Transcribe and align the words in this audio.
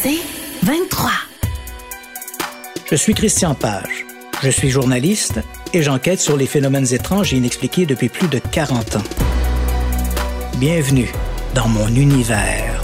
C'est 0.00 0.20
23. 0.62 1.10
Je 2.88 2.94
suis 2.94 3.14
Christian 3.14 3.56
Page. 3.56 4.06
Je 4.44 4.48
suis 4.48 4.70
journaliste 4.70 5.40
et 5.74 5.82
j'enquête 5.82 6.20
sur 6.20 6.36
les 6.36 6.46
phénomènes 6.46 6.86
étranges 6.94 7.34
et 7.34 7.36
inexpliqués 7.36 7.84
depuis 7.84 8.08
plus 8.08 8.28
de 8.28 8.38
40 8.38 8.94
ans. 8.94 9.02
Bienvenue 10.58 11.10
dans 11.56 11.66
mon 11.66 11.88
univers. 11.88 12.80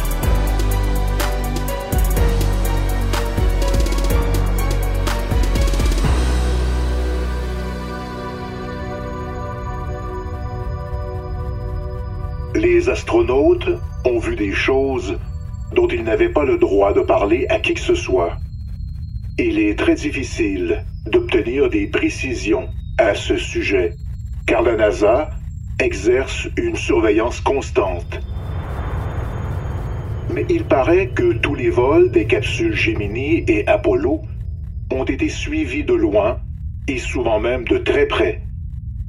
Les 12.57 12.89
astronautes 12.89 13.69
ont 14.05 14.19
vu 14.19 14.35
des 14.35 14.53
choses 14.53 15.17
dont 15.75 15.89
ils 15.89 16.05
n'avaient 16.05 16.29
pas 16.29 16.45
le 16.45 16.57
droit 16.57 16.93
de 16.93 17.01
parler 17.01 17.47
à 17.51 17.59
qui 17.59 17.75
que 17.75 17.81
ce 17.81 17.95
soit. 17.95 18.37
Il 19.39 19.59
est 19.59 19.79
très 19.79 19.95
difficile 19.95 20.85
d'obtenir 21.07 21.69
des 21.69 21.87
précisions 21.87 22.69
à 22.99 23.15
ce 23.15 23.37
sujet, 23.37 23.95
car 24.47 24.63
la 24.63 24.77
NASA 24.77 25.31
exerce 25.81 26.49
une 26.57 26.77
surveillance 26.77 27.41
constante. 27.41 28.21
Mais 30.33 30.47
il 30.49 30.65
paraît 30.65 31.09
que 31.09 31.33
tous 31.33 31.55
les 31.55 31.71
vols 31.71 32.11
des 32.11 32.27
capsules 32.27 32.75
Gemini 32.75 33.45
et 33.49 33.67
Apollo 33.67 34.23
ont 34.93 35.05
été 35.05 35.29
suivis 35.29 35.85
de 35.85 35.95
loin, 35.95 36.39
et 36.87 36.99
souvent 36.99 37.41
même 37.41 37.65
de 37.65 37.79
très 37.79 38.07
près, 38.07 38.43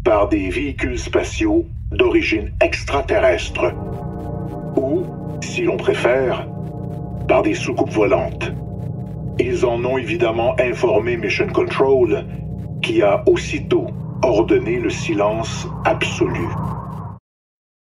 par 0.03 0.29
des 0.29 0.49
véhicules 0.49 0.97
spatiaux 0.97 1.65
d'origine 1.91 2.51
extraterrestre, 2.61 3.73
ou, 4.75 5.05
si 5.41 5.63
l'on 5.63 5.77
préfère, 5.77 6.47
par 7.27 7.41
des 7.43 7.53
soucoupes 7.53 7.91
volantes. 7.91 8.51
Ils 9.39 9.65
en 9.65 9.83
ont 9.83 9.97
évidemment 9.97 10.55
informé 10.59 11.17
Mission 11.17 11.47
Control, 11.47 12.25
qui 12.81 13.01
a 13.01 13.23
aussitôt 13.27 13.87
ordonné 14.21 14.79
le 14.79 14.89
silence 14.89 15.67
absolu. 15.83 16.47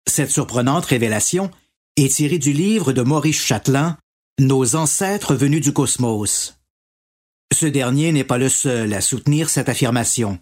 Cette 0.07 0.31
surprenante 0.31 0.85
révélation 0.87 1.51
est 1.97 2.15
tirée 2.15 2.39
du 2.39 2.53
livre 2.53 2.93
de 2.93 3.03
Maurice 3.03 3.43
Chatelain, 3.43 3.97
Nos 4.39 4.75
ancêtres 4.75 5.35
venus 5.35 5.61
du 5.61 5.73
cosmos. 5.73 6.57
Ce 7.53 7.67
dernier 7.67 8.13
n'est 8.13 8.25
pas 8.25 8.39
le 8.39 8.49
seul 8.49 8.95
à 8.95 9.01
soutenir 9.01 9.51
cette 9.51 9.69
affirmation. 9.69 10.39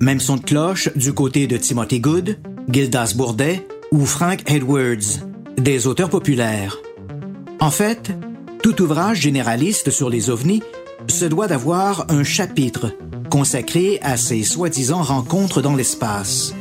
Même 0.00 0.20
son 0.20 0.36
de 0.36 0.42
cloche 0.42 0.88
du 0.96 1.12
côté 1.12 1.46
de 1.46 1.56
Timothy 1.56 2.00
Good, 2.00 2.38
Gildas 2.68 3.14
Bourdet 3.16 3.66
ou 3.92 4.04
Frank 4.04 4.42
Edwards, 4.50 5.24
des 5.56 5.86
auteurs 5.86 6.10
populaires. 6.10 6.76
En 7.60 7.70
fait, 7.70 8.12
tout 8.62 8.82
ouvrage 8.82 9.20
généraliste 9.20 9.90
sur 9.90 10.10
les 10.10 10.28
ovnis 10.30 10.62
se 11.08 11.24
doit 11.24 11.46
d'avoir 11.46 12.06
un 12.10 12.22
chapitre 12.22 12.92
consacré 13.30 13.98
à 14.02 14.16
ces 14.16 14.42
soi-disant 14.42 15.02
rencontres 15.02 15.62
dans 15.62 15.74
l'espace. 15.74 16.54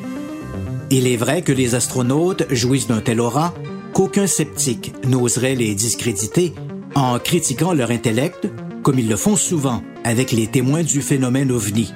Il 0.91 1.07
est 1.07 1.17
vrai 1.17 1.41
que 1.41 1.51
les 1.51 1.75
astronautes 1.75 2.45
jouissent 2.51 2.87
d'un 2.87 3.01
tel 3.01 3.19
aura 3.19 3.53
qu'aucun 3.93 4.27
sceptique 4.27 4.93
n'oserait 5.05 5.55
les 5.55 5.75
discréditer 5.75 6.53
en 6.95 7.19
critiquant 7.19 7.73
leur 7.73 7.91
intellect, 7.91 8.47
comme 8.83 8.99
ils 8.99 9.09
le 9.09 9.17
font 9.17 9.35
souvent 9.35 9.83
avec 10.03 10.31
les 10.31 10.47
témoins 10.47 10.83
du 10.83 11.01
phénomène 11.01 11.51
ovni. 11.51 11.93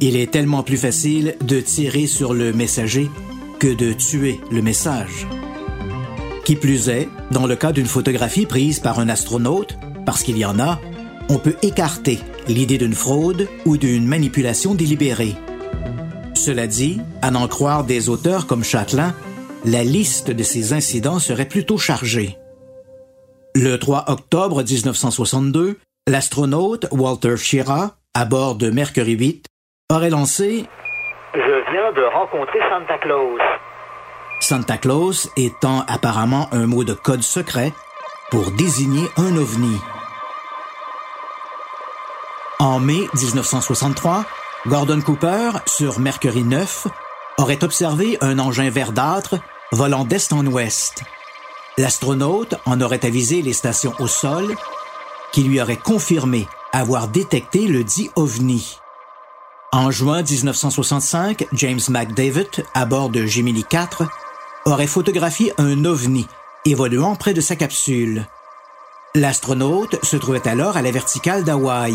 Il 0.00 0.16
est 0.16 0.30
tellement 0.30 0.62
plus 0.62 0.76
facile 0.76 1.36
de 1.42 1.60
tirer 1.60 2.06
sur 2.06 2.34
le 2.34 2.52
messager 2.52 3.08
que 3.58 3.72
de 3.72 3.92
tuer 3.92 4.40
le 4.50 4.60
message. 4.60 5.26
Qui 6.44 6.56
plus 6.56 6.88
est, 6.88 7.08
dans 7.30 7.46
le 7.46 7.54
cas 7.54 7.70
d'une 7.72 7.86
photographie 7.86 8.46
prise 8.46 8.80
par 8.80 8.98
un 8.98 9.08
astronaute, 9.08 9.76
parce 10.04 10.22
qu'il 10.22 10.38
y 10.38 10.44
en 10.44 10.58
a, 10.58 10.80
on 11.28 11.38
peut 11.38 11.54
écarter 11.62 12.18
l'idée 12.48 12.78
d'une 12.78 12.94
fraude 12.94 13.48
ou 13.64 13.76
d'une 13.76 14.06
manipulation 14.06 14.74
délibérée. 14.74 15.34
Cela 16.34 16.66
dit, 16.66 17.00
à 17.22 17.30
n'en 17.30 17.46
croire 17.46 17.84
des 17.84 18.08
auteurs 18.08 18.48
comme 18.48 18.64
Châtelain, 18.64 19.14
la 19.64 19.84
liste 19.84 20.32
de 20.32 20.42
ces 20.42 20.72
incidents 20.72 21.20
serait 21.20 21.46
plutôt 21.46 21.78
chargée. 21.78 22.36
Le 23.54 23.76
3 23.76 24.06
octobre 24.08 24.64
1962, 24.64 25.78
l'astronaute 26.08 26.86
Walter 26.90 27.36
Schirra, 27.36 27.92
à 28.14 28.24
bord 28.24 28.56
de 28.56 28.70
Mercury 28.70 29.12
8, 29.12 29.46
aurait 29.90 30.10
lancé 30.10 30.64
Je 31.34 31.70
viens 31.70 31.92
de 31.92 32.02
rencontrer 32.12 32.58
Santa 32.68 32.98
Claus. 32.98 33.38
Santa 34.42 34.76
Claus 34.76 35.30
étant 35.36 35.84
apparemment 35.86 36.48
un 36.52 36.66
mot 36.66 36.82
de 36.82 36.94
code 36.94 37.22
secret 37.22 37.72
pour 38.30 38.50
désigner 38.50 39.08
un 39.16 39.36
ovni. 39.36 39.76
En 42.58 42.80
mai 42.80 43.08
1963, 43.14 44.24
Gordon 44.66 45.00
Cooper, 45.00 45.50
sur 45.66 46.00
Mercury 46.00 46.42
9, 46.42 46.88
aurait 47.38 47.62
observé 47.62 48.18
un 48.20 48.38
engin 48.38 48.68
verdâtre 48.68 49.36
volant 49.70 50.04
d'est 50.04 50.32
en 50.32 50.44
ouest. 50.46 51.02
L'astronaute 51.78 52.56
en 52.66 52.80
aurait 52.80 53.06
avisé 53.06 53.42
les 53.42 53.52
stations 53.52 53.94
au 54.00 54.06
sol, 54.06 54.56
qui 55.32 55.44
lui 55.44 55.60
auraient 55.60 55.76
confirmé 55.76 56.48
avoir 56.72 57.08
détecté 57.08 57.68
le 57.68 57.84
dit 57.84 58.10
ovni. 58.16 58.78
En 59.72 59.90
juin 59.90 60.22
1965, 60.22 61.46
James 61.52 61.80
McDavid, 61.88 62.48
à 62.74 62.84
bord 62.84 63.08
de 63.08 63.24
Gemini 63.24 63.64
4, 63.64 64.04
aurait 64.64 64.86
photographié 64.86 65.52
un 65.58 65.84
ovni 65.84 66.26
évoluant 66.64 67.16
près 67.16 67.34
de 67.34 67.40
sa 67.40 67.56
capsule. 67.56 68.26
L'astronaute 69.14 70.02
se 70.04 70.16
trouvait 70.16 70.46
alors 70.48 70.76
à 70.76 70.82
la 70.82 70.90
verticale 70.90 71.44
d'Hawaï. 71.44 71.94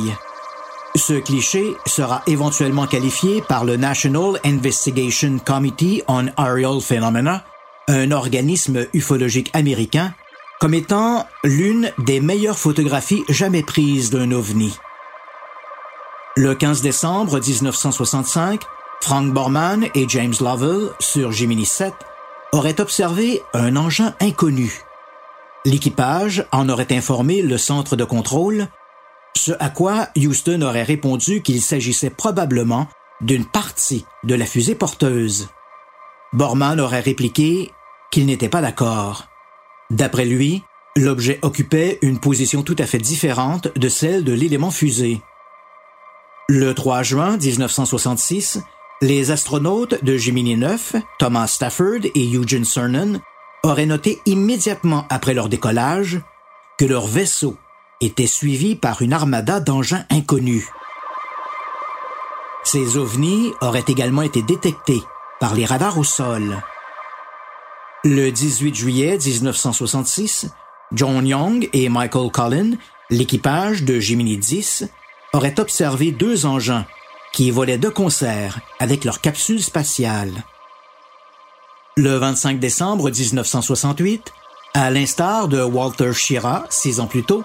Ce 0.96 1.14
cliché 1.14 1.76
sera 1.86 2.22
éventuellement 2.28 2.88
qualifié 2.88 3.42
par 3.42 3.66
le 3.66 3.78
National 3.78 4.40
Investigation 4.44 5.40
Committee 5.40 6.04
on 6.08 6.28
Aerial 6.38 6.82
Phenomena, 6.82 7.44
un 7.88 8.12
organisme 8.12 8.86
ufologique 8.94 9.52
américain, 9.54 10.14
comme 10.60 10.74
étant 10.74 11.26
l'une 11.44 11.92
des 12.00 12.20
meilleures 12.20 12.58
photographies 12.58 13.24
jamais 13.30 13.64
prises 13.64 14.10
d'un 14.10 14.32
ovni. 14.32 14.78
Le 16.36 16.54
15 16.54 16.82
décembre 16.82 17.40
1965, 17.40 18.62
Frank 19.02 19.34
Borman 19.34 19.86
et 19.96 20.08
James 20.10 20.34
Lovell, 20.40 20.90
sur 21.00 21.32
Gemini 21.32 21.66
7, 21.66 21.94
auraient 22.52 22.82
observé 22.82 23.42
un 23.54 23.76
engin 23.76 24.14
inconnu. 24.20 24.84
L'équipage 25.66 26.46
en 26.52 26.70
aurait 26.70 26.96
informé 26.96 27.42
le 27.42 27.58
centre 27.58 27.96
de 27.96 28.04
contrôle, 28.04 28.68
ce 29.36 29.52
à 29.60 29.70
quoi 29.70 30.08
Houston 30.18 30.62
aurait 30.62 30.84
répondu 30.84 31.42
qu'il 31.42 31.62
s'agissait 31.62 32.10
probablement 32.10 32.88
d'une 33.22 33.46
partie 33.46 34.06
de 34.24 34.36
la 34.36 34.46
fusée 34.46 34.76
porteuse. 34.76 35.50
Borman 36.34 36.80
aurait 36.80 37.02
répliqué 37.02 37.72
qu'il 38.12 38.26
n'était 38.26 38.50
pas 38.50 38.62
d'accord. 38.62 39.28
D'après 39.90 40.26
lui, 40.26 40.64
l'objet 40.96 41.40
occupait 41.42 42.00
une 42.02 42.20
position 42.20 42.64
tout 42.64 42.76
à 42.80 42.86
fait 42.86 42.98
différente 42.98 43.70
de 43.78 43.90
celle 43.90 44.24
de 44.24 44.34
l'élément 44.34 44.72
fusée. 44.72 45.22
Le 46.50 46.74
3 46.74 47.04
juin 47.04 47.38
1966, 47.38 48.62
les 49.02 49.30
astronautes 49.30 50.04
de 50.04 50.18
Gemini 50.18 50.56
9, 50.56 50.96
Thomas 51.20 51.48
Stafford 51.48 52.06
et 52.16 52.36
Eugene 52.36 52.66
Cernan, 52.66 53.20
auraient 53.64 53.86
noté 53.86 54.22
immédiatement 54.26 55.06
après 55.10 55.34
leur 55.34 55.50
décollage 55.50 56.20
que 56.80 56.86
leur 56.86 57.06
vaisseau 57.06 57.58
était 58.02 58.28
suivi 58.28 58.76
par 58.76 59.02
une 59.02 59.14
armada 59.14 59.60
d'engins 59.60 60.06
inconnus. 60.10 60.66
Ces 62.64 62.98
ovnis 62.98 63.54
auraient 63.62 63.86
également 63.88 64.24
été 64.24 64.42
détectés 64.42 65.02
par 65.40 65.54
les 65.54 65.66
radars 65.66 65.98
au 65.98 66.04
sol. 66.04 66.62
Le 68.04 68.32
18 68.32 68.76
juillet 68.76 69.18
1966, 69.18 70.50
John 70.92 71.26
Young 71.26 71.70
et 71.74 71.90
Michael 71.90 72.32
Collin, 72.32 72.72
l'équipage 73.10 73.84
de 73.84 74.00
Gemini 74.00 74.38
10, 74.38 74.86
auraient 75.34 75.60
observé 75.60 76.12
deux 76.12 76.46
engins 76.46 76.86
qui 77.38 77.52
volaient 77.52 77.78
de 77.78 77.90
concert 77.90 78.62
avec 78.80 79.06
leur 79.06 79.22
capsule 79.22 79.62
spatiale. 79.62 80.44
Le 81.96 82.16
25 82.18 82.60
décembre 82.60 83.12
1968, 83.12 84.34
à 84.74 84.90
l'instar 84.90 85.48
de 85.48 85.62
Walter 85.62 86.14
Schirra 86.14 86.64
six 86.72 87.00
ans 87.00 87.06
plus 87.06 87.22
tôt, 87.22 87.44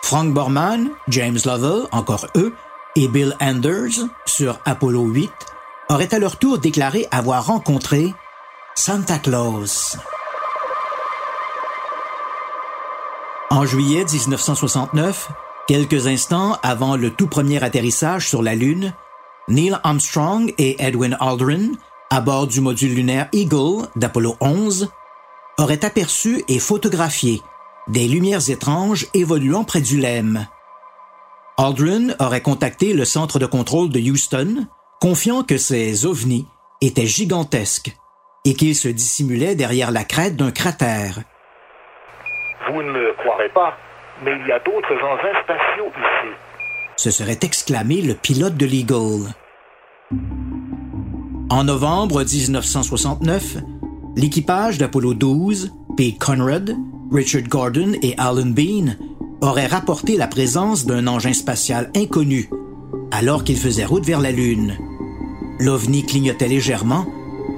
Frank 0.00 0.32
Borman, 0.32 0.88
James 1.08 1.38
Lovell, 1.44 1.82
encore 1.92 2.28
eux, 2.34 2.54
et 2.96 3.08
Bill 3.08 3.36
Anders, 3.42 4.08
sur 4.24 4.58
Apollo 4.64 5.02
8, 5.02 5.30
auraient 5.90 6.14
à 6.14 6.18
leur 6.18 6.38
tour 6.38 6.56
déclaré 6.56 7.06
avoir 7.10 7.44
rencontré 7.44 8.14
Santa 8.74 9.18
Claus. 9.18 9.98
En 13.50 13.66
juillet 13.66 14.06
1969, 14.10 15.28
quelques 15.68 16.06
instants 16.06 16.56
avant 16.62 16.96
le 16.96 17.10
tout 17.10 17.26
premier 17.26 17.62
atterrissage 17.62 18.26
sur 18.26 18.42
la 18.42 18.54
Lune, 18.54 18.94
Neil 19.50 19.80
Armstrong 19.82 20.54
et 20.58 20.76
Edwin 20.78 21.16
Aldrin, 21.18 21.72
à 22.08 22.20
bord 22.20 22.46
du 22.46 22.60
module 22.60 22.94
lunaire 22.94 23.28
Eagle 23.32 23.88
d'Apollo 23.96 24.36
11, 24.40 24.88
auraient 25.58 25.84
aperçu 25.84 26.44
et 26.48 26.60
photographié 26.60 27.40
des 27.88 28.06
lumières 28.06 28.48
étranges 28.48 29.08
évoluant 29.12 29.64
près 29.64 29.80
du 29.80 29.98
LEM. 30.00 30.46
Aldrin 31.58 32.14
aurait 32.20 32.42
contacté 32.42 32.92
le 32.92 33.04
centre 33.04 33.40
de 33.40 33.46
contrôle 33.46 33.90
de 33.90 33.98
Houston, 33.98 34.68
confiant 35.00 35.42
que 35.42 35.58
ces 35.58 36.06
ovnis 36.06 36.46
étaient 36.80 37.06
gigantesques 37.06 37.96
et 38.44 38.54
qu'ils 38.54 38.76
se 38.76 38.88
dissimulaient 38.88 39.56
derrière 39.56 39.90
la 39.90 40.04
crête 40.04 40.36
d'un 40.36 40.52
cratère. 40.52 41.18
Vous 42.70 42.82
ne 42.82 42.92
me 42.92 43.12
croirez 43.14 43.48
pas, 43.48 43.76
mais 44.24 44.30
il 44.40 44.46
y 44.46 44.52
a 44.52 44.60
d'autres 44.60 44.94
engins 44.94 45.42
spatiaux 45.42 45.90
ici. 45.98 46.34
Se 46.96 47.10
serait 47.10 47.40
exclamé 47.42 48.00
le 48.00 48.14
pilote 48.14 48.56
de 48.56 48.66
l'Eagle. 48.66 49.34
En 51.50 51.64
novembre 51.64 52.24
1969, 52.24 53.58
l'équipage 54.16 54.78
d'Apollo 54.78 55.14
12, 55.14 55.72
Pete 55.96 56.18
Conrad, 56.18 56.76
Richard 57.12 57.42
Gordon 57.44 57.92
et 58.02 58.14
Alan 58.18 58.46
Bean 58.46 58.94
aurait 59.40 59.66
rapporté 59.66 60.16
la 60.16 60.26
présence 60.26 60.86
d'un 60.86 61.06
engin 61.06 61.32
spatial 61.32 61.90
inconnu 61.94 62.50
alors 63.10 63.44
qu'il 63.44 63.56
faisait 63.56 63.84
route 63.84 64.04
vers 64.04 64.20
la 64.20 64.32
Lune. 64.32 64.76
L'OVNI 65.58 66.04
clignotait 66.04 66.48
légèrement 66.48 67.06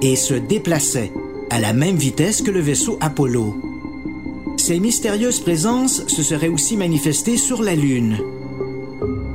et 0.01 0.15
se 0.15 0.33
déplaçait 0.33 1.11
à 1.49 1.59
la 1.59 1.73
même 1.73 1.95
vitesse 1.95 2.41
que 2.41 2.51
le 2.51 2.59
vaisseau 2.59 2.97
Apollo. 3.01 3.55
Ces 4.57 4.79
mystérieuses 4.79 5.39
présences 5.39 6.07
se 6.07 6.23
seraient 6.23 6.49
aussi 6.49 6.77
manifestées 6.77 7.37
sur 7.37 7.61
la 7.61 7.75
Lune. 7.75 8.17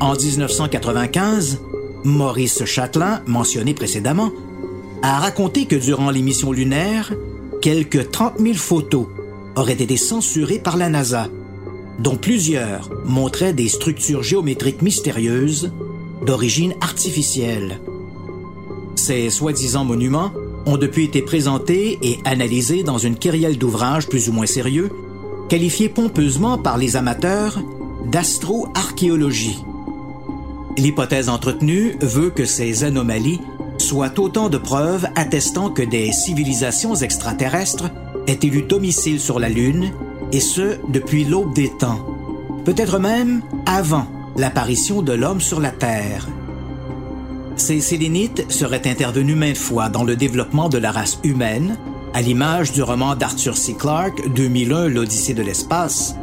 En 0.00 0.14
1995, 0.14 1.61
Maurice 2.05 2.65
Chatelain, 2.65 3.23
mentionné 3.27 3.75
précédemment, 3.75 4.31
a 5.03 5.19
raconté 5.19 5.67
que 5.67 5.77
durant 5.77 6.11
les 6.11 6.23
missions 6.23 6.53
lunaires, 6.53 7.12
quelques 7.61 8.11
30 8.11 8.39
000 8.39 8.55
photos 8.55 9.06
auraient 9.56 9.73
été 9.73 9.97
censurées 9.97 10.59
par 10.59 10.77
la 10.77 10.89
NASA 10.89 11.29
dont 11.99 12.17
plusieurs 12.17 12.91
montraient 13.05 13.53
des 13.53 13.69
structures 13.69 14.23
géométriques 14.23 14.83
mystérieuses 14.83 15.73
d'origine 16.25 16.75
artificielle. 16.81 17.81
Ces 18.95 19.31
soi-disant 19.31 19.85
monuments 19.85 20.33
ont 20.67 20.77
depuis 20.77 21.05
été 21.05 21.23
présentés 21.23 21.99
et 22.03 22.19
analysés 22.25 22.83
dans 22.83 22.99
une 22.99 23.17
kyrielle 23.17 23.59
d'ouvrages 23.59 24.09
plus 24.09 24.29
ou 24.29 24.33
moins 24.33 24.47
sérieux, 24.47 24.91
qualifiés 25.49 25.89
pompeusement 25.89 26.59
par 26.59 26.79
les 26.79 26.97
amateurs 26.97 27.59
d'astro-archéologie. 28.06 29.59
L'hypothèse 30.78 31.28
entretenue 31.28 31.96
veut 32.00 32.30
que 32.30 32.44
ces 32.44 32.84
anomalies 32.84 33.40
soient 33.78 34.19
autant 34.20 34.48
de 34.48 34.58
preuves 34.58 35.08
attestant 35.16 35.70
que 35.70 35.82
des 35.82 36.12
civilisations 36.12 36.94
extraterrestres 36.94 37.90
aient 38.28 38.38
élu 38.42 38.62
domicile 38.62 39.19
sur 39.19 39.40
la 39.40 39.48
Lune 39.48 39.90
et 40.30 40.40
ce 40.40 40.76
depuis 40.88 41.25
l'aube 41.25 41.52
des 41.52 41.70
temps, 41.70 42.06
peut-être 42.64 43.00
même 43.00 43.42
avant 43.66 44.06
l'apparition 44.36 45.02
de 45.02 45.12
l'homme 45.12 45.40
sur 45.40 45.60
la 45.60 45.70
Terre. 45.70 46.28
Ces 47.56 47.80
Sélénites 47.80 48.48
seraient 48.48 48.86
intervenus 48.86 49.36
maintes 49.36 49.56
fois 49.56 49.88
dans 49.88 50.04
le 50.04 50.14
développement 50.14 50.69
de 50.69 50.78
la 50.78 50.92
race 50.92 51.19
humaine, 51.25 51.76
à 52.14 52.22
l'image 52.22 52.70
du 52.70 52.82
roman 52.82 53.16
d'Arthur 53.16 53.56
C. 53.56 53.75
Clarke 53.76 54.32
2001 54.32 54.88
L'Odyssée 54.88 55.34
de 55.34 55.42
l'espace, 55.42 56.14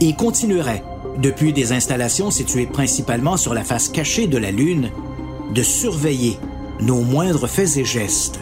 et 0.00 0.14
continueraient, 0.14 0.82
depuis 1.18 1.52
des 1.52 1.72
installations 1.72 2.30
situées 2.30 2.66
principalement 2.66 3.36
sur 3.36 3.54
la 3.54 3.64
face 3.64 3.88
cachée 3.88 4.26
de 4.26 4.38
la 4.38 4.50
Lune, 4.50 4.90
de 5.54 5.62
surveiller 5.62 6.38
nos 6.80 7.00
moindres 7.00 7.48
faits 7.48 7.76
et 7.76 7.84
gestes. 7.84 8.40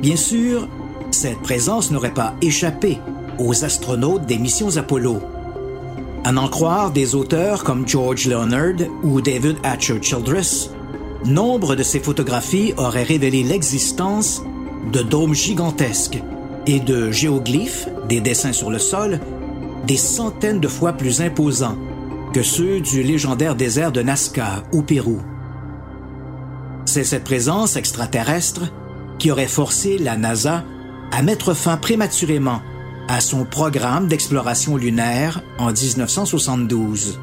Bien 0.00 0.16
sûr, 0.16 0.68
cette 1.10 1.40
présence 1.40 1.90
n'aurait 1.90 2.14
pas 2.14 2.34
échappé 2.40 2.98
aux 3.38 3.64
astronautes 3.64 4.26
des 4.26 4.38
missions 4.38 4.76
Apollo. 4.76 5.20
À 6.24 6.32
n'en 6.32 6.48
croire 6.48 6.90
des 6.90 7.14
auteurs 7.14 7.64
comme 7.64 7.88
George 7.88 8.26
Leonard 8.26 8.86
ou 9.02 9.20
David 9.20 9.56
Hatcher 9.62 9.98
Childress, 10.00 10.70
nombre 11.24 11.76
de 11.76 11.82
ces 11.82 12.00
photographies 12.00 12.74
auraient 12.76 13.02
révélé 13.02 13.42
l'existence 13.42 14.42
de 14.92 15.02
dômes 15.02 15.34
gigantesques 15.34 16.22
et 16.66 16.80
de 16.80 17.10
géoglyphes, 17.10 17.88
des 18.08 18.20
dessins 18.20 18.52
sur 18.52 18.70
le 18.70 18.78
sol, 18.78 19.20
des 19.86 19.96
centaines 19.96 20.60
de 20.60 20.68
fois 20.68 20.92
plus 20.92 21.20
imposants 21.20 21.78
que 22.32 22.42
ceux 22.42 22.80
du 22.80 23.02
légendaire 23.02 23.56
désert 23.56 23.92
de 23.92 24.02
Nazca 24.02 24.62
au 24.72 24.82
Pérou. 24.82 25.20
C'est 26.84 27.04
cette 27.04 27.24
présence 27.24 27.76
extraterrestre 27.76 28.72
qui 29.18 29.30
aurait 29.30 29.46
forcé 29.46 29.98
la 29.98 30.16
NASA 30.16 30.64
à 31.12 31.22
mettre 31.22 31.54
fin 31.54 31.76
prématurément 31.76 32.60
à 33.08 33.20
son 33.20 33.44
programme 33.44 34.06
d'exploration 34.06 34.76
lunaire 34.76 35.42
en 35.58 35.72
1972. 35.72 37.20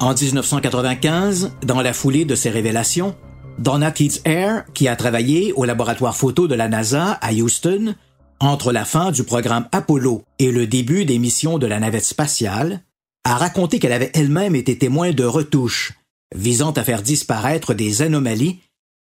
En 0.00 0.14
1995, 0.14 1.52
dans 1.64 1.80
la 1.80 1.92
foulée 1.92 2.24
de 2.24 2.34
ces 2.34 2.50
révélations, 2.50 3.14
Donna 3.58 3.90
Keats 3.90 4.20
Air, 4.24 4.64
qui 4.74 4.88
a 4.88 4.96
travaillé 4.96 5.52
au 5.54 5.64
laboratoire 5.64 6.16
photo 6.16 6.48
de 6.48 6.54
la 6.54 6.68
NASA 6.68 7.12
à 7.22 7.32
Houston, 7.32 7.94
entre 8.42 8.72
la 8.72 8.84
fin 8.84 9.12
du 9.12 9.22
programme 9.22 9.68
Apollo 9.70 10.24
et 10.40 10.50
le 10.50 10.66
début 10.66 11.04
des 11.04 11.18
missions 11.18 11.58
de 11.58 11.66
la 11.66 11.78
navette 11.78 12.04
spatiale, 12.04 12.82
a 13.24 13.36
raconté 13.36 13.78
qu'elle 13.78 13.92
avait 13.92 14.10
elle-même 14.14 14.56
été 14.56 14.76
témoin 14.76 15.12
de 15.12 15.24
retouches 15.24 15.92
visant 16.34 16.72
à 16.72 16.82
faire 16.82 17.02
disparaître 17.02 17.72
des 17.72 18.02
anomalies 18.02 18.58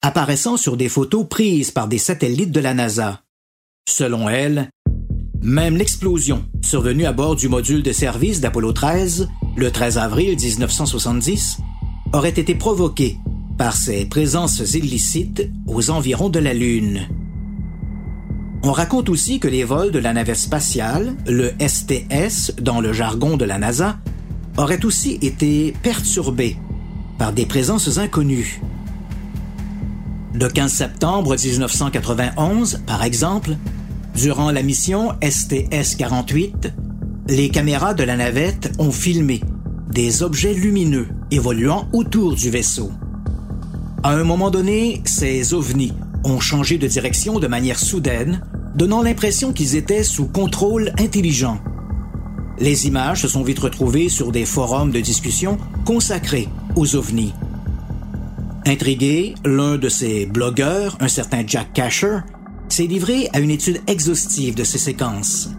apparaissant 0.03 0.57
sur 0.57 0.77
des 0.77 0.89
photos 0.89 1.27
prises 1.29 1.71
par 1.71 1.87
des 1.87 1.99
satellites 1.99 2.53
de 2.53 2.61
la 2.61 2.73
NASA. 2.73 3.23
Selon 3.89 4.29
elle, 4.29 4.71
même 5.43 5.77
l'explosion 5.77 6.47
survenue 6.63 7.05
à 7.05 7.13
bord 7.13 7.37
du 7.37 7.49
module 7.49 7.83
de 7.83 7.93
service 7.93 8.41
d'Apollo 8.41 8.73
13 8.73 9.29
le 9.57 9.71
13 9.71 9.99
avril 9.99 10.37
1970 10.37 11.59
aurait 12.13 12.31
été 12.31 12.55
provoquée 12.55 13.19
par 13.59 13.77
ces 13.77 14.07
présences 14.07 14.75
illicites 14.75 15.51
aux 15.67 15.91
environs 15.91 16.31
de 16.31 16.39
la 16.39 16.55
Lune. 16.55 17.09
On 18.69 18.73
raconte 18.73 19.09
aussi 19.11 19.39
que 19.39 19.47
les 19.47 19.63
vols 19.63 19.93
de 19.93 20.01
la 20.01 20.13
navette 20.13 20.35
spatiale, 20.35 21.15
le 21.29 21.53
STS 21.61 22.53
dans 22.61 22.81
le 22.81 22.93
jargon 22.93 23.37
de 23.37 23.45
la 23.45 23.59
NASA, 23.59 23.97
auraient 24.57 24.85
aussi 24.85 25.21
été 25.23 25.73
perturbés 25.85 26.57
par 27.17 27.33
des 27.33 27.47
présences 27.47 27.97
inconnues. 27.99 28.61
Le 30.35 30.49
15 30.49 30.73
septembre 30.73 31.37
1991, 31.37 32.83
par 32.89 33.05
exemple, 33.05 33.53
durant 34.17 34.51
la 34.51 34.65
mission 34.65 35.13
STS-48, 35.23 36.73
les 37.29 37.51
caméras 37.51 37.95
de 37.95 38.03
la 38.03 38.17
navette 38.17 38.73
ont 38.81 38.91
filmé 38.91 39.43
des 39.93 40.25
objets 40.25 40.55
lumineux 40.55 41.07
évoluant 41.31 41.87
autour 41.93 42.35
du 42.35 42.51
vaisseau. 42.51 42.91
À 44.03 44.11
un 44.11 44.25
moment 44.25 44.51
donné, 44.51 45.03
ces 45.05 45.55
ovnis 45.55 45.93
ont 46.25 46.41
changé 46.41 46.79
de 46.79 46.89
direction 46.89 47.39
de 47.39 47.47
manière 47.47 47.79
soudaine, 47.79 48.43
donnant 48.77 49.03
l'impression 49.03 49.53
qu'ils 49.53 49.75
étaient 49.75 50.05
sous 50.05 50.27
contrôle 50.27 50.93
intelligent. 50.99 51.59
Les 52.59 52.87
images 52.87 53.23
se 53.23 53.29
sont 53.29 53.43
vite 53.43 53.59
retrouvées 53.59 54.09
sur 54.09 54.33
des 54.33 54.45
forums 54.45 54.91
de 54.91 55.01
discussion 55.01 55.59
consacrés 55.85 56.49
aux 56.75 56.95
ovnis. 56.95 57.33
Intrigué, 58.67 59.35
l'un 59.45 59.79
de 59.79 59.89
ces 59.89 60.27
blogueurs, 60.27 60.97
un 61.01 61.09
certain 61.09 61.43
Jack 61.47 61.73
Casher, 61.73 62.19
s'est 62.69 62.87
livré 62.87 63.29
à 63.33 63.41
une 63.41 63.51
étude 63.51 63.81
exhaustive 63.87 64.55
de 64.55 64.65
ces 64.65 64.79
séquences. 64.79 65.51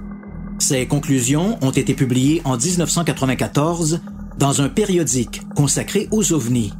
Ces 0.60 0.88
conclusions 0.88 1.58
ont 1.62 1.72
été 1.72 1.94
publiées 1.94 2.42
en 2.44 2.58
1994 2.58 4.02
dans 4.38 4.62
un 4.62 4.70
périodique 4.70 5.42
consacré 5.56 6.08
aux 6.12 6.34
ovnis. 6.34 6.74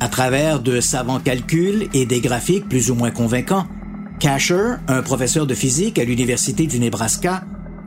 À 0.00 0.08
travers 0.08 0.60
de 0.60 0.80
savants 0.80 1.20
calculs 1.20 1.88
et 1.92 2.06
des 2.06 2.20
graphiques 2.20 2.68
plus 2.68 2.90
ou 2.90 2.94
moins 2.94 3.10
convaincants, 3.10 3.66
Casher, 4.18 4.78
un 4.88 5.02
professeur 5.02 5.46
de 5.46 5.54
physique 5.54 5.98
à 5.98 6.04
l'Université 6.04 6.66
du 6.66 6.80
Nebraska, 6.80 7.44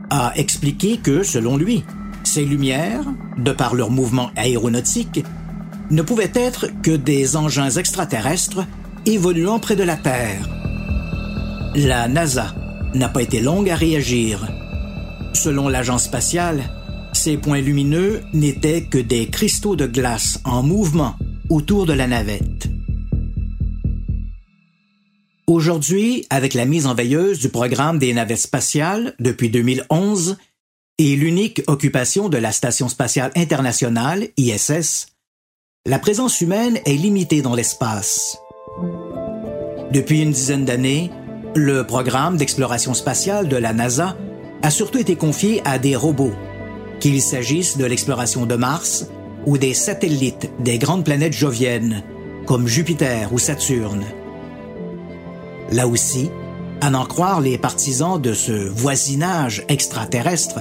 a 0.08 0.32
expliqué 0.36 0.96
que, 0.96 1.22
selon 1.22 1.56
lui, 1.56 1.84
ces 2.24 2.44
lumières, 2.44 3.04
de 3.36 3.52
par 3.52 3.74
leur 3.74 3.90
mouvement 3.90 4.30
aéronautique, 4.36 5.24
ne 5.90 6.00
pouvaient 6.02 6.32
être 6.34 6.68
que 6.82 6.92
des 6.92 7.36
engins 7.36 7.70
extraterrestres 7.70 8.66
évoluant 9.04 9.58
près 9.58 9.76
de 9.76 9.82
la 9.82 9.96
Terre. 9.96 10.48
La 11.74 12.08
NASA 12.08 12.54
n'a 12.94 13.08
pas 13.08 13.22
été 13.22 13.40
longue 13.40 13.68
à 13.68 13.76
réagir. 13.76 14.48
Selon 15.34 15.68
l'agence 15.68 16.04
spatiale, 16.04 16.62
ces 17.12 17.36
points 17.36 17.60
lumineux 17.60 18.22
n'étaient 18.32 18.84
que 18.84 18.98
des 18.98 19.26
cristaux 19.26 19.76
de 19.76 19.86
glace 19.86 20.40
en 20.44 20.62
mouvement 20.62 21.16
autour 21.50 21.84
de 21.84 21.92
la 21.92 22.06
navette. 22.06 22.68
Aujourd'hui, 25.46 26.26
avec 26.30 26.54
la 26.54 26.64
mise 26.64 26.86
en 26.86 26.94
veilleuse 26.94 27.40
du 27.40 27.48
programme 27.48 27.98
des 27.98 28.12
navettes 28.14 28.38
spatiales 28.38 29.14
depuis 29.18 29.50
2011 29.50 30.36
et 30.98 31.16
l'unique 31.16 31.62
occupation 31.66 32.28
de 32.28 32.38
la 32.38 32.52
Station 32.52 32.88
spatiale 32.88 33.32
internationale, 33.34 34.28
ISS, 34.36 35.06
la 35.84 35.98
présence 35.98 36.40
humaine 36.40 36.78
est 36.84 36.94
limitée 36.94 37.42
dans 37.42 37.56
l'espace. 37.56 38.38
Depuis 39.90 40.22
une 40.22 40.30
dizaine 40.30 40.64
d'années, 40.64 41.10
Le 41.54 41.84
programme 41.86 42.38
d'exploration 42.38 42.94
spatiale 42.94 43.46
de 43.46 43.56
la 43.56 43.74
NASA 43.74 44.16
a 44.62 44.70
surtout 44.70 44.96
été 44.96 45.16
confié 45.16 45.60
à 45.66 45.78
des 45.78 45.96
robots, 45.96 46.32
qu'il 46.98 47.20
s'agisse 47.20 47.76
de 47.76 47.84
l'exploration 47.84 48.46
de 48.46 48.54
Mars 48.54 49.06
ou 49.44 49.58
des 49.58 49.74
satellites 49.74 50.50
des 50.60 50.78
grandes 50.78 51.04
planètes 51.04 51.34
joviennes, 51.34 52.04
comme 52.46 52.66
Jupiter 52.66 53.34
ou 53.34 53.38
Saturne. 53.38 54.06
Là 55.72 55.88
aussi, 55.88 56.30
à 56.82 56.90
n'en 56.90 57.06
croire 57.06 57.40
les 57.40 57.56
partisans 57.56 58.20
de 58.20 58.34
ce 58.34 58.52
voisinage 58.52 59.64
extraterrestre, 59.68 60.60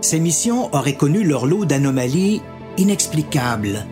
ces 0.00 0.18
missions 0.18 0.74
auraient 0.74 0.94
connu 0.94 1.24
leur 1.24 1.44
lot 1.44 1.66
d'anomalies 1.66 2.40
inexplicables. 2.78 3.84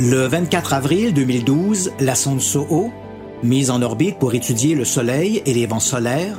Le 0.00 0.26
24 0.26 0.74
avril 0.74 1.14
2012, 1.14 1.92
la 2.00 2.14
sonde 2.14 2.42
SOHO, 2.42 2.90
mise 3.42 3.70
en 3.70 3.80
orbite 3.80 4.18
pour 4.18 4.34
étudier 4.34 4.74
le 4.74 4.84
Soleil 4.84 5.42
et 5.46 5.54
les 5.54 5.66
vents 5.66 5.80
solaires, 5.80 6.38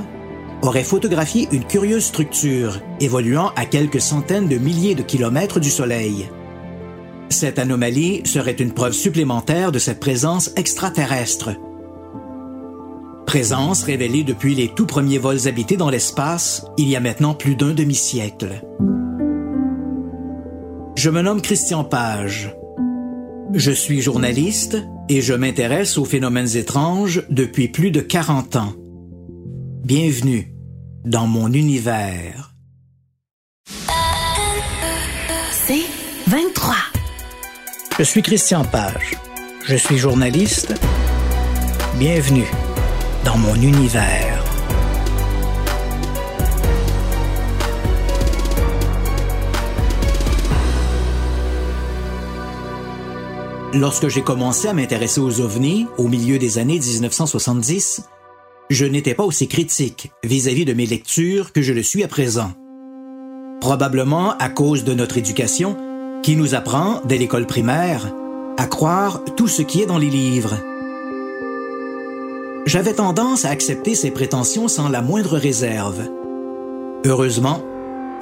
aurait 0.61 0.83
photographié 0.83 1.47
une 1.51 1.65
curieuse 1.65 2.05
structure 2.05 2.79
évoluant 2.99 3.51
à 3.55 3.65
quelques 3.65 4.01
centaines 4.01 4.47
de 4.47 4.57
milliers 4.57 4.95
de 4.95 5.03
kilomètres 5.03 5.59
du 5.59 5.69
Soleil. 5.69 6.27
Cette 7.29 7.57
anomalie 7.57 8.21
serait 8.25 8.51
une 8.51 8.73
preuve 8.73 8.93
supplémentaire 8.93 9.71
de 9.71 9.79
cette 9.79 9.99
présence 9.99 10.51
extraterrestre. 10.55 11.51
Présence 13.35 13.83
révélée 13.83 14.23
depuis 14.23 14.55
les 14.55 14.69
tout 14.69 14.85
premiers 14.85 15.17
vols 15.17 15.49
habités 15.49 15.75
dans 15.75 15.89
l'espace, 15.89 16.65
il 16.77 16.87
y 16.87 16.95
a 16.95 17.01
maintenant 17.01 17.33
plus 17.33 17.57
d'un 17.57 17.73
demi-siècle. 17.73 18.61
Je 20.95 21.09
me 21.09 21.21
nomme 21.21 21.41
Christian 21.41 21.83
Page. 21.83 22.55
Je 23.53 23.71
suis 23.71 24.01
journaliste 24.01 24.77
et 25.09 25.19
je 25.19 25.33
m'intéresse 25.33 25.97
aux 25.97 26.05
phénomènes 26.05 26.55
étranges 26.55 27.23
depuis 27.29 27.67
plus 27.67 27.91
de 27.91 27.99
40 27.99 28.55
ans. 28.55 28.73
Bienvenue 29.83 30.55
dans 31.03 31.27
mon 31.27 31.51
univers. 31.51 32.55
C'est 35.51 35.83
23. 36.27 36.73
Je 37.97 38.03
suis 38.03 38.21
Christian 38.21 38.63
Page. 38.63 39.17
Je 39.65 39.75
suis 39.75 39.97
journaliste. 39.97 40.73
Bienvenue 41.99 42.47
dans 43.25 43.37
mon 43.37 43.55
univers. 43.55 44.43
Lorsque 53.73 54.07
j'ai 54.07 54.21
commencé 54.21 54.67
à 54.67 54.73
m'intéresser 54.73 55.19
aux 55.19 55.41
ovnis 55.41 55.87
au 55.97 56.07
milieu 56.07 56.37
des 56.37 56.59
années 56.59 56.79
1970, 56.79 58.03
je 58.69 58.85
n'étais 58.85 59.15
pas 59.15 59.23
aussi 59.23 59.47
critique 59.47 60.11
vis-à-vis 60.23 60.65
de 60.65 60.73
mes 60.73 60.85
lectures 60.85 61.51
que 61.51 61.63
je 61.63 61.73
le 61.73 61.81
suis 61.81 62.03
à 62.03 62.07
présent. 62.07 62.53
Probablement 63.59 64.37
à 64.37 64.49
cause 64.49 64.83
de 64.83 64.93
notre 64.93 65.17
éducation 65.17 65.75
qui 66.21 66.35
nous 66.35 66.53
apprend, 66.53 67.01
dès 67.05 67.17
l'école 67.17 67.47
primaire, 67.47 68.13
à 68.57 68.67
croire 68.67 69.23
tout 69.35 69.47
ce 69.47 69.63
qui 69.63 69.81
est 69.81 69.87
dans 69.87 69.97
les 69.97 70.09
livres. 70.09 70.55
J'avais 72.65 72.93
tendance 72.93 73.45
à 73.45 73.49
accepter 73.49 73.93
ces 73.93 74.09
prétentions 74.09 74.67
sans 74.67 74.89
la 74.89 75.03
moindre 75.03 75.37
réserve. 75.37 76.01
Heureusement, 77.05 77.61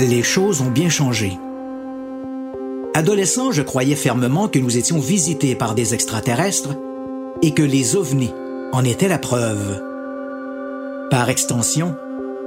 les 0.01 0.21
choses 0.21 0.59
ont 0.59 0.69
bien 0.69 0.89
changé. 0.89 1.37
Adolescent, 2.93 3.53
je 3.53 3.61
croyais 3.61 3.95
fermement 3.95 4.49
que 4.49 4.59
nous 4.59 4.77
étions 4.77 4.99
visités 4.99 5.55
par 5.55 5.75
des 5.75 5.93
extraterrestres 5.93 6.75
et 7.41 7.53
que 7.53 7.63
les 7.63 7.95
ovnis 7.95 8.33
en 8.73 8.83
étaient 8.83 9.07
la 9.07 9.17
preuve. 9.17 9.81
Par 11.09 11.29
extension, 11.29 11.95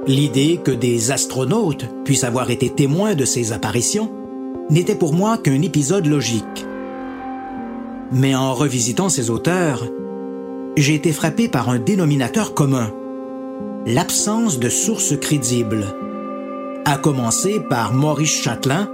l'idée 0.05 0.61
que 0.63 0.71
des 0.71 1.09
astronautes 1.09 1.85
puissent 2.05 2.23
avoir 2.23 2.51
été 2.51 2.69
témoins 2.69 3.15
de 3.15 3.25
ces 3.25 3.53
apparitions 3.53 4.11
n'était 4.69 4.95
pour 4.95 5.13
moi 5.13 5.39
qu'un 5.39 5.63
épisode 5.63 6.05
logique. 6.05 6.65
Mais 8.11 8.35
en 8.35 8.53
revisitant 8.53 9.09
ces 9.09 9.31
auteurs, 9.31 9.83
j'ai 10.77 10.93
été 10.93 11.11
frappé 11.11 11.47
par 11.47 11.69
un 11.69 11.79
dénominateur 11.79 12.53
commun, 12.53 12.93
l'absence 13.85 14.59
de 14.59 14.69
sources 14.69 15.17
crédibles, 15.19 15.85
à 16.85 16.97
commencer 16.97 17.59
par 17.67 17.93
Maurice 17.93 18.43
Châtelain, 18.43 18.89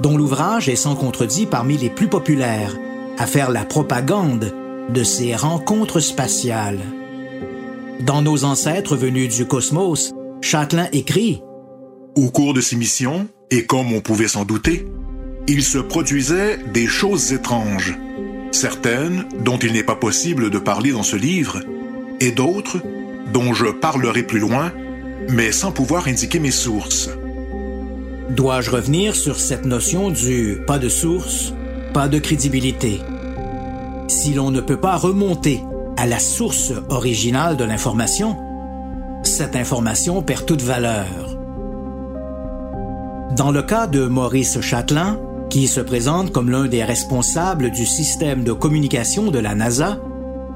dont 0.00 0.16
l'ouvrage 0.16 0.68
est 0.68 0.76
sans 0.76 0.94
contredit 0.94 1.46
parmi 1.46 1.78
les 1.78 1.90
plus 1.90 2.08
populaires 2.08 2.76
à 3.18 3.26
faire 3.26 3.50
la 3.50 3.64
propagande 3.64 4.54
de 4.92 5.02
ces 5.02 5.34
rencontres 5.34 6.00
spatiales. 6.00 6.80
Dans 8.00 8.20
Nos 8.20 8.44
ancêtres 8.44 8.96
venus 8.96 9.34
du 9.34 9.46
cosmos, 9.46 10.12
Châtelain 10.42 10.88
écrit 10.92 11.42
Au 12.14 12.30
cours 12.30 12.52
de 12.52 12.60
ces 12.60 12.76
missions, 12.76 13.26
et 13.50 13.64
comme 13.64 13.92
on 13.92 14.00
pouvait 14.00 14.28
s'en 14.28 14.44
douter, 14.44 14.86
il 15.48 15.62
se 15.62 15.78
produisait 15.78 16.58
des 16.74 16.86
choses 16.86 17.32
étranges, 17.32 17.96
certaines 18.52 19.24
dont 19.40 19.58
il 19.58 19.72
n'est 19.72 19.82
pas 19.82 19.96
possible 19.96 20.50
de 20.50 20.58
parler 20.58 20.92
dans 20.92 21.02
ce 21.02 21.16
livre, 21.16 21.60
et 22.20 22.30
d'autres 22.30 22.78
dont 23.32 23.54
je 23.54 23.66
parlerai 23.66 24.22
plus 24.22 24.38
loin, 24.38 24.72
mais 25.28 25.52
sans 25.52 25.72
pouvoir 25.72 26.06
indiquer 26.06 26.38
mes 26.38 26.50
sources. 26.50 27.10
Dois-je 28.30 28.70
revenir 28.70 29.14
sur 29.14 29.38
cette 29.38 29.64
notion 29.64 30.10
du 30.10 30.58
pas 30.66 30.78
de 30.78 30.88
source, 30.88 31.52
pas 31.92 32.08
de 32.08 32.18
crédibilité 32.18 33.00
Si 34.08 34.34
l'on 34.34 34.50
ne 34.50 34.60
peut 34.60 34.80
pas 34.80 34.96
remonter 34.96 35.60
à 35.96 36.06
la 36.06 36.18
source 36.18 36.72
originale 36.88 37.56
de 37.56 37.64
l'information, 37.64 38.36
cette 39.22 39.56
information 39.56 40.22
perd 40.22 40.46
toute 40.46 40.62
valeur. 40.62 41.06
Dans 43.36 43.50
le 43.50 43.62
cas 43.62 43.86
de 43.86 44.06
Maurice 44.06 44.60
Châtelain, 44.60 45.18
qui 45.52 45.68
se 45.68 45.80
présente 45.80 46.32
comme 46.32 46.48
l'un 46.48 46.66
des 46.66 46.82
responsables 46.82 47.70
du 47.72 47.84
système 47.84 48.42
de 48.42 48.54
communication 48.54 49.30
de 49.30 49.38
la 49.38 49.54
NASA, 49.54 50.00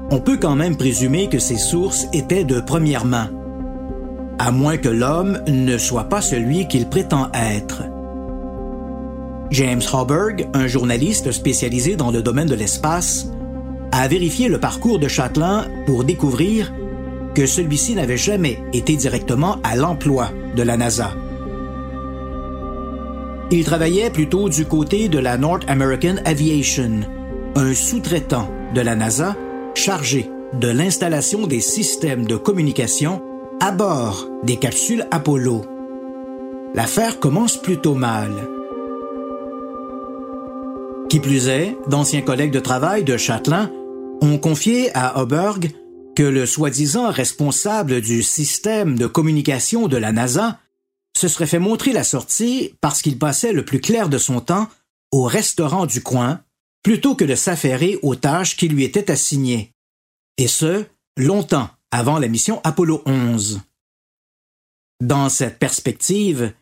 on 0.09 0.19
peut 0.19 0.37
quand 0.37 0.55
même 0.55 0.75
présumer 0.75 1.29
que 1.29 1.37
ces 1.37 1.59
sources 1.59 2.07
étaient 2.13 2.43
de 2.43 2.59
première 2.59 3.05
main 3.05 3.29
à 4.39 4.51
moins 4.51 4.77
que 4.77 4.89
l'homme 4.89 5.39
ne 5.47 5.77
soit 5.77 6.05
pas 6.05 6.21
celui 6.21 6.67
qu'il 6.67 6.89
prétend 6.89 7.29
être. 7.33 7.83
James 9.51 9.83
Hoberg, 9.93 10.47
un 10.55 10.65
journaliste 10.65 11.31
spécialisé 11.31 11.95
dans 11.95 12.09
le 12.09 12.23
domaine 12.23 12.47
de 12.47 12.55
l'espace, 12.55 13.27
a 13.91 14.07
vérifié 14.07 14.47
le 14.47 14.59
parcours 14.59 14.97
de 14.97 15.07
Châtelain 15.07 15.65
pour 15.85 16.05
découvrir 16.05 16.73
que 17.35 17.45
celui-ci 17.45 17.93
n'avait 17.93 18.17
jamais 18.17 18.63
été 18.73 18.95
directement 18.95 19.57
à 19.63 19.75
l'emploi 19.75 20.31
de 20.55 20.63
la 20.63 20.75
NASA. 20.75 21.11
Il 23.49 23.63
travaillait 23.63 24.09
plutôt 24.09 24.49
du 24.49 24.65
côté 24.65 25.07
de 25.07 25.19
la 25.19 25.37
North 25.37 25.63
American 25.69 26.15
Aviation, 26.25 26.99
un 27.55 27.73
sous-traitant 27.73 28.51
de 28.75 28.81
la 28.81 28.95
NASA 28.95 29.37
chargé 29.73 30.29
de 30.53 30.67
l'installation 30.67 31.47
des 31.47 31.61
systèmes 31.61 32.25
de 32.25 32.35
communication 32.35 33.21
à 33.61 33.71
bord 33.71 34.27
des 34.43 34.57
capsules 34.57 35.07
Apollo. 35.11 35.61
L'affaire 36.75 37.19
commence 37.21 37.55
plutôt 37.55 37.95
mal. 37.95 38.31
Qui 41.09 41.21
plus 41.21 41.47
est, 41.47 41.77
d'anciens 41.87 42.21
collègues 42.21 42.51
de 42.51 42.59
travail 42.59 43.05
de 43.05 43.15
Châtelain 43.15 43.71
ont 44.21 44.37
confié 44.37 44.89
à 44.93 45.21
Oberg 45.21 45.71
que 46.17 46.23
le 46.23 46.45
soi-disant 46.45 47.09
responsable 47.11 48.01
du 48.01 48.23
système 48.23 48.97
de 48.97 49.07
communication 49.07 49.87
de 49.87 49.95
la 49.95 50.11
NASA 50.11 50.59
se 51.17 51.27
serait 51.27 51.47
fait 51.47 51.59
montrer 51.59 51.93
la 51.93 52.03
sortie 52.03 52.73
parce 52.81 53.01
qu'il 53.01 53.17
passait 53.17 53.53
le 53.53 53.65
plus 53.65 53.81
clair 53.81 54.09
de 54.09 54.17
son 54.17 54.39
temps 54.39 54.69
au 55.11 55.23
restaurant 55.23 55.85
du 55.85 56.01
coin 56.01 56.41
plutôt 56.83 57.15
que 57.15 57.25
de 57.25 57.35
s'affairer 57.35 57.99
aux 58.03 58.15
tâches 58.15 58.55
qui 58.55 58.67
lui 58.67 58.83
étaient 58.83 59.11
assignées. 59.11 59.71
Et 60.37 60.47
ce, 60.47 60.85
longtemps 61.17 61.69
avant 61.91 62.19
la 62.19 62.27
mission 62.27 62.61
Apollo 62.63 63.01
11. 63.05 63.61
Dans 65.03 65.29
cette 65.29 65.59
perspective, 65.59 66.53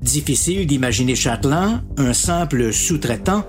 difficile 0.00 0.66
d'imaginer 0.66 1.14
Chatelain, 1.14 1.84
un 1.96 2.12
simple 2.12 2.72
sous-traitant, 2.72 3.46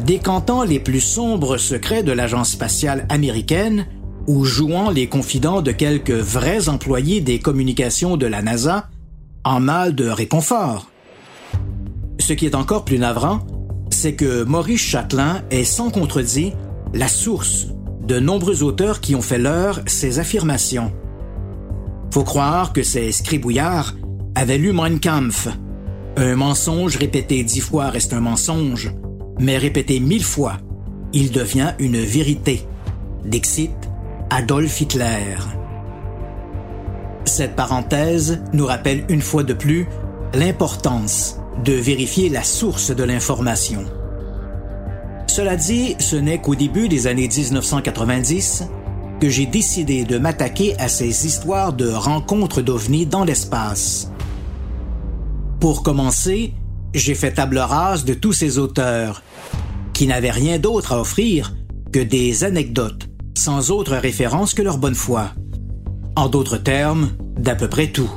décantant 0.00 0.62
les 0.62 0.80
plus 0.80 1.00
sombres 1.00 1.58
secrets 1.58 2.02
de 2.02 2.12
l'agence 2.12 2.50
spatiale 2.50 3.06
américaine 3.08 3.86
ou 4.26 4.44
jouant 4.44 4.90
les 4.90 5.08
confidents 5.08 5.62
de 5.62 5.72
quelques 5.72 6.10
vrais 6.10 6.68
employés 6.68 7.20
des 7.20 7.40
communications 7.40 8.16
de 8.16 8.26
la 8.26 8.42
NASA 8.42 8.88
en 9.48 9.60
mal 9.60 9.94
de 9.94 10.06
réconfort. 10.06 10.90
Ce 12.18 12.34
qui 12.34 12.44
est 12.44 12.54
encore 12.54 12.84
plus 12.84 12.98
navrant, 12.98 13.40
c'est 13.88 14.14
que 14.14 14.44
Maurice 14.44 14.82
Chatelain 14.82 15.42
est 15.50 15.64
sans 15.64 15.90
contredit 15.90 16.52
la 16.92 17.08
source 17.08 17.68
de 18.06 18.20
nombreux 18.20 18.62
auteurs 18.62 19.00
qui 19.00 19.14
ont 19.14 19.22
fait 19.22 19.38
leur 19.38 19.80
ces 19.86 20.18
affirmations. 20.18 20.92
Faut 22.12 22.24
croire 22.24 22.74
que 22.74 22.82
ces 22.82 23.10
scribouillards 23.10 23.94
avaient 24.34 24.58
lu 24.58 24.72
Mein 24.72 25.00
Kampf. 25.00 25.48
Un 26.18 26.36
mensonge 26.36 26.96
répété 26.96 27.42
dix 27.42 27.60
fois 27.60 27.88
reste 27.88 28.12
un 28.12 28.20
mensonge, 28.20 28.92
mais 29.40 29.56
répété 29.56 29.98
mille 29.98 30.24
fois, 30.24 30.58
il 31.14 31.30
devient 31.30 31.72
une 31.78 31.98
vérité. 31.98 32.66
Dixit 33.24 33.72
Adolf 34.28 34.78
Hitler. 34.78 35.57
Cette 37.28 37.54
parenthèse 37.54 38.40
nous 38.54 38.64
rappelle 38.64 39.04
une 39.10 39.20
fois 39.20 39.42
de 39.42 39.52
plus 39.52 39.86
l'importance 40.32 41.38
de 41.62 41.74
vérifier 41.74 42.30
la 42.30 42.42
source 42.42 42.90
de 42.90 43.04
l'information. 43.04 43.84
Cela 45.26 45.54
dit, 45.54 45.94
ce 45.98 46.16
n'est 46.16 46.40
qu'au 46.40 46.54
début 46.54 46.88
des 46.88 47.06
années 47.06 47.28
1990 47.28 48.64
que 49.20 49.28
j'ai 49.28 49.44
décidé 49.44 50.04
de 50.04 50.16
m'attaquer 50.16 50.74
à 50.78 50.88
ces 50.88 51.26
histoires 51.26 51.74
de 51.74 51.90
rencontres 51.90 52.62
d'ovnis 52.62 53.04
dans 53.04 53.24
l'espace. 53.24 54.10
Pour 55.60 55.82
commencer, 55.82 56.54
j'ai 56.94 57.14
fait 57.14 57.34
table 57.34 57.58
rase 57.58 58.06
de 58.06 58.14
tous 58.14 58.32
ces 58.32 58.58
auteurs, 58.58 59.22
qui 59.92 60.06
n'avaient 60.06 60.30
rien 60.30 60.58
d'autre 60.58 60.94
à 60.94 61.00
offrir 61.00 61.54
que 61.92 62.00
des 62.00 62.42
anecdotes, 62.44 63.06
sans 63.36 63.70
autre 63.70 63.96
référence 63.96 64.54
que 64.54 64.62
leur 64.62 64.78
bonne 64.78 64.94
foi. 64.94 65.32
En 66.18 66.28
d'autres 66.28 66.56
termes, 66.56 67.10
d'à 67.38 67.54
peu 67.54 67.68
près 67.68 67.92
tout. 67.92 68.10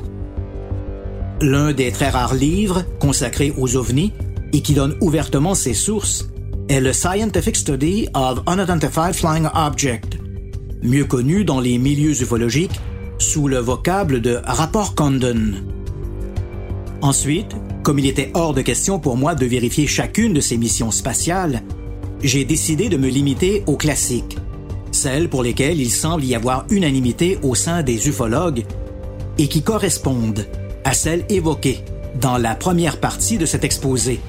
L'un 1.40 1.72
des 1.72 1.92
très 1.92 2.08
rares 2.08 2.34
livres 2.34 2.82
consacrés 2.98 3.54
aux 3.56 3.76
ovnis 3.76 4.12
et 4.52 4.60
qui 4.60 4.74
donne 4.74 4.96
ouvertement 5.00 5.54
ses 5.54 5.72
sources 5.72 6.28
est 6.68 6.80
le 6.80 6.92
Scientific 6.92 7.54
Study 7.54 8.08
of 8.14 8.40
Unidentified 8.48 9.14
Flying 9.14 9.46
Object, 9.54 10.18
mieux 10.82 11.04
connu 11.04 11.44
dans 11.44 11.60
les 11.60 11.78
milieux 11.78 12.20
ufologiques 12.20 12.80
sous 13.18 13.46
le 13.46 13.58
vocable 13.58 14.20
de 14.20 14.40
rapport 14.46 14.96
Condon. 14.96 15.52
Ensuite, 17.02 17.54
comme 17.84 18.00
il 18.00 18.06
était 18.06 18.32
hors 18.34 18.52
de 18.52 18.62
question 18.62 18.98
pour 18.98 19.16
moi 19.16 19.36
de 19.36 19.46
vérifier 19.46 19.86
chacune 19.86 20.32
de 20.32 20.40
ces 20.40 20.56
missions 20.56 20.90
spatiales, 20.90 21.62
j'ai 22.20 22.44
décidé 22.44 22.88
de 22.88 22.96
me 22.96 23.08
limiter 23.08 23.62
aux 23.68 23.76
classiques, 23.76 24.38
celles 24.92 25.28
pour 25.28 25.42
lesquelles 25.42 25.80
il 25.80 25.90
semble 25.90 26.24
y 26.24 26.34
avoir 26.34 26.66
unanimité 26.70 27.38
au 27.42 27.54
sein 27.54 27.82
des 27.82 28.08
ufologues 28.08 28.64
et 29.38 29.48
qui 29.48 29.62
correspondent 29.62 30.46
à 30.84 30.94
celles 30.94 31.24
évoquées 31.28 31.84
dans 32.20 32.38
la 32.38 32.54
première 32.54 33.00
partie 33.00 33.38
de 33.38 33.46
cet 33.46 33.64
exposé, 33.64 34.20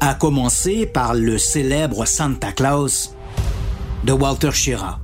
à 0.00 0.14
commencer 0.14 0.86
par 0.86 1.14
le 1.14 1.38
célèbre 1.38 2.06
Santa 2.06 2.52
Claus 2.52 3.14
de 4.04 4.12
Walter 4.12 4.52
Schirra. 4.52 5.00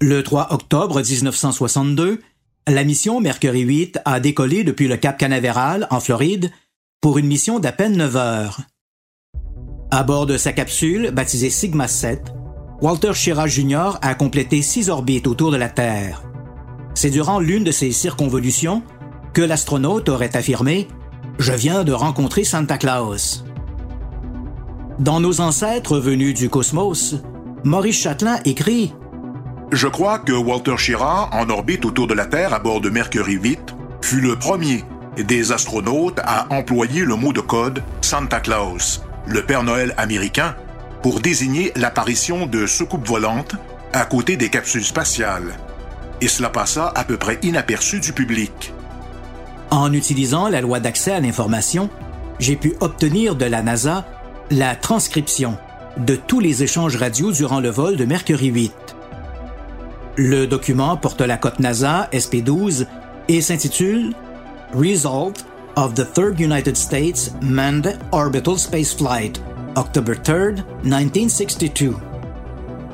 Le 0.00 0.22
3 0.22 0.52
octobre 0.52 1.00
1962, 1.00 2.20
la 2.66 2.84
mission 2.84 3.20
Mercury 3.20 3.60
8 3.60 4.00
a 4.04 4.20
décollé 4.20 4.64
depuis 4.64 4.88
le 4.88 4.96
Cap 4.96 5.18
Canaveral, 5.18 5.86
en 5.90 6.00
Floride, 6.00 6.50
pour 7.00 7.18
une 7.18 7.26
mission 7.26 7.58
d'à 7.58 7.72
peine 7.72 7.96
9 7.96 8.16
heures. 8.16 8.60
À 9.90 10.02
bord 10.02 10.26
de 10.26 10.36
sa 10.36 10.52
capsule, 10.52 11.10
baptisée 11.12 11.50
Sigma 11.50 11.88
7, 11.88 12.32
Walter 12.80 13.12
Schirra 13.12 13.48
Jr. 13.48 13.98
a 14.02 14.14
complété 14.14 14.62
six 14.62 14.88
orbites 14.88 15.26
autour 15.26 15.50
de 15.50 15.56
la 15.56 15.68
Terre. 15.68 16.22
C'est 16.94 17.10
durant 17.10 17.40
l'une 17.40 17.64
de 17.64 17.72
ces 17.72 17.90
circonvolutions 17.90 18.84
que 19.32 19.42
l'astronaute 19.42 20.08
aurait 20.08 20.36
affirmé 20.36 20.86
Je 21.40 21.52
viens 21.52 21.82
de 21.82 21.92
rencontrer 21.92 22.44
Santa 22.44 22.78
Claus. 22.78 23.44
Dans 25.00 25.18
nos 25.18 25.40
ancêtres 25.40 25.98
venus 25.98 26.34
du 26.34 26.48
cosmos, 26.48 27.16
Maurice 27.64 28.00
Chatelain 28.00 28.38
écrit 28.44 28.94
Je 29.72 29.88
crois 29.88 30.20
que 30.20 30.32
Walter 30.32 30.76
Schirra, 30.76 31.30
en 31.32 31.50
orbite 31.50 31.84
autour 31.84 32.06
de 32.06 32.14
la 32.14 32.26
Terre 32.26 32.54
à 32.54 32.60
bord 32.60 32.80
de 32.80 32.90
Mercury 32.90 33.34
8, 33.34 33.74
fut 34.02 34.20
le 34.20 34.36
premier 34.36 34.84
des 35.16 35.50
astronautes 35.50 36.20
à 36.22 36.46
employer 36.54 37.04
le 37.04 37.16
mot 37.16 37.32
de 37.32 37.40
code 37.40 37.82
Santa 38.02 38.38
Claus, 38.38 39.02
le 39.26 39.42
Père 39.42 39.64
Noël 39.64 39.94
américain, 39.96 40.54
pour 41.02 41.20
désigner 41.20 41.72
l'apparition 41.76 42.46
de 42.46 42.66
soucoupes 42.66 43.06
volantes 43.06 43.54
à 43.92 44.04
côté 44.04 44.36
des 44.36 44.48
capsules 44.48 44.84
spatiales 44.84 45.54
et 46.20 46.28
cela 46.28 46.50
passa 46.50 46.92
à 46.94 47.04
peu 47.04 47.16
près 47.16 47.38
inaperçu 47.42 48.00
du 48.00 48.12
public. 48.12 48.72
En 49.70 49.92
utilisant 49.92 50.48
la 50.48 50.60
loi 50.60 50.80
d'accès 50.80 51.12
à 51.12 51.20
l'information, 51.20 51.90
j'ai 52.38 52.56
pu 52.56 52.74
obtenir 52.80 53.36
de 53.36 53.44
la 53.44 53.62
NASA 53.62 54.06
la 54.50 54.74
transcription 54.74 55.58
de 55.98 56.16
tous 56.16 56.40
les 56.40 56.62
échanges 56.62 56.96
radio 56.96 57.32
durant 57.32 57.60
le 57.60 57.70
vol 57.70 57.96
de 57.96 58.04
Mercury 58.04 58.46
8. 58.46 58.72
Le 60.16 60.46
document 60.46 60.96
porte 60.96 61.20
la 61.20 61.36
cote 61.36 61.60
NASA 61.60 62.08
SP12 62.12 62.86
et 63.28 63.40
s'intitule 63.40 64.14
Result 64.74 65.44
of 65.76 65.94
the 65.94 66.10
Third 66.12 66.40
United 66.40 66.76
States 66.76 67.32
Manned 67.42 67.98
Orbital 68.12 68.58
Spaceflight, 68.58 69.40
October 69.78 70.14
3, 70.20 70.64
1962. 70.82 71.94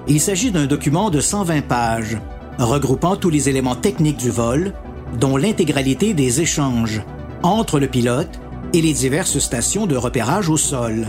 Il 0.06 0.20
s'agit 0.20 0.50
d'un 0.50 0.66
document 0.66 1.08
de 1.08 1.18
120 1.18 1.62
pages 1.62 2.18
regroupant 2.58 3.16
tous 3.16 3.30
les 3.30 3.48
éléments 3.48 3.74
techniques 3.74 4.18
du 4.18 4.28
vol, 4.28 4.74
dont 5.18 5.38
l'intégralité 5.38 6.12
des 6.12 6.42
échanges 6.42 7.00
entre 7.42 7.80
le 7.80 7.88
pilote 7.88 8.38
et 8.74 8.82
les 8.82 8.92
diverses 8.92 9.38
stations 9.38 9.86
de 9.86 9.96
repérage 9.96 10.50
au 10.50 10.58
sol. 10.58 11.06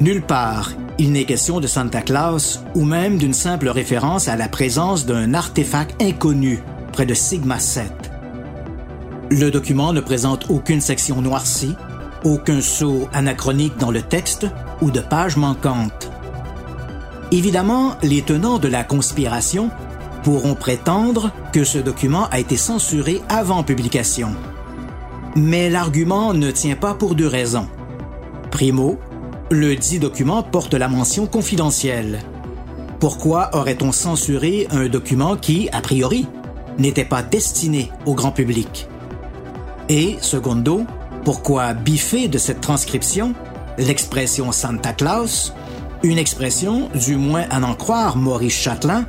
Nulle 0.00 0.22
part, 0.22 0.72
il 0.96 1.12
n'est 1.12 1.26
question 1.26 1.60
de 1.60 1.66
Santa 1.66 2.00
Claus 2.00 2.62
ou 2.74 2.84
même 2.84 3.18
d'une 3.18 3.34
simple 3.34 3.68
référence 3.68 4.26
à 4.26 4.36
la 4.36 4.48
présence 4.48 5.04
d'un 5.04 5.34
artefact 5.34 6.02
inconnu 6.02 6.62
près 6.92 7.04
de 7.04 7.14
Sigma 7.14 7.58
7. 7.58 7.92
Le 9.30 9.50
document 9.50 9.92
ne 9.92 10.00
présente 10.00 10.46
aucune 10.48 10.80
section 10.80 11.20
noircie, 11.20 11.76
aucun 12.28 12.60
saut 12.60 13.08
anachronique 13.12 13.78
dans 13.78 13.90
le 13.90 14.02
texte 14.02 14.46
ou 14.82 14.90
de 14.90 15.00
page 15.00 15.36
manquante. 15.36 16.10
Évidemment, 17.32 17.96
les 18.02 18.22
tenants 18.22 18.58
de 18.58 18.68
la 18.68 18.84
conspiration 18.84 19.70
pourront 20.22 20.54
prétendre 20.54 21.30
que 21.52 21.64
ce 21.64 21.78
document 21.78 22.28
a 22.30 22.38
été 22.38 22.56
censuré 22.56 23.22
avant 23.28 23.62
publication. 23.62 24.30
Mais 25.36 25.70
l'argument 25.70 26.34
ne 26.34 26.50
tient 26.50 26.76
pas 26.76 26.94
pour 26.94 27.14
deux 27.14 27.26
raisons. 27.26 27.68
Primo, 28.50 28.98
le 29.50 29.74
dit 29.76 29.98
document 29.98 30.42
porte 30.42 30.74
la 30.74 30.88
mention 30.88 31.26
confidentielle. 31.26 32.20
Pourquoi 33.00 33.50
aurait-on 33.54 33.92
censuré 33.92 34.66
un 34.70 34.88
document 34.88 35.36
qui, 35.36 35.68
a 35.70 35.80
priori, 35.80 36.26
n'était 36.78 37.04
pas 37.04 37.22
destiné 37.22 37.90
au 38.04 38.14
grand 38.14 38.32
public? 38.32 38.88
Et, 39.88 40.18
secondo, 40.20 40.84
pourquoi 41.24 41.74
biffer 41.74 42.28
de 42.28 42.38
cette 42.38 42.60
transcription? 42.60 43.34
L'expression 43.76 44.52
Santa 44.52 44.92
Claus, 44.92 45.52
une 46.02 46.18
expression, 46.18 46.88
du 46.94 47.16
moins 47.16 47.44
à 47.50 47.60
n'en 47.60 47.74
croire 47.74 48.16
Maurice 48.16 48.54
Chatelain, 48.54 49.04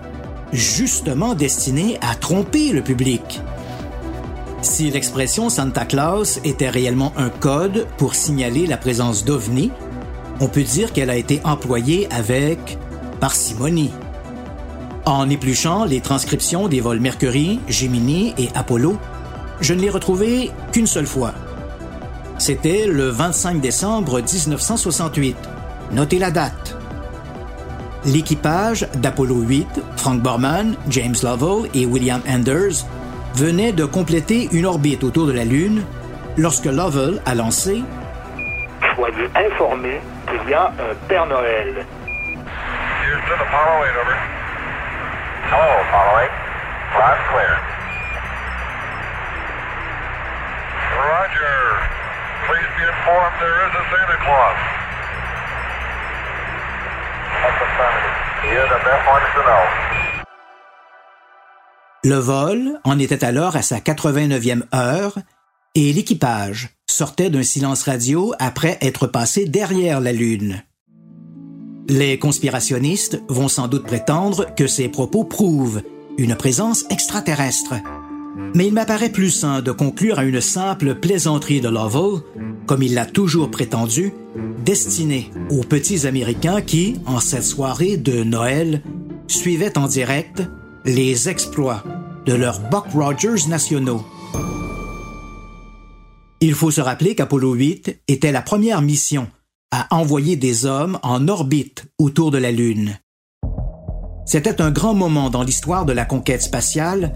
justement 0.52 1.36
destiné 1.36 1.98
à 2.02 2.16
tromper 2.16 2.72
le 2.72 2.82
public. 2.82 3.42
Si 4.62 4.90
l'expression 4.92 5.50
Santa 5.50 5.86
Claus 5.86 6.40
était 6.44 6.70
réellement 6.70 7.14
un 7.16 7.30
code 7.30 7.88
pour 7.98 8.16
signaler 8.16 8.68
la 8.68 8.78
présence 8.78 9.24
d'OVNI, 9.24 9.72
on 10.42 10.48
peut 10.48 10.64
dire 10.64 10.92
qu'elle 10.92 11.10
a 11.10 11.16
été 11.16 11.42
employée 11.44 12.08
avec 12.12 12.78
parcimonie. 13.20 13.92
En 15.06 15.30
épluchant 15.30 15.86
les 15.86 16.02
transcriptions 16.02 16.68
des 16.68 16.82
vols 16.82 17.00
Mercury, 17.00 17.60
Gemini 17.68 18.34
et 18.38 18.50
Apollo, 18.56 18.98
je 19.62 19.74
ne 19.74 19.82
l'ai 19.82 19.90
retrouvé 19.90 20.52
qu'une 20.72 20.88
seule 20.88 21.08
fois. 21.08 21.34
C'était 22.40 22.88
le 22.88 23.10
25 23.10 23.60
décembre 23.60 24.22
1968. 24.22 25.36
Notez 25.92 26.20
la 26.20 26.32
date. 26.32 26.78
L'équipage 28.06 28.88
d'Apollo 28.96 29.42
8, 29.42 29.68
Frank 29.98 30.22
Borman, 30.22 30.78
James 30.88 31.16
Lovell 31.22 31.70
et 31.74 31.86
William 31.86 32.22
Anders, 32.30 32.86
venait 33.36 33.74
de 33.74 33.84
compléter 33.84 34.48
une 34.54 34.66
orbite 34.66 35.04
autour 35.04 35.28
de 35.28 35.34
la 35.34 35.44
Lune 35.44 35.84
lorsque 36.38 36.66
Lovell 36.66 37.22
a 37.26 37.36
lancé 37.36 37.84
Soyez 38.96 39.30
informés 39.36 40.00
qu'il 40.30 40.50
y 40.50 40.54
a 40.54 40.68
un 40.68 40.96
Père 41.10 41.26
Noël. 41.26 41.86
Houston, 43.04 43.36
Apollo 43.36 43.84
8, 43.84 43.90
over. 44.02 44.18
Hello, 45.52 45.72
Apollo 45.90 46.22
8. 46.22 46.32
Last 47.00 47.22
clear. 47.30 47.60
Roger. 50.96 51.99
Le 62.04 62.16
vol 62.16 62.80
en 62.86 62.98
était 62.98 63.26
alors 63.26 63.56
à 63.56 63.62
sa 63.62 63.80
89e 63.80 64.64
heure 64.74 65.18
et 65.76 65.94
l'équipage 65.94 66.70
sortait 66.90 67.30
d'un 67.30 67.44
silence 67.44 67.84
radio 67.84 68.34
après 68.40 68.78
être 68.82 69.06
passé 69.06 69.46
derrière 69.46 70.00
la 70.00 70.12
Lune. 70.12 70.64
Les 71.88 72.18
conspirationnistes 72.18 73.22
vont 73.28 73.48
sans 73.48 73.68
doute 73.68 73.86
prétendre 73.86 74.54
que 74.56 74.68
ces 74.68 74.90
propos 74.90 75.24
prouvent 75.24 75.82
une 76.18 76.36
présence 76.36 76.86
extraterrestre. 76.90 77.76
Mais 78.56 78.68
il 78.68 78.74
m'apparaît 78.74 79.12
plus 79.12 79.32
sain 79.32 79.62
de 79.62 79.72
conclure 79.72 80.20
à 80.20 80.24
une 80.24 80.42
simple 80.42 80.96
plaisanterie 80.96 81.62
de 81.62 81.70
Lovell, 81.70 82.22
comme 82.66 82.84
il 82.84 82.94
l'a 82.94 83.06
toujours 83.06 83.52
prétendu, 83.52 84.14
destinée 84.66 85.32
aux 85.50 85.64
petits 85.64 86.08
Américains 86.08 86.62
qui, 86.62 86.96
en 87.06 87.20
cette 87.20 87.44
soirée 87.44 87.98
de 87.98 88.24
Noël, 88.24 88.84
suivaient 89.28 89.78
en 89.78 89.88
direct 89.88 90.44
les 90.86 91.30
exploits 91.30 91.84
de 92.26 92.34
leurs 92.34 92.60
Buck 92.70 92.86
Rogers 92.94 93.48
nationaux. 93.48 94.04
Il 96.42 96.54
faut 96.54 96.72
se 96.72 96.82
rappeler 96.82 97.16
qu'Apollo 97.16 97.54
8 97.54 98.02
était 98.08 98.32
la 98.32 98.42
première 98.42 98.82
mission 98.82 99.28
à 99.72 99.88
envoyer 99.96 100.36
des 100.36 100.66
hommes 100.66 100.98
en 101.04 101.28
orbite 101.28 101.86
autour 101.98 102.32
de 102.32 102.38
la 102.38 102.52
Lune. 102.52 102.98
C'était 104.26 104.62
un 104.62 104.72
grand 104.72 104.94
moment 104.94 105.30
dans 105.30 105.44
l'histoire 105.44 105.86
de 105.86 105.94
la 105.94 106.06
conquête 106.06 106.42
spatiale 106.42 107.14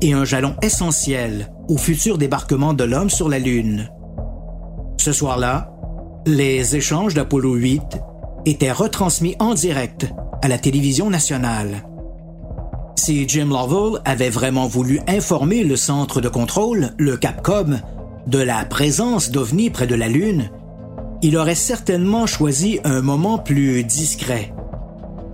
et 0.00 0.12
un 0.12 0.24
jalon 0.24 0.54
essentiel 0.62 1.52
au 1.68 1.76
futur 1.76 2.18
débarquement 2.18 2.74
de 2.74 2.84
l'homme 2.84 3.10
sur 3.10 3.28
la 3.28 3.38
Lune. 3.38 3.90
Ce 4.98 5.12
soir-là, 5.12 5.72
les 6.26 6.76
échanges 6.76 7.14
d'Apollo 7.14 7.54
8 7.54 7.82
étaient 8.46 8.72
retransmis 8.72 9.36
en 9.38 9.54
direct 9.54 10.06
à 10.42 10.48
la 10.48 10.58
télévision 10.58 11.10
nationale. 11.10 11.84
Si 12.96 13.28
Jim 13.28 13.48
Lovell 13.48 14.00
avait 14.04 14.30
vraiment 14.30 14.66
voulu 14.66 15.00
informer 15.06 15.64
le 15.64 15.76
centre 15.76 16.20
de 16.20 16.28
contrôle, 16.28 16.90
le 16.96 17.16
Capcom, 17.16 17.80
de 18.26 18.38
la 18.38 18.64
présence 18.64 19.30
d'OVNI 19.30 19.70
près 19.70 19.86
de 19.86 19.94
la 19.94 20.08
Lune, 20.08 20.50
il 21.22 21.36
aurait 21.36 21.54
certainement 21.54 22.26
choisi 22.26 22.80
un 22.84 23.00
moment 23.02 23.38
plus 23.38 23.84
discret. 23.84 24.54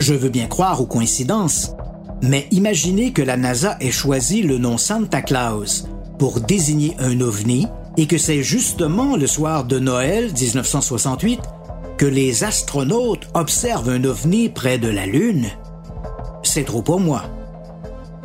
Je 0.01 0.15
veux 0.15 0.29
bien 0.29 0.47
croire 0.47 0.81
aux 0.81 0.87
coïncidences, 0.87 1.75
mais 2.23 2.47
imaginez 2.51 3.13
que 3.13 3.23
la 3.23 3.37
NASA 3.37 3.77
ait 3.81 3.91
choisi 3.91 4.43
le 4.43 4.59
nom 4.59 4.79
Santa 4.79 5.23
Claus 5.23 5.87
pour 6.19 6.41
désigner 6.41 6.95
un 6.99 7.21
ovni 7.21 7.67
et 7.97 8.07
que 8.07 8.19
c'est 8.19 8.43
justement 8.43 9.17
le 9.17 9.27
soir 9.27 9.65
de 9.65 9.79
Noël 9.79 10.33
1968 10.33 11.41
que 11.97 12.07
les 12.07 12.45
astronautes 12.45 13.29
observent 13.35 13.91
un 13.91 14.05
ovni 14.05 14.49
près 14.49 14.79
de 14.79 14.89
la 14.89 15.07
Lune. 15.07 15.49
C'est 16.43 16.65
trop 16.65 16.83
pour 16.83 17.01
moi. 17.01 17.23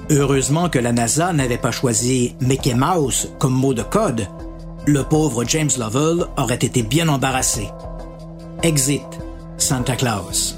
Heureusement 0.09 0.69
que 0.69 0.79
la 0.79 0.91
NASA 0.91 1.33
n'avait 1.33 1.57
pas 1.57 1.71
choisi 1.71 2.35
Mickey 2.39 2.73
Mouse 2.73 3.29
comme 3.39 3.53
mot 3.53 3.73
de 3.73 3.81
code. 3.81 4.27
Le 4.85 5.03
pauvre 5.03 5.43
James 5.47 5.71
Lovell 5.79 6.25
aurait 6.37 6.55
été 6.55 6.83
bien 6.83 7.09
embarrassé. 7.09 7.67
Exit 8.61 9.01
Santa 9.57 9.95
Claus. 9.95 10.55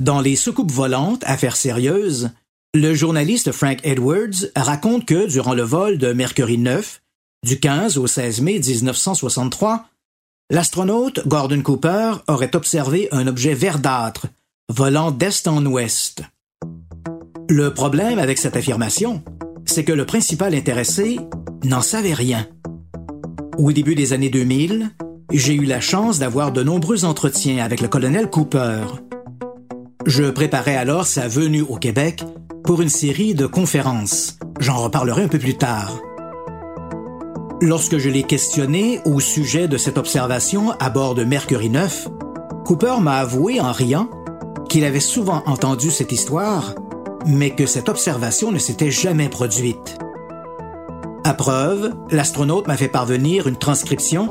Dans 0.00 0.20
les 0.20 0.36
soucoupes 0.36 0.70
volantes, 0.70 1.24
affaires 1.26 1.56
sérieuses, 1.56 2.30
le 2.72 2.94
journaliste 2.94 3.50
Frank 3.50 3.80
Edwards 3.82 4.46
raconte 4.54 5.04
que 5.06 5.26
durant 5.26 5.54
le 5.54 5.62
vol 5.62 5.98
de 5.98 6.12
Mercury 6.12 6.56
9, 6.56 7.02
du 7.44 7.58
15 7.58 7.98
au 7.98 8.06
16 8.06 8.40
mai 8.42 8.60
1963, 8.60 9.86
l'astronaute 10.50 11.26
Gordon 11.26 11.62
Cooper 11.62 12.12
aurait 12.28 12.54
observé 12.54 13.08
un 13.10 13.26
objet 13.26 13.54
verdâtre 13.54 14.26
volant 14.72 15.10
d'est 15.10 15.48
en 15.48 15.64
ouest. 15.66 16.22
Le 17.48 17.74
problème 17.74 18.20
avec 18.20 18.38
cette 18.38 18.56
affirmation, 18.56 19.24
c'est 19.64 19.84
que 19.84 19.92
le 19.92 20.06
principal 20.06 20.54
intéressé 20.54 21.18
n'en 21.64 21.82
savait 21.82 22.14
rien. 22.14 22.46
Au 23.56 23.72
début 23.72 23.96
des 23.96 24.12
années 24.12 24.30
2000, 24.30 24.90
j'ai 25.32 25.54
eu 25.54 25.64
la 25.64 25.80
chance 25.80 26.20
d'avoir 26.20 26.52
de 26.52 26.62
nombreux 26.62 27.04
entretiens 27.04 27.64
avec 27.64 27.80
le 27.80 27.88
colonel 27.88 28.30
Cooper, 28.30 28.84
je 30.08 30.24
préparais 30.24 30.74
alors 30.74 31.06
sa 31.06 31.28
venue 31.28 31.60
au 31.60 31.76
Québec 31.76 32.24
pour 32.64 32.80
une 32.80 32.88
série 32.88 33.34
de 33.34 33.46
conférences. 33.46 34.38
J'en 34.58 34.78
reparlerai 34.78 35.24
un 35.24 35.28
peu 35.28 35.38
plus 35.38 35.58
tard. 35.58 36.00
Lorsque 37.60 37.98
je 37.98 38.08
l'ai 38.08 38.22
questionné 38.22 39.00
au 39.04 39.20
sujet 39.20 39.68
de 39.68 39.76
cette 39.76 39.98
observation 39.98 40.70
à 40.80 40.88
bord 40.88 41.14
de 41.14 41.24
Mercury 41.24 41.68
9, 41.68 42.08
Cooper 42.64 42.96
m'a 43.02 43.18
avoué 43.18 43.60
en 43.60 43.70
riant 43.70 44.08
qu'il 44.70 44.84
avait 44.84 44.98
souvent 44.98 45.42
entendu 45.44 45.90
cette 45.90 46.12
histoire, 46.12 46.74
mais 47.26 47.50
que 47.50 47.66
cette 47.66 47.90
observation 47.90 48.50
ne 48.50 48.58
s'était 48.58 48.90
jamais 48.90 49.28
produite. 49.28 49.98
À 51.24 51.34
preuve, 51.34 51.92
l'astronaute 52.10 52.66
m'a 52.66 52.78
fait 52.78 52.88
parvenir 52.88 53.46
une 53.46 53.58
transcription 53.58 54.30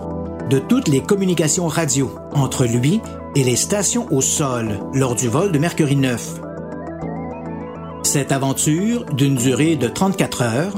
de 0.50 0.58
toutes 0.58 0.88
les 0.88 1.02
communications 1.04 1.68
radio 1.68 2.10
entre 2.34 2.66
lui 2.66 3.00
et 3.38 3.44
les 3.44 3.56
stations 3.56 4.08
au 4.10 4.20
sol 4.20 4.80
lors 4.96 5.14
du 5.14 5.28
vol 5.28 5.52
de 5.52 5.60
Mercury 5.60 5.96
9. 5.96 6.42
Cette 8.02 8.32
aventure, 8.32 9.06
d'une 9.14 9.36
durée 9.36 9.76
de 9.76 9.88
34 9.88 10.42
heures, 10.42 10.74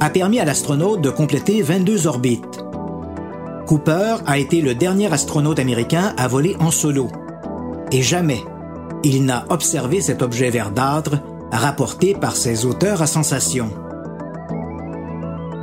a 0.00 0.10
permis 0.10 0.40
à 0.40 0.44
l'astronaute 0.44 1.00
de 1.00 1.10
compléter 1.10 1.62
22 1.62 2.08
orbites. 2.08 2.64
Cooper 3.68 4.16
a 4.26 4.38
été 4.38 4.62
le 4.62 4.74
dernier 4.74 5.12
astronaute 5.12 5.60
américain 5.60 6.12
à 6.16 6.26
voler 6.26 6.56
en 6.58 6.72
solo. 6.72 7.06
Et 7.92 8.02
jamais 8.02 8.42
il 9.04 9.24
n'a 9.24 9.44
observé 9.48 10.00
cet 10.00 10.22
objet 10.22 10.50
verdâtre 10.50 11.20
rapporté 11.52 12.14
par 12.14 12.34
ses 12.34 12.66
auteurs 12.66 13.00
à 13.00 13.06
sensation. 13.06 13.70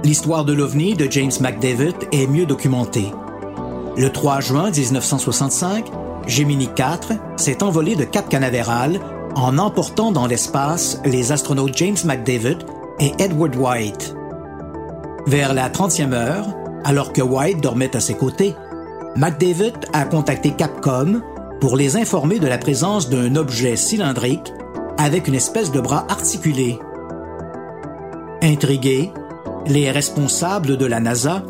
L'histoire 0.06 0.46
de 0.46 0.54
l'OVNI 0.54 0.94
de 0.94 1.12
James 1.12 1.32
McDavid 1.42 1.96
est 2.14 2.28
mieux 2.28 2.46
documentée. 2.46 3.12
Le 3.98 4.10
3 4.10 4.40
juin 4.40 4.72
1965, 4.72 5.92
Gemini 6.28 6.68
4 6.68 7.14
s'est 7.38 7.64
envolé 7.64 7.96
de 7.96 8.04
Cap 8.04 8.30
Canaveral 8.30 9.00
en 9.36 9.58
emportant 9.58 10.12
dans 10.12 10.28
l'espace 10.28 11.00
les 11.06 11.32
astronautes 11.32 11.76
James 11.78 11.98
McDavid 12.06 12.60
et 13.00 13.14
Edward 13.20 13.56
White. 13.56 14.16
Vers 15.28 15.54
la 15.54 15.70
30e 15.70 16.14
heure, 16.14 16.48
alors 16.84 17.14
que 17.14 17.22
White 17.22 17.62
dormait 17.62 17.96
à 17.96 18.00
ses 18.00 18.16
côtés, 18.16 18.56
McDavid 19.16 19.74
a 19.94 20.06
contacté 20.06 20.52
Capcom 20.52 21.22
pour 21.60 21.76
les 21.76 21.98
informer 21.98 22.40
de 22.40 22.48
la 22.48 22.58
présence 22.58 23.10
d'un 23.10 23.36
objet 23.36 23.76
cylindrique 23.76 24.54
avec 24.98 25.28
une 25.28 25.36
espèce 25.36 25.72
de 25.72 25.80
bras 25.80 26.06
articulé. 26.10 26.80
Intrigués, 28.42 29.12
les 29.66 29.92
responsables 29.92 30.78
de 30.78 30.86
la 30.86 31.00
NASA 31.00 31.44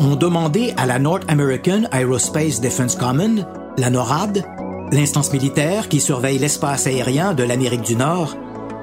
ont 0.00 0.16
demandé 0.16 0.72
à 0.76 0.86
la 0.86 0.98
North 0.98 1.24
American 1.28 1.82
Aerospace 1.92 2.60
Defense 2.60 2.96
Command 2.96 3.46
la 3.78 3.90
NORAD, 3.90 4.44
l'instance 4.92 5.32
militaire 5.32 5.88
qui 5.88 6.00
surveille 6.00 6.38
l'espace 6.38 6.86
aérien 6.86 7.34
de 7.34 7.42
l'Amérique 7.42 7.82
du 7.82 7.96
Nord, 7.96 8.36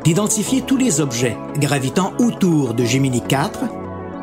d'identifier 0.03 0.61
tous 0.61 0.77
les 0.77 1.01
objets 1.01 1.37
gravitant 1.57 2.13
autour 2.19 2.73
de 2.73 2.83
Gemini 2.83 3.21
4, 3.21 3.59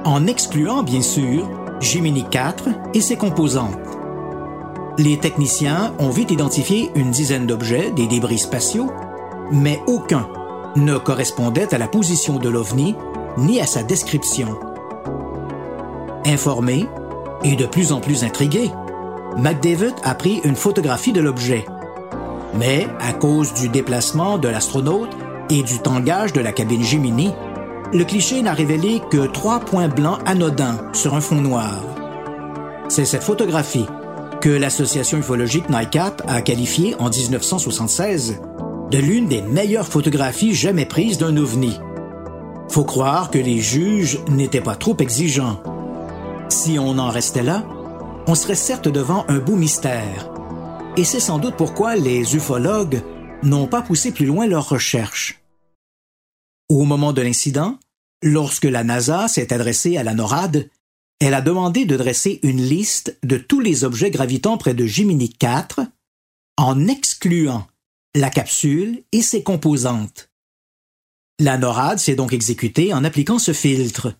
en 0.05 0.27
excluant 0.27 0.83
bien 0.83 1.03
sûr 1.03 1.49
Gemini 1.81 2.25
4 2.31 2.69
et 2.95 3.01
ses 3.01 3.17
composantes. 3.17 3.79
Les 4.99 5.19
techniciens 5.19 5.95
ont 5.99 6.11
vite 6.11 6.31
identifié 6.31 6.91
une 6.95 7.11
dizaine 7.11 7.47
d'objets, 7.47 7.91
des 7.91 8.07
débris 8.07 8.39
spatiaux, 8.39 8.91
mais 9.51 9.81
aucun 9.87 10.29
ne 10.77 10.99
correspondait 10.99 11.75
à 11.75 11.79
la 11.79 11.89
position 11.89 12.39
de 12.39 12.49
l'OVNI 12.49 12.95
ni 13.39 13.61
à 13.61 13.67
sa 13.67 13.83
description. 13.83 14.57
Informé 16.27 16.87
et 17.43 17.57
de 17.57 17.65
plus 17.65 17.93
en 17.93 18.01
plus 18.01 18.25
intrigué, 18.25 18.71
McDavid 19.37 19.95
a 20.03 20.15
pris 20.15 20.41
une 20.45 20.57
photographie 20.57 21.13
de 21.13 21.21
l'objet. 21.21 21.65
Mais, 22.55 22.89
à 23.01 23.13
cause 23.13 23.55
du 23.55 23.69
déplacement 23.69 24.39
de 24.39 24.49
l'astronaute 24.49 25.11
et 25.49 25.63
du 25.63 25.79
tangage 25.79 26.33
de 26.33 26.41
la 26.41 26.53
cabine 26.53 26.83
Gemini, 26.83 27.31
le 27.93 28.05
cliché 28.05 28.43
n'a 28.43 28.53
révélé 28.53 29.01
que 29.11 29.27
trois 29.27 29.61
points 29.61 29.89
blancs 29.89 30.19
anodins 30.27 30.79
sur 30.93 31.15
un 31.15 31.21
fond 31.21 31.41
noir. 31.41 31.81
C'est 32.89 33.05
cette 33.05 33.23
photographie 33.23 33.87
que 34.41 34.49
l'association 34.49 35.19
ufologique 35.19 35.69
NICAP 35.69 36.23
a 36.27 36.43
qualifiée 36.43 36.97
en 36.99 37.09
1976 37.09 38.41
de 38.91 38.99
l'une 38.99 39.29
des 39.29 39.43
meilleures 39.43 39.87
photographies 39.87 40.55
jamais 40.55 40.87
prises 40.87 41.19
d'un 41.19 41.37
ovni. 41.37 41.79
Faut 42.69 42.85
croire 42.85 43.31
que 43.31 43.39
les 43.39 43.59
juges 43.59 44.19
n'étaient 44.29 44.61
pas 44.61 44.77
trop 44.77 44.97
exigeants. 44.99 45.61
Si 46.49 46.79
on 46.79 46.99
en 46.99 47.11
restait 47.11 47.43
là, 47.43 47.65
on 48.31 48.37
serait 48.37 48.55
certes 48.55 48.87
devant 48.87 49.25
un 49.27 49.41
beau 49.41 49.57
mystère. 49.57 50.33
Et 50.97 51.03
c'est 51.03 51.19
sans 51.19 51.41
doute 51.41 51.57
pourquoi 51.57 51.97
les 51.97 52.37
ufologues 52.37 53.03
n'ont 53.43 53.67
pas 53.67 53.83
poussé 53.83 54.13
plus 54.13 54.25
loin 54.25 54.47
leurs 54.47 54.69
recherches. 54.69 55.43
Au 56.69 56.85
moment 56.85 57.13
de 57.13 57.23
l'incident, 57.23 57.81
lorsque 58.23 58.67
la 58.67 58.85
NASA 58.85 59.27
s'est 59.27 59.53
adressée 59.53 59.97
à 59.97 60.05
la 60.05 60.15
NORAD, 60.15 60.71
elle 61.19 61.35
a 61.35 61.41
demandé 61.41 61.87
de 61.87 61.97
dresser 61.97 62.39
une 62.45 62.63
liste 62.63 63.19
de 63.25 63.37
tous 63.37 63.59
les 63.59 63.83
objets 63.83 64.13
gravitant 64.13 64.59
près 64.59 64.75
de 64.75 64.87
Gemini 64.87 65.31
4, 65.31 65.81
en 66.57 66.87
excluant 66.87 67.67
la 68.15 68.31
capsule 68.31 69.03
et 69.11 69.23
ses 69.23 69.43
composantes. 69.43 70.31
La 71.41 71.59
NORAD 71.59 71.99
s'est 71.99 72.15
donc 72.15 72.33
exécutée 72.33 72.95
en 72.95 73.03
appliquant 73.03 73.41
ce 73.41 73.53
filtre. 73.53 74.15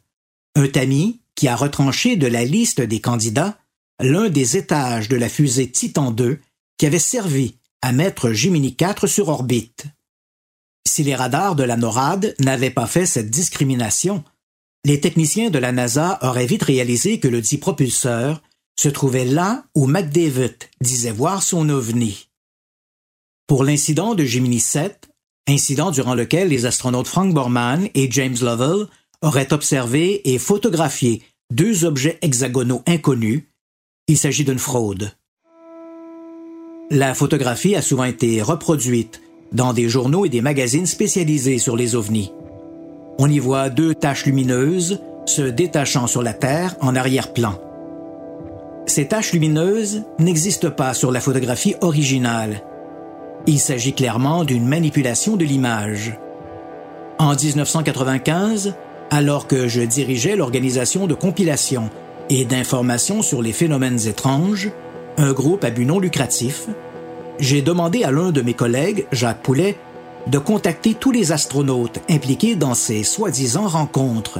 Un 0.57 0.67
tamis 0.67 1.21
qui 1.37 1.47
a 1.47 1.55
retranché 1.55 2.17
de 2.17 2.27
la 2.27 2.45
liste 2.45 2.81
des 2.81 3.01
candidats 3.01 3.60
l'un 4.03 4.29
des 4.29 4.57
étages 4.57 5.09
de 5.09 5.17
la 5.17 5.29
fusée 5.29 5.71
Titan 5.71 6.15
II 6.17 6.37
qui 6.79 6.87
avait 6.87 6.99
servi 6.99 7.57
à 7.83 7.93
mettre 7.93 8.33
Gemini 8.33 8.75
4 8.75 9.07
sur 9.07 9.29
orbite. 9.29 9.87
Si 10.87 11.03
les 11.03 11.15
radars 11.15 11.55
de 11.55 11.63
la 11.63 11.77
NORAD 11.77 12.35
n'avaient 12.41 12.71
pas 12.71 12.87
fait 12.87 13.07
cette 13.07 13.31
discrimination, 13.31 14.25
les 14.85 15.01
techniciens 15.01 15.51
de 15.51 15.59
la 15.59 15.73
NASA 15.73 16.19
auraient 16.23 16.47
vite 16.47 16.63
réalisé 16.63 17.21
que 17.21 17.29
le 17.29 17.41
dit 17.41 17.59
propulseur 17.59 18.43
se 18.79 18.89
trouvait 18.89 19.27
là 19.27 19.65
où 19.75 19.87
McDavid 19.87 20.55
disait 20.81 21.13
voir 21.13 21.43
son 21.43 21.69
ovni. 21.69 22.29
Pour 23.47 23.65
l'incident 23.65 24.15
de 24.15 24.25
Gemini 24.25 24.61
7, 24.61 25.11
incident 25.49 25.91
durant 25.91 26.15
lequel 26.15 26.49
les 26.49 26.67
astronautes 26.67 27.09
Frank 27.09 27.35
Borman 27.35 27.89
et 27.95 28.11
James 28.11 28.37
Lovell 28.41 28.87
auraient 29.23 29.53
observé 29.53 30.33
et 30.33 30.39
photographié 30.39 31.23
deux 31.51 31.85
objets 31.85 32.19
hexagonaux 32.23 32.83
inconnus. 32.87 33.43
Il 34.11 34.19
s'agit 34.19 34.43
d'une 34.43 34.59
fraude. 34.59 35.13
La 36.91 37.15
photographie 37.15 37.77
a 37.77 37.81
souvent 37.81 38.03
été 38.03 38.43
reproduite 38.43 39.21
dans 39.53 39.73
des 39.73 39.89
journaux 39.89 40.27
et 40.27 40.29
des 40.29 40.41
magazines 40.41 40.87
spécialisés 40.87 41.61
sur 41.61 41.77
les 41.77 41.95
ovnis. 41.95 42.33
On 43.21 43.31
y 43.31 43.39
voit 43.39 43.71
deux 43.71 43.95
taches 43.95 44.27
lumineuses 44.27 44.99
se 45.27 45.43
détachant 45.43 46.09
sur 46.09 46.25
la 46.25 46.33
Terre 46.33 46.75
en 46.81 46.97
arrière-plan. 46.97 47.55
Ces 48.87 49.07
taches 49.07 49.33
lumineuses 49.33 50.03
n'existent 50.19 50.73
pas 50.73 50.93
sur 50.93 51.13
la 51.13 51.21
photographie 51.21 51.77
originale. 51.81 52.65
Il 53.47 53.61
s'agit 53.61 53.93
clairement 53.93 54.43
d'une 54.43 54.67
manipulation 54.67 55.37
de 55.37 55.45
l'image. 55.45 56.19
En 57.21 57.37
1995, 57.37 58.75
alors 59.11 59.47
que 59.47 59.69
je 59.69 59.83
dirigeais 59.83 60.35
l'organisation 60.35 61.07
de 61.07 61.15
compilation 61.15 61.91
et 62.31 62.45
d'information 62.45 63.23
sur 63.23 63.43
les 63.43 63.53
phénomènes 63.53 64.07
étranges, 64.07 64.71
un 65.19 65.33
groupe 65.33 65.65
à 65.65 65.71
but 65.71 65.85
non 65.85 65.99
lucratif, 65.99 66.69
j'ai 67.41 67.61
demandé 67.61 68.05
à 68.05 68.13
l'un 68.13 68.31
de 68.31 68.41
mes 68.41 68.55
collègues, 68.55 69.07
Jacques 69.11 69.43
Poulet, 69.43 69.77
de 70.29 70.39
contacter 70.39 70.95
tous 70.95 71.11
les 71.11 71.33
astronautes 71.33 71.99
impliqués 72.09 72.55
dans 72.55 72.75
ces 72.75 73.03
soi-disant 73.03 73.67
rencontres. 73.67 74.39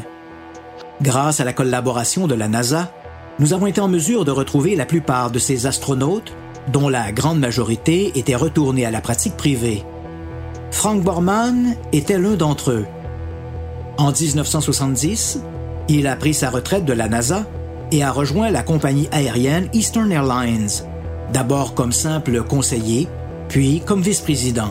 Grâce 1.03 1.41
à 1.41 1.45
la 1.45 1.53
collaboration 1.53 2.27
de 2.27 2.35
la 2.35 2.47
NASA, 2.47 2.93
nous 3.39 3.55
avons 3.55 3.67
été 3.67 3.81
en 3.81 3.89
mesure 3.89 4.25
de 4.25 4.31
retrouver 4.31 4.77
la 4.77 4.87
plupart 4.87 5.31
de 5.31 5.39
ces 5.39 5.67
astronautes, 5.67 6.33
dont 6.69 6.89
la 6.89 7.11
grande 7.11 7.41
majorité 7.41 8.13
était 8.15 8.37
retournée 8.37 8.85
à 8.85 8.91
la 8.91 9.01
pratique 9.01 9.37
privée. 9.37 9.83
Frank 10.71 11.03
Borman 11.03 11.75
était 11.93 12.19
l'un 12.19 12.35
d'entre 12.35 12.71
eux. 12.71 12.87
En 13.97 14.13
1970, 14.13 15.41
il 15.89 16.07
a 16.07 16.15
pris 16.15 16.35
sa 16.35 16.51
retraite 16.51 16.85
de 16.85 16.93
la 16.93 17.09
NASA 17.09 17.47
et 17.93 18.03
a 18.03 18.13
rejoint 18.13 18.51
la 18.51 18.63
compagnie 18.63 19.09
aérienne 19.13 19.69
Eastern 19.73 20.11
Airlines, 20.13 20.71
d'abord 21.33 21.75
comme 21.75 21.93
simple 21.93 22.43
conseiller, 22.43 23.09
puis 23.49 23.81
comme 23.85 24.03
vice-président. 24.03 24.71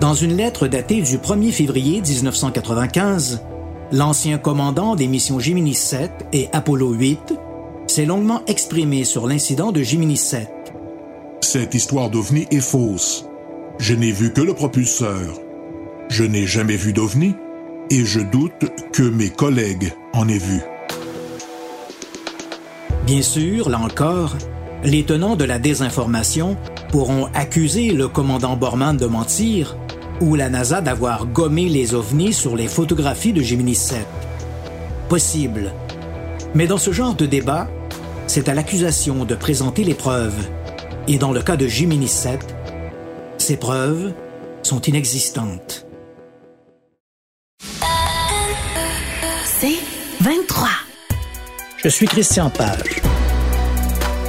Dans 0.00 0.14
une 0.14 0.36
lettre 0.36 0.66
datée 0.66 1.02
du 1.02 1.18
1er 1.18 1.52
février 1.52 2.00
1995, 2.00 3.42
l'ancien 3.92 4.38
commandant 4.38 4.96
des 4.96 5.06
missions 5.06 5.38
Gemini 5.38 5.74
7 5.74 6.10
et 6.32 6.48
Apollo 6.52 6.92
8 6.92 7.34
s'est 7.86 8.06
longuement 8.06 8.42
exprimé 8.46 9.04
sur 9.04 9.26
l'incident 9.26 9.72
de 9.72 9.82
Gemini 9.82 10.16
7. 10.16 10.48
Cette 11.42 11.74
histoire 11.74 12.08
d'OVNI 12.08 12.46
est 12.50 12.60
fausse. 12.60 13.26
Je 13.78 13.94
n'ai 13.94 14.12
vu 14.12 14.32
que 14.32 14.40
le 14.40 14.54
propulseur. 14.54 15.38
Je 16.08 16.24
n'ai 16.24 16.46
jamais 16.46 16.76
vu 16.76 16.92
d'OVNI 16.92 17.34
et 17.90 18.04
je 18.04 18.20
doute 18.20 18.70
que 18.92 19.02
mes 19.02 19.30
collègues 19.30 19.92
en 20.12 20.28
aient 20.28 20.38
vu. 20.38 20.60
Bien 23.10 23.22
sûr, 23.22 23.70
là 23.70 23.80
encore, 23.80 24.36
les 24.84 25.02
tenants 25.02 25.34
de 25.34 25.42
la 25.42 25.58
désinformation 25.58 26.56
pourront 26.92 27.26
accuser 27.34 27.90
le 27.90 28.06
commandant 28.06 28.56
Borman 28.56 28.96
de 28.96 29.06
mentir 29.06 29.76
ou 30.20 30.36
la 30.36 30.48
NASA 30.48 30.80
d'avoir 30.80 31.26
gommé 31.26 31.68
les 31.68 31.96
ovnis 31.96 32.32
sur 32.32 32.54
les 32.54 32.68
photographies 32.68 33.32
de 33.32 33.42
Gemini 33.42 33.74
7. 33.74 34.06
Possible. 35.08 35.72
Mais 36.54 36.68
dans 36.68 36.78
ce 36.78 36.92
genre 36.92 37.16
de 37.16 37.26
débat, 37.26 37.68
c'est 38.28 38.48
à 38.48 38.54
l'accusation 38.54 39.24
de 39.24 39.34
présenter 39.34 39.82
les 39.82 39.94
preuves. 39.94 40.46
Et 41.08 41.18
dans 41.18 41.32
le 41.32 41.42
cas 41.42 41.56
de 41.56 41.66
Gemini 41.66 42.06
7, 42.06 42.38
ces 43.38 43.56
preuves 43.56 44.12
sont 44.62 44.82
inexistantes. 44.82 45.89
Je 51.82 51.88
suis 51.88 52.04
Christian 52.04 52.50
Page. 52.50 53.00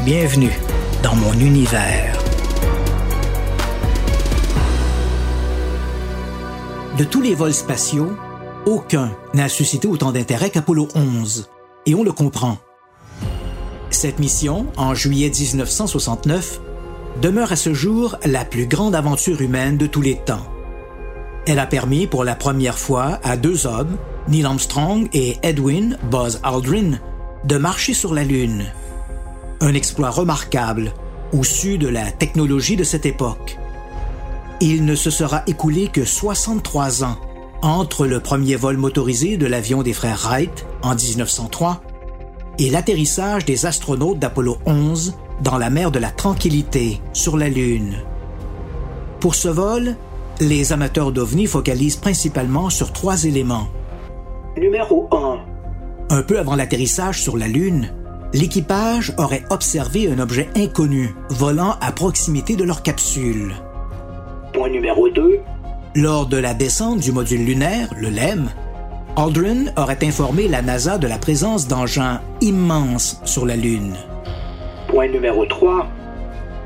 Bienvenue 0.05 0.57
dans 1.03 1.13
mon 1.17 1.33
univers. 1.33 2.17
De 6.97 7.03
tous 7.03 7.19
les 7.19 7.35
vols 7.35 7.53
spatiaux, 7.53 8.13
aucun 8.65 9.11
n'a 9.33 9.49
suscité 9.49 9.89
autant 9.89 10.13
d'intérêt 10.13 10.49
qu'Apollo 10.49 10.87
11, 10.95 11.49
et 11.87 11.93
on 11.93 12.05
le 12.05 12.13
comprend. 12.13 12.57
Cette 13.89 14.19
mission, 14.19 14.67
en 14.77 14.93
juillet 14.95 15.29
1969, 15.29 16.61
demeure 17.21 17.51
à 17.51 17.57
ce 17.57 17.73
jour 17.73 18.15
la 18.23 18.45
plus 18.45 18.65
grande 18.65 18.95
aventure 18.95 19.41
humaine 19.41 19.75
de 19.75 19.87
tous 19.87 20.01
les 20.01 20.15
temps. 20.15 20.47
Elle 21.45 21.59
a 21.59 21.67
permis 21.67 22.07
pour 22.07 22.23
la 22.23 22.35
première 22.35 22.79
fois 22.79 23.19
à 23.23 23.35
deux 23.35 23.67
hommes, 23.67 23.97
Neil 24.29 24.45
Armstrong 24.45 25.09
et 25.11 25.35
Edwin 25.43 25.97
Buzz 26.09 26.39
Aldrin, 26.43 26.99
de 27.45 27.57
marcher 27.57 27.93
sur 27.93 28.13
la 28.13 28.23
Lune. 28.23 28.65
Un 29.61 29.73
exploit 29.73 30.09
remarquable, 30.09 30.93
au 31.33 31.43
su 31.43 31.77
de 31.77 31.87
la 31.87 32.11
technologie 32.11 32.75
de 32.75 32.83
cette 32.83 33.05
époque. 33.05 33.57
Il 34.59 34.85
ne 34.85 34.95
se 34.95 35.09
sera 35.09 35.43
écoulé 35.47 35.87
que 35.87 36.05
63 36.05 37.03
ans 37.03 37.17
entre 37.63 38.05
le 38.05 38.19
premier 38.19 38.55
vol 38.55 38.77
motorisé 38.77 39.37
de 39.37 39.47
l'avion 39.47 39.83
des 39.83 39.93
frères 39.93 40.19
Wright 40.25 40.65
en 40.83 40.95
1903 40.95 41.81
et 42.59 42.69
l'atterrissage 42.69 43.45
des 43.45 43.65
astronautes 43.65 44.19
d'Apollo 44.19 44.57
11 44.65 45.15
dans 45.41 45.57
la 45.57 45.69
mer 45.69 45.91
de 45.91 45.99
la 45.99 46.11
Tranquillité 46.11 47.01
sur 47.13 47.37
la 47.37 47.49
Lune. 47.49 47.97
Pour 49.19 49.35
ce 49.35 49.47
vol, 49.47 49.95
les 50.39 50.73
amateurs 50.73 51.11
d'OVNI 51.11 51.47
focalisent 51.47 51.95
principalement 51.95 52.69
sur 52.69 52.93
trois 52.93 53.23
éléments. 53.25 53.67
Numéro 54.57 55.07
1. 55.11 55.50
Un 56.11 56.23
peu 56.23 56.39
avant 56.39 56.57
l'atterrissage 56.57 57.21
sur 57.21 57.37
la 57.37 57.47
Lune, 57.47 57.89
l'équipage 58.33 59.13
aurait 59.17 59.45
observé 59.49 60.11
un 60.11 60.19
objet 60.19 60.49
inconnu 60.57 61.15
volant 61.29 61.77
à 61.79 61.93
proximité 61.93 62.57
de 62.57 62.65
leur 62.65 62.83
capsule. 62.83 63.53
Point 64.51 64.71
numéro 64.71 65.07
2. 65.07 65.39
Lors 65.95 66.25
de 66.25 66.35
la 66.35 66.53
descente 66.53 66.99
du 66.99 67.13
module 67.13 67.45
lunaire, 67.45 67.87
le 67.97 68.09
LEM, 68.09 68.49
Aldrin 69.15 69.67
aurait 69.77 70.03
informé 70.03 70.49
la 70.49 70.61
NASA 70.61 70.97
de 70.97 71.07
la 71.07 71.17
présence 71.17 71.69
d'engins 71.69 72.19
immenses 72.41 73.21
sur 73.23 73.45
la 73.45 73.55
Lune. 73.55 73.95
Point 74.89 75.07
numéro 75.07 75.45
3. 75.45 75.87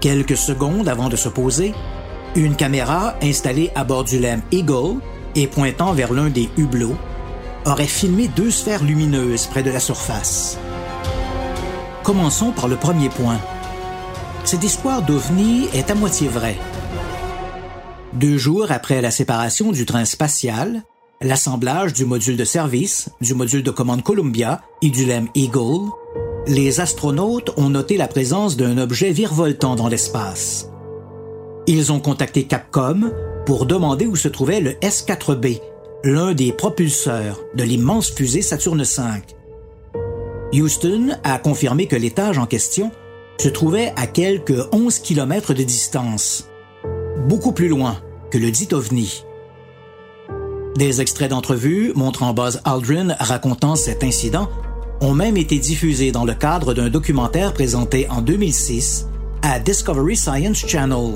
Quelques 0.02 0.38
secondes 0.38 0.90
avant 0.90 1.10
de 1.10 1.16
se 1.16 1.30
poser, 1.30 1.76
une 2.36 2.56
caméra 2.56 3.14
installée 3.22 3.70
à 3.76 3.84
bord 3.84 4.06
du 4.06 4.18
LEM 4.18 4.42
Eagle 4.52 5.02
et 5.36 5.46
pointant 5.46 5.94
vers 5.94 6.14
l'un 6.14 6.30
des 6.30 6.50
hublots 6.58 6.98
aurait 7.66 7.88
filmé 7.88 8.28
deux 8.28 8.52
sphères 8.52 8.84
lumineuses 8.84 9.48
près 9.48 9.64
de 9.64 9.72
la 9.72 9.80
surface. 9.80 10.58
Commençons 12.04 12.52
par 12.52 12.68
le 12.68 12.76
premier 12.76 13.10
point. 13.10 13.40
Cette 14.44 14.64
histoire 14.64 15.02
d'OVNI 15.02 15.70
est 15.74 15.90
à 15.90 15.96
moitié 15.96 16.28
vraie. 16.28 16.58
Deux 18.14 18.38
jours 18.38 18.68
après 18.72 19.02
la 19.02 19.12
séparation 19.12 19.72
du 19.72 19.86
train 19.86 20.06
spatial, 20.06 20.84
l'assemblage 21.22 21.94
du 21.94 22.06
module 22.06 22.38
de 22.38 22.46
service, 22.46 23.10
du 23.22 23.34
module 23.34 23.64
de 23.64 23.72
commande 23.72 24.04
Columbia 24.04 24.62
et 24.82 24.90
du 24.90 25.06
LEM 25.06 25.28
Eagle, 25.34 25.90
les 26.48 26.80
astronautes 26.80 27.52
ont 27.58 27.70
noté 27.70 27.98
la 27.98 28.08
présence 28.08 28.56
d'un 28.56 28.78
objet 28.78 29.12
virevoltant 29.12 29.76
dans 29.76 29.88
l'espace. 29.88 30.70
Ils 31.66 31.92
ont 31.92 32.00
contacté 32.00 32.44
Capcom 32.44 33.12
pour 33.48 33.66
demander 33.66 34.06
où 34.06 34.16
se 34.16 34.28
trouvait 34.28 34.62
le 34.62 34.76
S-4B, 34.82 35.60
l'un 36.06 36.36
des 36.36 36.52
propulseurs 36.52 37.42
de 37.56 37.64
l'immense 37.64 38.12
fusée 38.12 38.44
Saturne 38.44 38.84
V. 38.84 39.02
Houston 40.54 41.18
a 41.24 41.40
confirmé 41.40 41.88
que 41.88 41.96
l'étage 41.96 42.38
en 42.38 42.46
question 42.46 42.92
se 43.40 43.50
trouvait 43.50 43.92
à 43.96 44.06
quelques 44.06 44.54
11 44.72 45.00
km 45.00 45.56
de 45.56 45.64
distance, 45.64 46.48
beaucoup 47.28 47.54
plus 47.54 47.70
loin 47.70 47.98
que 48.30 48.38
le 48.38 48.52
dit 48.52 48.68
OVNI. 48.72 49.24
Des 50.78 51.02
extraits 51.02 51.32
d'entrevues 51.32 51.92
montrant 51.96 52.34
Buzz 52.34 52.62
Aldrin 52.66 53.16
racontant 53.20 53.76
cet 53.76 54.04
incident 54.04 54.48
ont 55.02 55.16
même 55.16 55.38
été 55.38 55.58
diffusés 55.58 56.12
dans 56.12 56.24
le 56.24 56.36
cadre 56.36 56.76
d'un 56.76 56.92
documentaire 56.92 57.52
présenté 57.52 58.08
en 58.12 58.22
2006 58.22 59.08
à 59.42 59.60
Discovery 59.60 60.16
Science 60.16 60.68
Channel. 60.68 61.16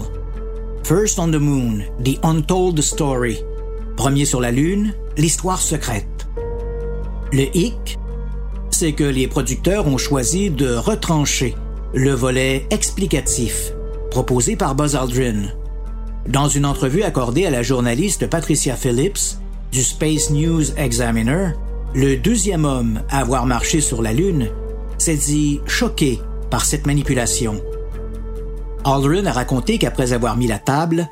First 0.83 1.19
on 1.19 1.27
the 1.27 1.35
Moon, 1.35 1.83
The 2.03 2.17
Untold 2.23 2.81
Story. 2.81 3.37
Premier 3.99 4.23
sur 4.23 4.39
la 4.39 4.51
Lune, 4.51 4.93
l'histoire 5.17 5.59
secrète. 5.59 6.25
Le 7.33 7.53
hic, 7.53 7.99
c'est 8.69 8.93
que 8.93 9.03
les 9.03 9.27
producteurs 9.27 9.87
ont 9.87 9.97
choisi 9.97 10.49
de 10.49 10.73
retrancher 10.73 11.53
le 11.93 12.13
volet 12.13 12.65
explicatif 12.69 13.73
proposé 14.09 14.55
par 14.55 14.73
Buzz 14.73 14.95
Aldrin. 14.95 15.49
Dans 16.29 16.47
une 16.47 16.65
entrevue 16.65 17.03
accordée 17.03 17.45
à 17.45 17.49
la 17.49 17.61
journaliste 17.61 18.29
Patricia 18.29 18.77
Phillips 18.77 19.37
du 19.73 19.83
Space 19.83 20.29
News 20.29 20.71
Examiner, 20.77 21.49
le 21.93 22.15
deuxième 22.15 22.63
homme 22.63 23.01
à 23.09 23.19
avoir 23.19 23.45
marché 23.45 23.81
sur 23.81 24.01
la 24.01 24.13
Lune 24.13 24.47
s'est 24.97 25.17
dit 25.17 25.59
choqué 25.67 26.21
par 26.49 26.63
cette 26.63 26.87
manipulation. 26.87 27.61
Aldrin 28.85 29.25
a 29.25 29.33
raconté 29.33 29.77
qu'après 29.77 30.13
avoir 30.13 30.37
mis 30.37 30.47
la 30.47 30.57
table, 30.57 31.09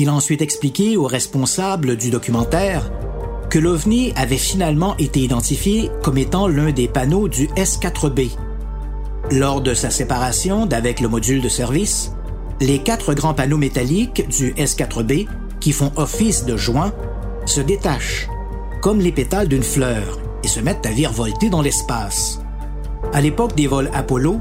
Il 0.00 0.08
a 0.08 0.14
ensuite 0.14 0.42
expliqué 0.42 0.96
aux 0.96 1.08
responsables 1.08 1.96
du 1.96 2.10
documentaire 2.10 2.88
que 3.50 3.58
l'OVNI 3.58 4.12
avait 4.14 4.36
finalement 4.36 4.96
été 4.96 5.18
identifié 5.18 5.90
comme 6.04 6.18
étant 6.18 6.46
l'un 6.46 6.70
des 6.70 6.86
panneaux 6.86 7.26
du 7.26 7.48
S4B. 7.48 8.30
Lors 9.32 9.60
de 9.60 9.74
sa 9.74 9.90
séparation 9.90 10.66
d'avec 10.66 11.00
le 11.00 11.08
module 11.08 11.42
de 11.42 11.48
service, 11.48 12.12
les 12.60 12.78
quatre 12.78 13.12
grands 13.12 13.34
panneaux 13.34 13.58
métalliques 13.58 14.28
du 14.28 14.52
S4B, 14.52 15.26
qui 15.58 15.72
font 15.72 15.90
office 15.96 16.44
de 16.44 16.56
joint, 16.56 16.92
se 17.44 17.60
détachent, 17.60 18.28
comme 18.80 19.00
les 19.00 19.10
pétales 19.10 19.48
d'une 19.48 19.64
fleur, 19.64 20.20
et 20.44 20.48
se 20.48 20.60
mettent 20.60 20.86
à 20.86 20.92
virevolter 20.92 21.50
dans 21.50 21.60
l'espace. 21.60 22.40
À 23.12 23.20
l'époque 23.20 23.56
des 23.56 23.66
vols 23.66 23.90
Apollo, 23.92 24.40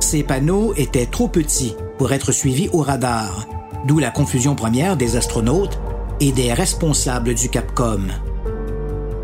ces 0.00 0.24
panneaux 0.24 0.74
étaient 0.76 1.06
trop 1.06 1.28
petits 1.28 1.76
pour 1.96 2.10
être 2.10 2.32
suivis 2.32 2.68
au 2.72 2.80
radar, 2.80 3.46
d'où 3.86 3.98
la 3.98 4.10
confusion 4.10 4.54
première 4.54 4.96
des 4.96 5.16
astronautes 5.16 5.78
et 6.20 6.32
des 6.32 6.52
responsables 6.52 7.34
du 7.34 7.48
Capcom. 7.48 8.02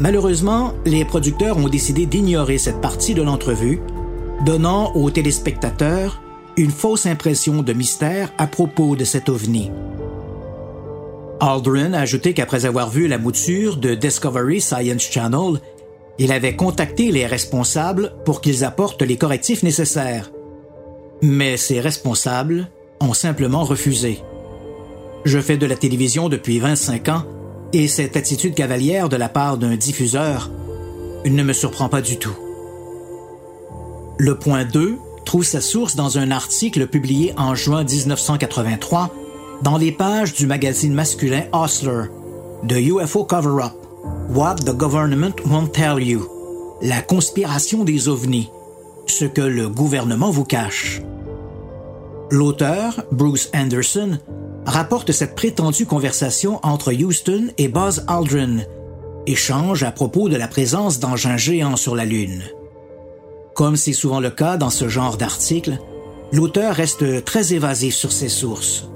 Malheureusement, 0.00 0.72
les 0.84 1.04
producteurs 1.04 1.58
ont 1.58 1.68
décidé 1.68 2.06
d'ignorer 2.06 2.58
cette 2.58 2.80
partie 2.80 3.14
de 3.14 3.22
l'entrevue, 3.22 3.80
donnant 4.44 4.92
aux 4.94 5.10
téléspectateurs 5.10 6.20
une 6.56 6.70
fausse 6.70 7.06
impression 7.06 7.62
de 7.62 7.72
mystère 7.72 8.32
à 8.38 8.46
propos 8.46 8.96
de 8.96 9.04
cet 9.04 9.28
ovni. 9.28 9.70
Aldrin 11.40 11.92
a 11.92 12.00
ajouté 12.00 12.34
qu'après 12.34 12.66
avoir 12.66 12.90
vu 12.90 13.08
la 13.08 13.18
mouture 13.18 13.76
de 13.76 13.94
Discovery 13.94 14.60
Science 14.60 15.02
Channel, 15.02 15.60
il 16.18 16.30
avait 16.30 16.56
contacté 16.56 17.10
les 17.10 17.26
responsables 17.26 18.12
pour 18.24 18.40
qu'ils 18.40 18.64
apportent 18.64 19.02
les 19.02 19.16
correctifs 19.16 19.62
nécessaires. 19.62 20.30
Mais 21.22 21.56
ces 21.56 21.80
responsables 21.80 22.68
ont 23.00 23.14
simplement 23.14 23.64
refusé. 23.64 24.20
Je 25.24 25.38
fais 25.38 25.56
de 25.56 25.66
la 25.66 25.76
télévision 25.76 26.28
depuis 26.28 26.58
25 26.58 27.08
ans 27.08 27.24
et 27.72 27.86
cette 27.86 28.16
attitude 28.16 28.54
cavalière 28.54 29.08
de 29.08 29.16
la 29.16 29.28
part 29.28 29.56
d'un 29.56 29.76
diffuseur 29.76 30.50
ne 31.24 31.42
me 31.42 31.52
surprend 31.52 31.88
pas 31.88 32.02
du 32.02 32.18
tout. 32.18 32.36
Le 34.18 34.36
point 34.36 34.64
2 34.64 34.98
trouve 35.24 35.44
sa 35.44 35.60
source 35.60 35.94
dans 35.94 36.18
un 36.18 36.32
article 36.32 36.88
publié 36.88 37.32
en 37.36 37.54
juin 37.54 37.84
1983 37.84 39.14
dans 39.62 39.78
les 39.78 39.92
pages 39.92 40.34
du 40.34 40.46
magazine 40.46 40.92
masculin 40.92 41.44
Osler, 41.52 42.06
The 42.68 42.78
UFO 42.78 43.24
Cover-Up, 43.24 43.72
What 44.30 44.56
the 44.56 44.76
Government 44.76 45.34
Won't 45.46 45.68
Tell 45.68 46.02
You, 46.02 46.26
La 46.82 47.00
conspiration 47.00 47.84
des 47.84 48.08
ovnis, 48.08 48.50
ce 49.06 49.24
que 49.24 49.40
le 49.40 49.68
gouvernement 49.68 50.32
vous 50.32 50.44
cache. 50.44 51.00
L'auteur, 52.30 53.04
Bruce 53.12 53.50
Anderson, 53.54 54.18
rapporte 54.66 55.12
cette 55.12 55.34
prétendue 55.34 55.86
conversation 55.86 56.60
entre 56.62 56.92
Houston 56.92 57.48
et 57.58 57.68
Buzz 57.68 58.04
Aldrin, 58.08 58.60
échange 59.26 59.82
à 59.82 59.92
propos 59.92 60.28
de 60.28 60.36
la 60.36 60.48
présence 60.48 60.98
d'engins 60.98 61.36
géants 61.36 61.76
sur 61.76 61.94
la 61.94 62.04
Lune. 62.04 62.42
Comme 63.54 63.76
c'est 63.76 63.92
souvent 63.92 64.20
le 64.20 64.30
cas 64.30 64.56
dans 64.56 64.70
ce 64.70 64.88
genre 64.88 65.16
d'article, 65.16 65.78
l'auteur 66.32 66.74
reste 66.74 67.24
très 67.24 67.52
évasif 67.52 67.94
sur 67.94 68.12
ses 68.12 68.28
sources. 68.28 68.88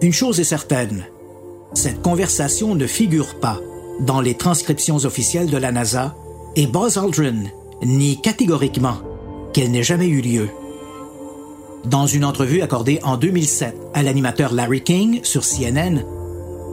Une 0.00 0.12
chose 0.12 0.40
est 0.40 0.44
certaine, 0.44 1.04
cette 1.74 2.02
conversation 2.02 2.74
ne 2.74 2.86
figure 2.86 3.36
pas 3.40 3.58
dans 4.00 4.20
les 4.20 4.34
transcriptions 4.34 5.04
officielles 5.04 5.50
de 5.50 5.56
la 5.56 5.72
NASA 5.72 6.14
et 6.54 6.66
Buzz 6.66 6.98
Aldrin 6.98 7.44
nie 7.82 8.20
catégoriquement 8.20 8.98
qu'elle 9.52 9.70
n'ait 9.70 9.82
jamais 9.82 10.08
eu 10.08 10.20
lieu. 10.20 10.48
Dans 11.84 12.06
une 12.06 12.24
entrevue 12.24 12.62
accordée 12.62 13.00
en 13.02 13.16
2007 13.16 13.76
à 13.92 14.04
l'animateur 14.04 14.52
Larry 14.52 14.82
King 14.82 15.18
sur 15.24 15.42
CNN, 15.42 16.04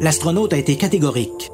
l'astronaute 0.02 0.54
a 0.54 0.58
été 0.58 0.76
catégorique. 0.76 1.50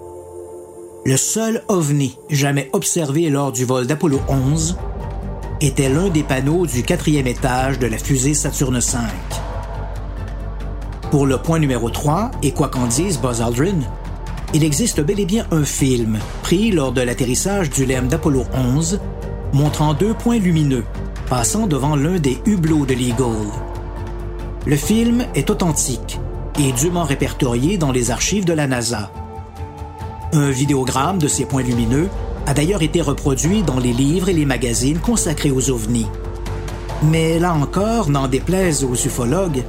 Le 1.05 1.15
seul 1.15 1.63
ovni 1.69 2.17
jamais 2.29 2.69
observé 2.73 3.29
lors 3.29 3.53
du 3.53 3.63
vol 3.63 3.87
d'Apollo 3.87 4.19
11 4.27 4.77
était 5.61 5.87
l'un 5.87 6.09
des 6.09 6.23
panneaux 6.23 6.65
du 6.65 6.83
quatrième 6.83 7.27
étage 7.27 7.79
de 7.79 7.87
la 7.87 7.97
fusée 7.97 8.33
Saturne 8.33 8.79
V. 8.79 8.97
Pour 11.09 11.25
le 11.25 11.37
point 11.37 11.59
numéro 11.59 11.89
3, 11.89 12.31
et 12.43 12.51
quoi 12.51 12.67
qu'en 12.67 12.87
dise 12.87 13.21
Buzz 13.21 13.41
Aldrin, 13.41 13.79
il 14.53 14.65
existe 14.65 14.99
bel 14.99 15.19
et 15.21 15.25
bien 15.25 15.47
un 15.51 15.63
film 15.63 16.19
pris 16.43 16.71
lors 16.71 16.91
de 16.91 17.01
l'atterrissage 17.01 17.69
du 17.69 17.85
LEM 17.85 18.09
d'Apollo 18.09 18.43
11 18.53 18.99
montrant 19.53 19.93
deux 19.93 20.13
points 20.13 20.39
lumineux 20.39 20.83
passant 21.29 21.67
devant 21.67 21.95
l'un 21.95 22.19
des 22.19 22.41
hublots 22.45 22.85
de 22.85 22.93
l'Eagle. 22.93 23.51
Le 24.65 24.75
film 24.75 25.25
est 25.35 25.49
authentique 25.49 26.19
et 26.59 26.71
dûment 26.71 27.03
répertorié 27.03 27.77
dans 27.77 27.91
les 27.91 28.11
archives 28.11 28.45
de 28.45 28.53
la 28.53 28.67
NASA. 28.67 29.11
Un 30.33 30.49
vidéogramme 30.51 31.17
de 31.17 31.27
ces 31.27 31.45
points 31.45 31.63
lumineux 31.63 32.09
a 32.45 32.53
d'ailleurs 32.53 32.83
été 32.83 33.01
reproduit 33.01 33.63
dans 33.63 33.79
les 33.79 33.93
livres 33.93 34.29
et 34.29 34.33
les 34.33 34.45
magazines 34.45 34.99
consacrés 34.99 35.51
aux 35.51 35.69
ovnis. 35.69 36.07
Mais 37.03 37.39
là 37.39 37.53
encore, 37.53 38.09
n'en 38.09 38.27
déplaise 38.27 38.83
aux 38.83 38.93
ufologues, 38.93 39.63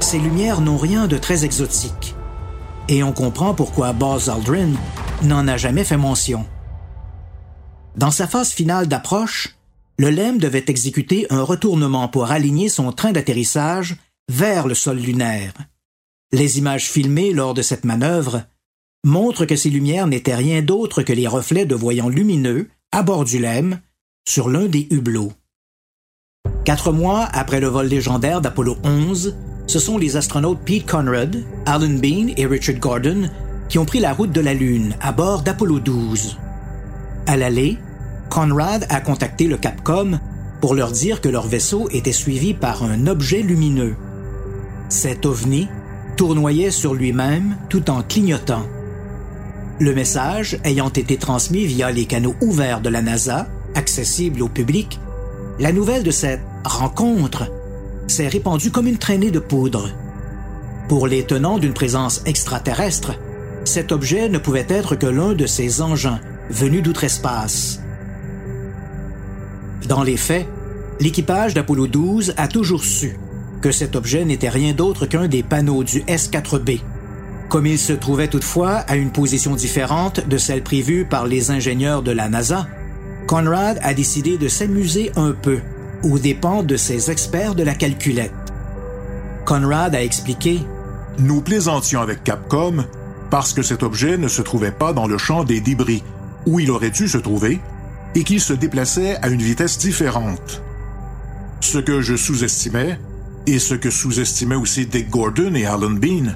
ces 0.00 0.18
lumières 0.18 0.60
n'ont 0.60 0.76
rien 0.76 1.06
de 1.06 1.16
très 1.16 1.44
exotique. 1.44 2.14
Et 2.88 3.02
on 3.02 3.12
comprend 3.12 3.54
pourquoi 3.54 3.92
Buzz 3.92 4.28
Aldrin 4.28 4.70
n'en 5.22 5.48
a 5.48 5.56
jamais 5.56 5.84
fait 5.84 5.96
mention. 5.96 6.44
Dans 7.96 8.10
sa 8.10 8.26
phase 8.26 8.50
finale 8.50 8.88
d'approche, 8.88 9.56
le 10.02 10.10
LEM 10.10 10.38
devait 10.38 10.64
exécuter 10.66 11.28
un 11.30 11.42
retournement 11.44 12.08
pour 12.08 12.32
aligner 12.32 12.68
son 12.68 12.90
train 12.90 13.12
d'atterrissage 13.12 13.94
vers 14.28 14.66
le 14.66 14.74
sol 14.74 14.96
lunaire. 14.98 15.52
Les 16.32 16.58
images 16.58 16.90
filmées 16.90 17.32
lors 17.32 17.54
de 17.54 17.62
cette 17.62 17.84
manœuvre 17.84 18.42
montrent 19.04 19.44
que 19.44 19.54
ces 19.54 19.70
lumières 19.70 20.08
n'étaient 20.08 20.34
rien 20.34 20.60
d'autre 20.60 21.04
que 21.04 21.12
les 21.12 21.28
reflets 21.28 21.66
de 21.66 21.76
voyants 21.76 22.08
lumineux 22.08 22.68
à 22.90 23.04
bord 23.04 23.24
du 23.24 23.38
LEM 23.38 23.78
sur 24.28 24.48
l'un 24.48 24.66
des 24.66 24.88
hublots. 24.90 25.34
Quatre 26.64 26.90
mois 26.90 27.24
après 27.26 27.60
le 27.60 27.68
vol 27.68 27.86
légendaire 27.86 28.40
d'Apollo 28.40 28.78
11, 28.82 29.36
ce 29.68 29.78
sont 29.78 29.98
les 29.98 30.16
astronautes 30.16 30.64
Pete 30.64 30.90
Conrad, 30.90 31.44
Alan 31.64 31.94
Bean 31.94 32.26
et 32.36 32.46
Richard 32.46 32.80
Gordon 32.80 33.30
qui 33.68 33.78
ont 33.78 33.84
pris 33.84 34.00
la 34.00 34.14
route 34.14 34.32
de 34.32 34.40
la 34.40 34.52
Lune 34.52 34.96
à 35.00 35.12
bord 35.12 35.42
d'Apollo 35.42 35.78
12. 35.78 36.38
À 37.28 37.36
l'aller, 37.36 37.78
Conrad 38.32 38.86
a 38.88 39.02
contacté 39.02 39.46
le 39.46 39.58
Capcom 39.58 40.18
pour 40.62 40.74
leur 40.74 40.90
dire 40.90 41.20
que 41.20 41.28
leur 41.28 41.46
vaisseau 41.46 41.90
était 41.90 42.12
suivi 42.12 42.54
par 42.54 42.82
un 42.82 43.06
objet 43.06 43.42
lumineux. 43.42 43.94
Cet 44.88 45.26
ovni 45.26 45.68
tournoyait 46.16 46.70
sur 46.70 46.94
lui-même 46.94 47.58
tout 47.68 47.90
en 47.90 48.02
clignotant. 48.02 48.64
Le 49.80 49.94
message 49.94 50.58
ayant 50.64 50.88
été 50.88 51.18
transmis 51.18 51.66
via 51.66 51.90
les 51.90 52.06
canaux 52.06 52.34
ouverts 52.40 52.80
de 52.80 52.88
la 52.88 53.02
NASA, 53.02 53.48
accessibles 53.74 54.40
au 54.40 54.48
public, 54.48 54.98
la 55.58 55.70
nouvelle 55.70 56.02
de 56.02 56.10
cette 56.10 56.40
rencontre 56.64 57.52
s'est 58.06 58.28
répandue 58.28 58.70
comme 58.70 58.86
une 58.86 58.96
traînée 58.96 59.30
de 59.30 59.40
poudre. 59.40 59.90
Pour 60.88 61.06
les 61.06 61.26
tenants 61.26 61.58
d'une 61.58 61.74
présence 61.74 62.22
extraterrestre, 62.24 63.12
cet 63.64 63.92
objet 63.92 64.30
ne 64.30 64.38
pouvait 64.38 64.66
être 64.70 64.96
que 64.96 65.04
l'un 65.04 65.34
de 65.34 65.44
ces 65.44 65.82
engins 65.82 66.20
venus 66.48 66.82
d'outre-espace. 66.82 67.81
Dans 69.88 70.02
les 70.02 70.16
faits, 70.16 70.46
l'équipage 71.00 71.54
d'Apollo 71.54 71.86
12 71.86 72.34
a 72.36 72.48
toujours 72.48 72.84
su 72.84 73.16
que 73.60 73.70
cet 73.70 73.96
objet 73.96 74.24
n'était 74.24 74.48
rien 74.48 74.72
d'autre 74.72 75.06
qu'un 75.06 75.28
des 75.28 75.42
panneaux 75.42 75.84
du 75.84 76.00
S4B. 76.00 76.80
Comme 77.48 77.66
il 77.66 77.78
se 77.78 77.92
trouvait 77.92 78.28
toutefois 78.28 78.78
à 78.88 78.96
une 78.96 79.12
position 79.12 79.54
différente 79.54 80.26
de 80.26 80.36
celle 80.36 80.62
prévue 80.62 81.04
par 81.04 81.26
les 81.26 81.50
ingénieurs 81.50 82.02
de 82.02 82.10
la 82.10 82.28
NASA, 82.28 82.66
Conrad 83.26 83.78
a 83.82 83.94
décidé 83.94 84.36
de 84.36 84.48
s'amuser 84.48 85.12
un 85.16 85.32
peu 85.32 85.60
aux 86.02 86.18
dépens 86.18 86.62
de 86.62 86.76
ses 86.76 87.10
experts 87.10 87.54
de 87.54 87.62
la 87.62 87.74
calculette. 87.74 88.32
Conrad 89.44 89.94
a 89.94 90.02
expliqué 90.02 90.60
Nous 91.18 91.40
plaisantions 91.40 92.00
avec 92.00 92.24
Capcom 92.24 92.84
parce 93.30 93.52
que 93.52 93.62
cet 93.62 93.82
objet 93.82 94.18
ne 94.18 94.28
se 94.28 94.42
trouvait 94.42 94.72
pas 94.72 94.92
dans 94.92 95.06
le 95.06 95.18
champ 95.18 95.44
des 95.44 95.60
débris, 95.60 96.02
où 96.46 96.60
il 96.60 96.70
aurait 96.70 96.90
dû 96.90 97.08
se 97.08 97.18
trouver, 97.18 97.60
et 98.14 98.24
qu'il 98.24 98.40
se 98.40 98.52
déplaçait 98.52 99.16
à 99.22 99.28
une 99.28 99.42
vitesse 99.42 99.78
différente. 99.78 100.62
Ce 101.60 101.78
que 101.78 102.00
je 102.00 102.16
sous-estimais, 102.16 102.98
et 103.46 103.58
ce 103.58 103.74
que 103.74 103.90
sous-estimaient 103.90 104.56
aussi 104.56 104.86
Dick 104.86 105.10
Gordon 105.10 105.54
et 105.54 105.66
Alan 105.66 105.90
Bean, 105.90 106.34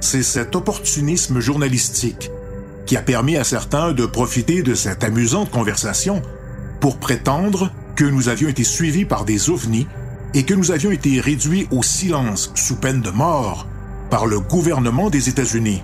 c'est 0.00 0.22
cet 0.22 0.54
opportunisme 0.54 1.40
journalistique 1.40 2.30
qui 2.86 2.96
a 2.96 3.02
permis 3.02 3.36
à 3.36 3.44
certains 3.44 3.92
de 3.92 4.06
profiter 4.06 4.62
de 4.62 4.74
cette 4.74 5.04
amusante 5.04 5.50
conversation 5.50 6.22
pour 6.80 6.98
prétendre 6.98 7.72
que 7.96 8.04
nous 8.04 8.28
avions 8.28 8.48
été 8.48 8.64
suivis 8.64 9.04
par 9.04 9.24
des 9.24 9.48
ovnis 9.50 9.86
et 10.34 10.42
que 10.42 10.54
nous 10.54 10.70
avions 10.70 10.90
été 10.90 11.20
réduits 11.20 11.66
au 11.70 11.82
silence 11.82 12.52
sous 12.54 12.76
peine 12.76 13.00
de 13.00 13.10
mort 13.10 13.66
par 14.10 14.26
le 14.26 14.40
gouvernement 14.40 15.08
des 15.08 15.28
États-Unis. 15.28 15.82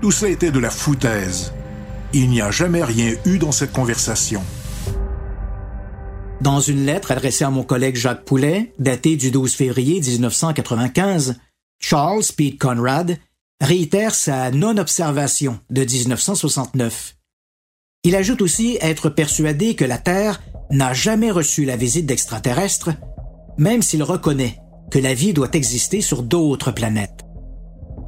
Tout 0.00 0.10
cela 0.10 0.30
était 0.30 0.50
de 0.50 0.58
la 0.58 0.70
foutaise. 0.70 1.52
Il 2.18 2.30
n'y 2.30 2.40
a 2.40 2.50
jamais 2.50 2.82
rien 2.82 3.12
eu 3.26 3.36
dans 3.36 3.52
cette 3.52 3.74
conversation. 3.74 4.42
Dans 6.40 6.60
une 6.60 6.86
lettre 6.86 7.12
adressée 7.12 7.44
à 7.44 7.50
mon 7.50 7.62
collègue 7.62 7.96
Jacques 7.96 8.24
Poulet, 8.24 8.72
datée 8.78 9.16
du 9.16 9.30
12 9.30 9.54
février 9.54 10.00
1995, 10.00 11.38
Charles 11.78 12.24
Pete 12.34 12.58
Conrad 12.58 13.18
réitère 13.60 14.14
sa 14.14 14.50
non-observation 14.50 15.60
de 15.68 15.82
1969. 15.82 17.18
Il 18.04 18.16
ajoute 18.16 18.40
aussi 18.40 18.78
être 18.80 19.10
persuadé 19.10 19.74
que 19.74 19.84
la 19.84 19.98
Terre 19.98 20.40
n'a 20.70 20.94
jamais 20.94 21.30
reçu 21.30 21.66
la 21.66 21.76
visite 21.76 22.06
d'extraterrestres, 22.06 22.92
même 23.58 23.82
s'il 23.82 24.02
reconnaît 24.02 24.58
que 24.90 24.98
la 24.98 25.12
vie 25.12 25.34
doit 25.34 25.52
exister 25.52 26.00
sur 26.00 26.22
d'autres 26.22 26.72
planètes. 26.72 27.25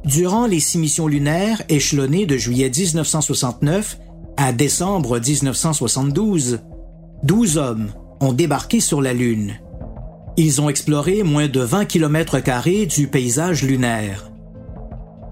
Durant 0.05 0.47
les 0.47 0.59
six 0.59 0.77
missions 0.77 1.07
lunaires 1.07 1.61
échelonnées 1.69 2.25
de 2.25 2.37
juillet 2.37 2.71
1969 2.75 3.99
à 4.37 4.53
décembre 4.53 5.19
1972, 5.19 6.59
12 7.23 7.57
hommes 7.57 7.91
ont 8.21 8.31
débarqué 8.31 8.79
sur 8.79 9.01
la 9.01 9.13
Lune. 9.13 9.59
Ils 10.37 10.61
ont 10.61 10.69
exploré 10.69 11.23
moins 11.23 11.49
de 11.49 11.59
20 11.59 11.85
km 11.85 12.37
du 12.87 13.07
paysage 13.07 13.63
lunaire. 13.63 14.31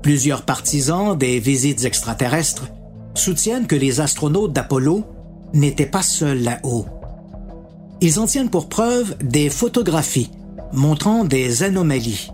Plusieurs 0.01 0.43
partisans 0.43 1.17
des 1.17 1.39
visites 1.39 1.85
extraterrestres 1.85 2.67
soutiennent 3.15 3.67
que 3.67 3.75
les 3.75 4.01
astronautes 4.01 4.53
d'Apollo 4.53 5.05
n'étaient 5.53 5.85
pas 5.85 6.03
seuls 6.03 6.43
là-haut. 6.43 6.85
Ils 8.01 8.19
en 8.19 8.25
tiennent 8.25 8.49
pour 8.49 8.67
preuve 8.67 9.15
des 9.23 9.49
photographies 9.49 10.29
montrant 10.73 11.23
des 11.23 11.63
anomalies. 11.63 12.29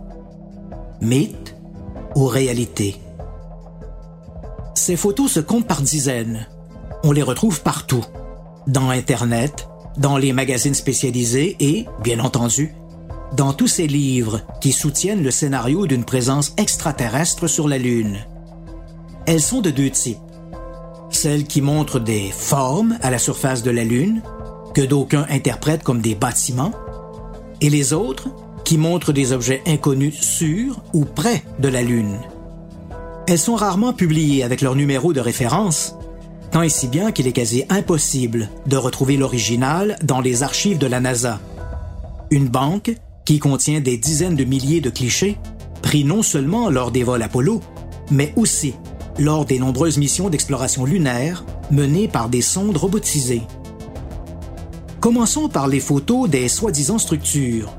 Ou 2.16 2.26
réalité 2.26 2.96
Ces 4.76 4.96
photos 4.96 5.32
se 5.32 5.40
comptent 5.40 5.68
par 5.68 5.82
dizaines. 5.82 6.48
On 7.04 7.12
les 7.12 7.24
retrouve 7.24 7.62
partout. 7.62 8.06
Dans 8.68 8.90
Internet, 8.90 9.68
dans 9.98 10.18
les 10.18 10.34
magazines 10.34 10.74
spécialisés 10.74 11.56
et, 11.60 11.86
bien 12.02 12.20
entendu, 12.20 12.74
dans 13.34 13.54
tous 13.54 13.68
ces 13.68 13.88
livres 13.88 14.42
qui 14.62 14.72
soutiennent 14.72 15.24
le 15.24 15.32
scénario 15.32 15.88
d'une 15.88 16.06
présence 16.06 16.54
extraterrestre 16.58 17.48
sur 17.48 17.68
la 17.68 17.78
Lune. 17.78 18.20
Elles 19.26 19.42
sont 19.42 19.62
de 19.62 19.72
deux 19.72 19.90
types. 19.90 20.18
Celles 21.10 21.46
qui 21.46 21.62
montrent 21.62 22.00
des 22.00 22.32
formes 22.32 22.98
à 23.02 23.12
la 23.12 23.20
surface 23.20 23.64
de 23.64 23.72
la 23.72 23.84
Lune, 23.84 24.22
que 24.74 24.82
d'aucuns 24.82 25.26
interprètent 25.30 25.84
comme 25.84 26.02
des 26.02 26.16
bâtiments, 26.16 26.72
et 27.62 27.70
les 27.70 27.94
autres 27.94 28.30
qui 28.64 28.78
montrent 28.78 29.14
des 29.14 29.34
objets 29.34 29.62
inconnus 29.66 30.20
sur 30.20 30.84
ou 30.94 31.06
près 31.06 31.44
de 31.60 31.68
la 31.68 31.82
Lune. 31.82 32.18
Elles 33.28 33.40
sont 33.40 33.56
rarement 33.56 33.94
publiées 33.94 34.44
avec 34.44 34.62
leur 34.62 34.76
numéro 34.76 35.14
de 35.14 35.20
référence, 35.20 35.96
tant 36.52 36.62
et 36.62 36.70
si 36.70 36.88
bien 36.88 37.12
qu'il 37.12 37.28
est 37.28 37.34
quasi 37.34 37.64
impossible 37.70 38.50
de 38.68 38.78
retrouver 38.78 39.18
l'original 39.18 39.98
dans 40.04 40.22
les 40.22 40.44
archives 40.44 40.78
de 40.78 40.88
la 40.88 41.00
NASA. 41.00 41.40
Une 42.32 42.48
banque 42.48 42.96
qui 43.26 43.40
contient 43.40 43.80
des 43.80 43.98
dizaines 43.98 44.36
de 44.36 44.44
milliers 44.44 44.82
de 44.82 44.90
clichés, 44.90 45.38
pris 45.82 46.04
non 46.04 46.22
seulement 46.22 46.70
lors 46.70 46.92
des 46.92 47.04
vols 47.04 47.22
Apollo, 47.22 47.62
mais 48.12 48.34
aussi 48.36 48.74
lors 49.20 49.46
des 49.46 49.60
nombreuses 49.60 49.98
missions 49.98 50.30
d'exploration 50.30 50.86
lunaire 50.86 51.46
menées 51.72 52.08
par 52.08 52.30
des 52.30 52.42
sondes 52.42 52.78
robotisées. 52.78 53.44
Commençons 55.00 55.50
par 55.50 55.68
les 55.68 55.80
photos 55.80 56.30
des 56.30 56.48
soi-disant 56.48 56.98
structures. 56.98 57.76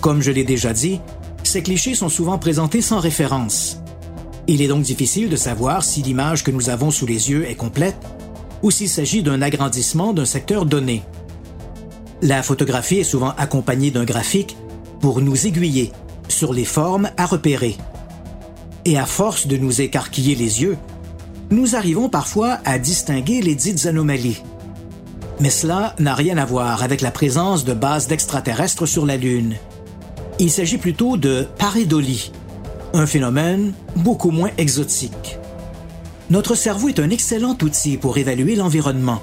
Comme 0.00 0.22
je 0.22 0.30
l'ai 0.30 0.44
déjà 0.44 0.72
dit, 0.72 1.00
ces 1.42 1.62
clichés 1.62 1.94
sont 1.94 2.08
souvent 2.08 2.38
présentés 2.38 2.82
sans 2.82 3.00
référence. 3.00 3.78
Il 4.46 4.62
est 4.62 4.68
donc 4.68 4.82
difficile 4.82 5.28
de 5.28 5.36
savoir 5.36 5.82
si 5.82 6.02
l'image 6.02 6.44
que 6.44 6.50
nous 6.50 6.70
avons 6.70 6.90
sous 6.90 7.06
les 7.06 7.30
yeux 7.30 7.48
est 7.48 7.54
complète 7.54 7.96
ou 8.62 8.70
s'il 8.70 8.88
s'agit 8.88 9.22
d'un 9.22 9.42
agrandissement 9.42 10.12
d'un 10.12 10.24
secteur 10.24 10.66
donné. 10.66 11.02
La 12.22 12.42
photographie 12.42 12.98
est 12.98 13.04
souvent 13.04 13.34
accompagnée 13.36 13.90
d'un 13.90 14.04
graphique 14.04 14.56
pour 15.00 15.20
nous 15.20 15.46
aiguiller 15.46 15.92
sur 16.28 16.52
les 16.52 16.64
formes 16.64 17.10
à 17.16 17.26
repérer. 17.26 17.76
Et 18.84 18.98
à 18.98 19.06
force 19.06 19.46
de 19.46 19.56
nous 19.56 19.80
écarquiller 19.80 20.34
les 20.34 20.62
yeux, 20.62 20.76
nous 21.50 21.76
arrivons 21.76 22.08
parfois 22.08 22.58
à 22.64 22.78
distinguer 22.78 23.40
les 23.40 23.54
dites 23.54 23.86
anomalies. 23.86 24.42
Mais 25.40 25.50
cela 25.50 25.94
n'a 25.98 26.14
rien 26.14 26.36
à 26.36 26.44
voir 26.44 26.82
avec 26.82 27.00
la 27.00 27.10
présence 27.10 27.64
de 27.64 27.74
bases 27.74 28.08
d'extraterrestres 28.08 28.86
sur 28.86 29.06
la 29.06 29.16
Lune. 29.16 29.56
Il 30.40 30.52
s'agit 30.52 30.78
plutôt 30.78 31.16
de 31.16 31.48
pareidolie, 31.58 32.30
un 32.94 33.06
phénomène 33.06 33.72
beaucoup 33.96 34.30
moins 34.30 34.50
exotique. 34.56 35.38
Notre 36.30 36.54
cerveau 36.54 36.88
est 36.88 37.00
un 37.00 37.10
excellent 37.10 37.56
outil 37.60 37.96
pour 37.96 38.18
évaluer 38.18 38.54
l'environnement. 38.54 39.20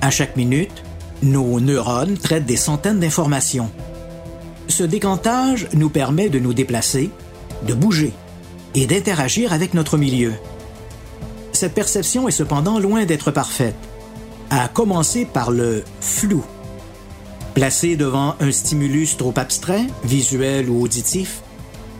À 0.00 0.10
chaque 0.10 0.36
minute, 0.36 0.84
nos 1.22 1.58
neurones 1.58 2.16
traitent 2.16 2.46
des 2.46 2.56
centaines 2.56 3.00
d'informations. 3.00 3.70
Ce 4.68 4.84
décantage 4.84 5.66
nous 5.74 5.90
permet 5.90 6.28
de 6.28 6.38
nous 6.38 6.54
déplacer, 6.54 7.10
de 7.66 7.74
bouger 7.74 8.12
et 8.76 8.86
d'interagir 8.86 9.52
avec 9.52 9.74
notre 9.74 9.96
milieu. 9.96 10.34
Cette 11.52 11.74
perception 11.74 12.28
est 12.28 12.32
cependant 12.32 12.78
loin 12.78 13.06
d'être 13.06 13.32
parfaite, 13.32 13.74
à 14.50 14.68
commencer 14.68 15.24
par 15.24 15.50
le 15.50 15.82
flou. 16.00 16.44
Placé 17.58 17.96
devant 17.96 18.36
un 18.38 18.52
stimulus 18.52 19.16
trop 19.16 19.34
abstrait, 19.36 19.86
visuel 20.04 20.70
ou 20.70 20.80
auditif, 20.80 21.42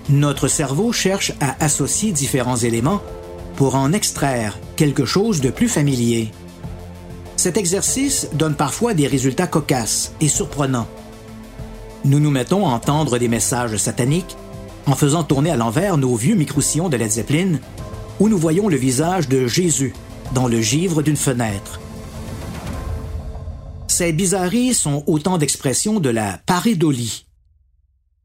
notre 0.08 0.46
cerveau 0.46 0.92
cherche 0.92 1.32
à 1.40 1.56
associer 1.62 2.12
différents 2.12 2.56
éléments 2.56 3.02
pour 3.56 3.74
en 3.74 3.92
extraire 3.92 4.56
quelque 4.76 5.04
chose 5.04 5.40
de 5.40 5.50
plus 5.50 5.68
familier. 5.68 6.30
Cet 7.36 7.56
exercice 7.56 8.28
donne 8.34 8.54
parfois 8.54 8.94
des 8.94 9.08
résultats 9.08 9.48
cocasses 9.48 10.12
et 10.20 10.28
surprenants 10.28 10.86
nous 12.04 12.20
nous 12.20 12.30
mettons 12.30 12.66
à 12.66 12.70
entendre 12.70 13.18
des 13.18 13.28
messages 13.28 13.76
sataniques 13.76 14.36
en 14.86 14.94
faisant 14.94 15.24
tourner 15.24 15.50
à 15.50 15.56
l'envers 15.56 15.98
nos 15.98 16.14
vieux 16.14 16.36
micro-sillons 16.36 16.88
de 16.88 16.96
Led 16.96 17.10
Zeppelin, 17.10 17.58
où 18.20 18.28
nous 18.28 18.38
voyons 18.38 18.68
le 18.68 18.76
visage 18.76 19.28
de 19.28 19.46
Jésus 19.46 19.92
dans 20.32 20.46
le 20.46 20.60
givre 20.60 21.02
d'une 21.02 21.16
fenêtre. 21.16 21.80
Ces 23.98 24.12
bizarreries 24.12 24.74
sont 24.74 25.02
autant 25.08 25.38
d'expressions 25.38 25.98
de 25.98 26.08
la 26.08 26.38
pareidolie. 26.46 27.26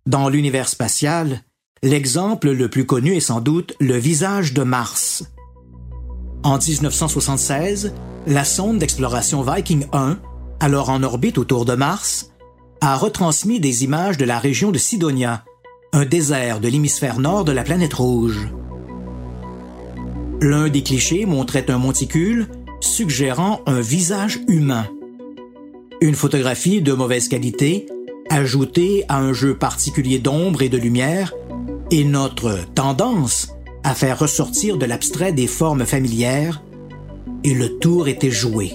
Dans 0.05 0.29
l'univers 0.29 0.69
spatial, 0.69 1.41
l'exemple 1.81 2.51
le 2.51 2.69
plus 2.69 2.85
connu 2.85 3.15
est 3.15 3.21
sans 3.21 3.41
doute 3.41 3.73
le 3.79 3.97
visage 3.97 4.53
de 4.53 4.61
Mars. 4.61 5.23
En 6.43 6.59
1976, 6.59 7.95
la 8.27 8.45
sonde 8.45 8.77
d'exploration 8.77 9.41
Viking 9.41 9.87
1, 9.93 10.19
alors 10.59 10.91
en 10.91 11.01
orbite 11.01 11.39
autour 11.39 11.65
de 11.65 11.73
Mars, 11.73 12.29
a 12.79 12.95
retransmis 12.95 13.59
des 13.59 13.83
images 13.83 14.19
de 14.19 14.25
la 14.25 14.37
région 14.37 14.69
de 14.69 14.77
Sidonia, 14.77 15.43
un 15.91 16.05
désert 16.05 16.59
de 16.59 16.67
l'hémisphère 16.67 17.17
nord 17.19 17.45
de 17.45 17.51
la 17.51 17.63
planète 17.63 17.95
rouge. 17.95 18.47
L'un 20.39 20.69
des 20.69 20.83
clichés 20.83 21.25
montrait 21.25 21.71
un 21.71 21.79
monticule 21.79 22.47
suggérant 22.79 23.61
un 23.65 23.81
visage 23.81 24.39
humain. 24.47 24.87
Une 26.03 26.15
photographie 26.15 26.81
de 26.81 26.91
mauvaise 26.91 27.29
qualité, 27.29 27.85
ajoutée 28.29 29.05
à 29.07 29.19
un 29.19 29.31
jeu 29.31 29.55
particulier 29.55 30.19
d'ombre 30.19 30.61
et 30.61 30.67
de 30.67 30.77
lumière, 30.77 31.33
et 31.91 32.03
notre 32.03 32.59
tendance 32.75 33.53
à 33.85 33.95
faire 33.95 34.19
ressortir 34.19 34.75
de 34.75 34.85
l'abstrait 34.85 35.31
des 35.31 35.47
formes 35.47 35.85
familières, 35.85 36.61
et 37.45 37.53
le 37.53 37.79
tour 37.79 38.09
était 38.09 38.31
joué. 38.31 38.73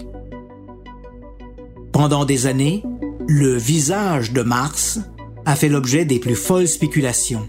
Pendant 1.93 2.25
des 2.25 2.47
années, 2.47 2.83
le 3.27 3.59
visage 3.59 4.33
de 4.33 4.41
Mars 4.41 4.99
a 5.45 5.55
fait 5.55 5.69
l'objet 5.69 6.07
des 6.07 6.21
plus 6.21 6.35
folles 6.35 6.67
spéculations. 6.67 7.47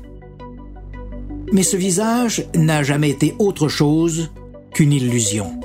Mais 1.53 1.63
ce 1.63 1.77
visage 1.77 2.45
n'a 2.53 2.83
jamais 2.83 3.11
été 3.11 3.33
autre 3.39 3.69
chose 3.69 4.29
qu'une 4.73 4.91
illusion. 4.91 5.57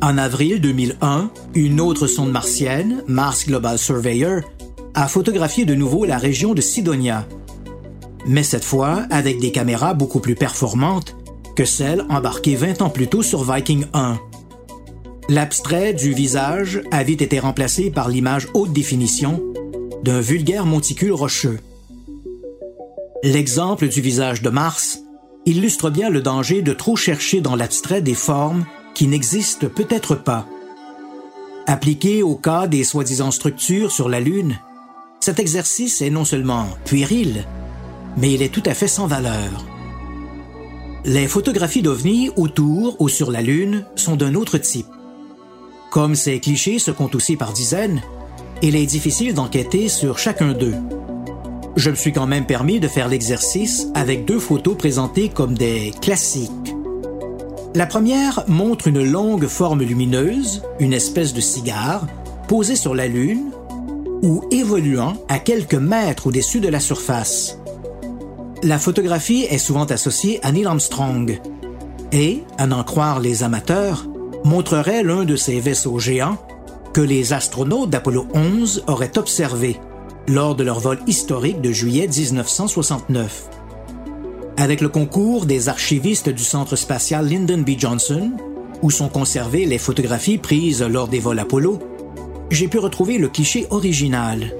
En 0.00 0.16
avril 0.16 0.60
2001, 0.60 1.30
une 1.54 1.80
autre 1.80 2.06
sonde 2.06 2.30
martienne, 2.30 3.02
Mars 3.08 3.46
Global 3.46 3.78
Surveyor, 3.78 4.42
a 4.94 5.08
photographié 5.08 5.64
de 5.64 5.74
nouveau 5.74 6.04
la 6.04 6.18
région 6.18 6.54
de 6.54 6.60
Sidonia, 6.60 7.26
mais 8.24 8.44
cette 8.44 8.64
fois 8.64 9.06
avec 9.10 9.40
des 9.40 9.50
caméras 9.50 9.94
beaucoup 9.94 10.20
plus 10.20 10.36
performantes 10.36 11.16
que 11.56 11.64
celles 11.64 12.04
embarquées 12.10 12.54
20 12.54 12.82
ans 12.82 12.90
plus 12.90 13.08
tôt 13.08 13.22
sur 13.22 13.42
Viking 13.42 13.86
1. 13.92 14.20
L'abstrait 15.28 15.94
du 15.94 16.12
visage 16.12 16.80
a 16.92 17.02
vite 17.02 17.20
été 17.20 17.40
remplacé 17.40 17.90
par 17.90 18.08
l'image 18.08 18.46
haute 18.54 18.72
définition 18.72 19.42
d'un 20.04 20.20
vulgaire 20.20 20.64
monticule 20.64 21.12
rocheux. 21.12 21.58
L'exemple 23.24 23.88
du 23.88 24.00
visage 24.00 24.42
de 24.42 24.50
Mars 24.50 25.00
illustre 25.44 25.90
bien 25.90 26.08
le 26.08 26.20
danger 26.20 26.62
de 26.62 26.72
trop 26.72 26.94
chercher 26.94 27.40
dans 27.40 27.56
l'abstrait 27.56 28.00
des 28.00 28.14
formes 28.14 28.64
qui 28.98 29.06
n'existent 29.06 29.68
peut-être 29.68 30.16
pas. 30.16 30.44
Appliqué 31.68 32.24
au 32.24 32.34
cas 32.34 32.66
des 32.66 32.82
soi-disant 32.82 33.30
structures 33.30 33.92
sur 33.92 34.08
la 34.08 34.18
Lune, 34.18 34.58
cet 35.20 35.38
exercice 35.38 36.02
est 36.02 36.10
non 36.10 36.24
seulement 36.24 36.66
puéril, 36.84 37.44
mais 38.16 38.32
il 38.32 38.42
est 38.42 38.52
tout 38.52 38.64
à 38.66 38.74
fait 38.74 38.88
sans 38.88 39.06
valeur. 39.06 39.64
Les 41.04 41.28
photographies 41.28 41.80
d'OVNI 41.80 42.30
autour 42.34 43.00
ou 43.00 43.08
sur 43.08 43.30
la 43.30 43.40
Lune 43.40 43.86
sont 43.94 44.16
d'un 44.16 44.34
autre 44.34 44.58
type. 44.58 44.88
Comme 45.92 46.16
ces 46.16 46.40
clichés 46.40 46.80
se 46.80 46.90
comptent 46.90 47.14
aussi 47.14 47.36
par 47.36 47.52
dizaines, 47.52 48.02
il 48.62 48.74
est 48.74 48.86
difficile 48.86 49.32
d'enquêter 49.32 49.88
sur 49.88 50.18
chacun 50.18 50.54
d'eux. 50.54 50.74
je 51.76 51.90
me 51.90 51.94
suis 51.94 52.12
quand 52.12 52.26
même 52.26 52.46
permis 52.46 52.80
de 52.80 52.88
faire 52.88 53.06
l'exercice 53.06 53.86
avec 53.94 54.24
deux 54.24 54.40
photos 54.40 54.76
présentées 54.76 55.28
comme 55.28 55.54
des 55.54 55.92
classiques. 56.02 56.74
La 57.78 57.86
première 57.86 58.42
montre 58.48 58.88
une 58.88 59.04
longue 59.04 59.46
forme 59.46 59.84
lumineuse, 59.84 60.64
une 60.80 60.92
espèce 60.92 61.32
de 61.32 61.40
cigare, 61.40 62.08
posée 62.48 62.74
sur 62.74 62.92
la 62.92 63.06
Lune 63.06 63.52
ou 64.20 64.42
évoluant 64.50 65.14
à 65.28 65.38
quelques 65.38 65.76
mètres 65.76 66.26
au-dessus 66.26 66.58
de 66.58 66.66
la 66.66 66.80
surface. 66.80 67.56
La 68.64 68.80
photographie 68.80 69.46
est 69.48 69.58
souvent 69.58 69.84
associée 69.84 70.40
à 70.42 70.50
Neil 70.50 70.66
Armstrong 70.66 71.40
et, 72.10 72.42
à 72.58 72.66
n'en 72.66 72.82
croire 72.82 73.20
les 73.20 73.44
amateurs, 73.44 74.06
montrerait 74.42 75.04
l'un 75.04 75.24
de 75.24 75.36
ces 75.36 75.60
vaisseaux 75.60 76.00
géants 76.00 76.38
que 76.92 77.00
les 77.00 77.32
astronautes 77.32 77.90
d'Apollo 77.90 78.26
11 78.34 78.86
auraient 78.88 79.16
observé 79.16 79.78
lors 80.26 80.56
de 80.56 80.64
leur 80.64 80.80
vol 80.80 80.98
historique 81.06 81.60
de 81.60 81.70
juillet 81.70 82.08
1969. 82.08 83.57
Avec 84.60 84.80
le 84.80 84.88
concours 84.88 85.46
des 85.46 85.68
archivistes 85.68 86.28
du 86.28 86.42
Centre 86.42 86.74
spatial 86.74 87.28
Lyndon 87.28 87.58
B. 87.58 87.78
Johnson, 87.78 88.32
où 88.82 88.90
sont 88.90 89.08
conservées 89.08 89.66
les 89.66 89.78
photographies 89.78 90.38
prises 90.38 90.82
lors 90.82 91.06
des 91.06 91.20
vols 91.20 91.38
Apollo, 91.38 91.78
j'ai 92.50 92.66
pu 92.66 92.78
retrouver 92.78 93.18
le 93.18 93.28
cliché 93.28 93.68
original. 93.70 94.52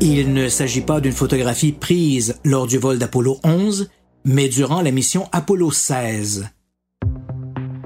Il 0.00 0.32
ne 0.32 0.48
s'agit 0.48 0.80
pas 0.80 1.02
d'une 1.02 1.12
photographie 1.12 1.72
prise 1.72 2.40
lors 2.46 2.66
du 2.66 2.78
vol 2.78 2.98
d'Apollo 2.98 3.38
11, 3.44 3.90
mais 4.24 4.48
durant 4.48 4.80
la 4.80 4.90
mission 4.90 5.28
Apollo 5.32 5.70
16. 5.70 6.48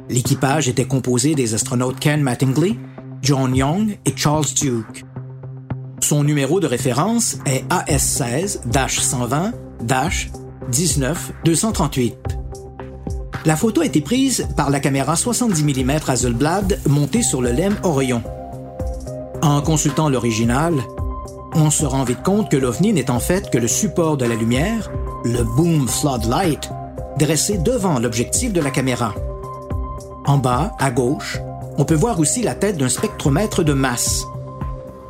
L'équipage 0.08 0.68
était 0.68 0.84
composé 0.84 1.34
des 1.34 1.54
astronautes 1.54 1.98
Ken 1.98 2.22
Mattingly, 2.22 2.78
John 3.22 3.56
Young 3.56 3.98
et 4.04 4.12
Charles 4.14 4.54
Duke. 4.54 5.04
Son 6.00 6.22
numéro 6.22 6.60
de 6.60 6.68
référence 6.68 7.38
est 7.44 7.64
AS16-120-19238. 10.70 12.14
La 13.44 13.56
photo 13.56 13.82
a 13.82 13.86
été 13.86 14.00
prise 14.00 14.48
par 14.56 14.70
la 14.70 14.80
caméra 14.80 15.14
70 15.14 15.62
mm 15.62 15.98
Hasselblad 16.06 16.80
montée 16.88 17.22
sur 17.22 17.40
le 17.40 17.52
LEM 17.52 17.76
Orion. 17.84 18.22
En 19.42 19.60
consultant 19.62 20.08
l'original, 20.08 20.74
on 21.54 21.70
se 21.70 21.86
rend 21.86 22.04
vite 22.04 22.22
compte 22.22 22.50
que 22.50 22.56
l'OVNI 22.56 22.92
n'est 22.92 23.10
en 23.10 23.20
fait 23.20 23.50
que 23.50 23.58
le 23.58 23.68
support 23.68 24.16
de 24.16 24.24
la 24.24 24.34
lumière, 24.34 24.90
le 25.24 25.44
boom 25.44 25.86
floodlight, 25.86 26.70
dressé 27.18 27.58
devant 27.58 27.98
l'objectif 27.98 28.52
de 28.52 28.60
la 28.60 28.70
caméra. 28.70 29.14
En 30.26 30.38
bas, 30.38 30.72
à 30.80 30.90
gauche, 30.90 31.38
on 31.78 31.84
peut 31.84 31.94
voir 31.94 32.18
aussi 32.18 32.42
la 32.42 32.54
tête 32.54 32.78
d'un 32.78 32.88
spectromètre 32.88 33.62
de 33.62 33.72
masse. 33.72 34.24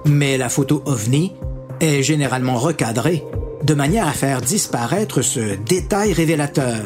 Mais 0.05 0.37
la 0.37 0.49
photo 0.49 0.83
OVNI 0.85 1.33
est 1.81 2.03
généralement 2.03 2.57
recadrée 2.57 3.25
de 3.67 3.75
manière 3.75 4.07
à 4.07 4.13
faire 4.13 4.43
disparaître 4.43 5.23
ce 5.23 5.57
détail 5.57 6.13
révélateur. 6.13 6.85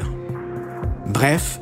Bref, 1.06 1.60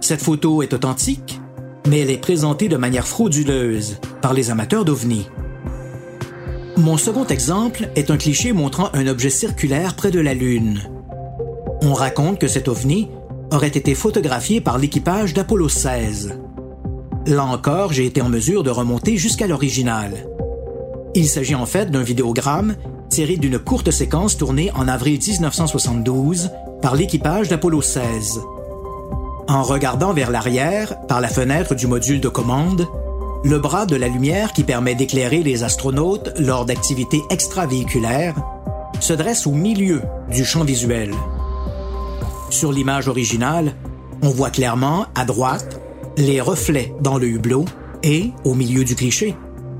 cette 0.00 0.22
photo 0.22 0.62
est 0.62 0.72
authentique, 0.72 1.40
mais 1.88 1.98
elle 1.98 2.10
est 2.10 2.18
présentée 2.18 2.68
de 2.68 2.76
manière 2.76 3.08
frauduleuse 3.08 3.98
par 4.22 4.32
les 4.32 4.52
amateurs 4.52 4.84
d'OVNI. 4.84 5.28
Mon 6.76 6.96
second 6.96 7.26
exemple 7.26 7.88
est 7.96 8.12
un 8.12 8.16
cliché 8.16 8.52
montrant 8.52 8.90
un 8.92 9.08
objet 9.08 9.30
circulaire 9.30 9.96
près 9.96 10.12
de 10.12 10.20
la 10.20 10.34
Lune. 10.34 10.82
On 11.82 11.92
raconte 11.92 12.38
que 12.38 12.46
cet 12.46 12.68
ovni 12.68 13.10
aurait 13.50 13.66
été 13.66 13.96
photographié 13.96 14.60
par 14.60 14.78
l'équipage 14.78 15.34
d'Apollo 15.34 15.68
16. 15.68 16.38
Là 17.26 17.44
encore, 17.44 17.92
j'ai 17.92 18.06
été 18.06 18.22
en 18.22 18.28
mesure 18.28 18.62
de 18.62 18.70
remonter 18.70 19.16
jusqu'à 19.16 19.48
l'original. 19.48 20.28
Il 21.16 21.26
s'agit 21.26 21.56
en 21.56 21.66
fait 21.66 21.90
d'un 21.90 22.02
vidéogramme 22.02 22.76
tiré 23.14 23.36
d'une 23.36 23.60
courte 23.60 23.92
séquence 23.92 24.36
tournée 24.36 24.72
en 24.74 24.88
avril 24.88 25.20
1972 25.24 26.50
par 26.82 26.96
l'équipage 26.96 27.46
d'Apollo 27.46 27.80
16. 27.80 28.40
En 29.46 29.62
regardant 29.62 30.12
vers 30.12 30.32
l'arrière, 30.32 30.98
par 31.06 31.20
la 31.20 31.28
fenêtre 31.28 31.76
du 31.76 31.86
module 31.86 32.20
de 32.20 32.28
commande, 32.28 32.88
le 33.44 33.60
bras 33.60 33.86
de 33.86 33.94
la 33.94 34.08
lumière 34.08 34.52
qui 34.52 34.64
permet 34.64 34.96
d'éclairer 34.96 35.44
les 35.44 35.62
astronautes 35.62 36.32
lors 36.40 36.64
d'activités 36.64 37.22
extravéhiculaires 37.30 38.34
se 38.98 39.12
dresse 39.12 39.46
au 39.46 39.52
milieu 39.52 40.02
du 40.28 40.44
champ 40.44 40.64
visuel. 40.64 41.14
Sur 42.50 42.72
l'image 42.72 43.06
originale, 43.06 43.76
on 44.22 44.30
voit 44.30 44.50
clairement, 44.50 45.06
à 45.14 45.24
droite, 45.24 45.80
les 46.16 46.40
reflets 46.40 46.92
dans 47.00 47.18
le 47.18 47.28
hublot 47.28 47.64
et, 48.02 48.32
au 48.42 48.54
milieu 48.54 48.82
du 48.82 48.96
cliché, 48.96 49.36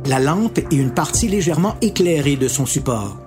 la 0.06 0.20
lampe 0.20 0.58
et 0.58 0.76
une 0.76 0.94
partie 0.94 1.26
légèrement 1.26 1.74
éclairée 1.80 2.36
de 2.36 2.46
son 2.46 2.64
support. 2.64 3.23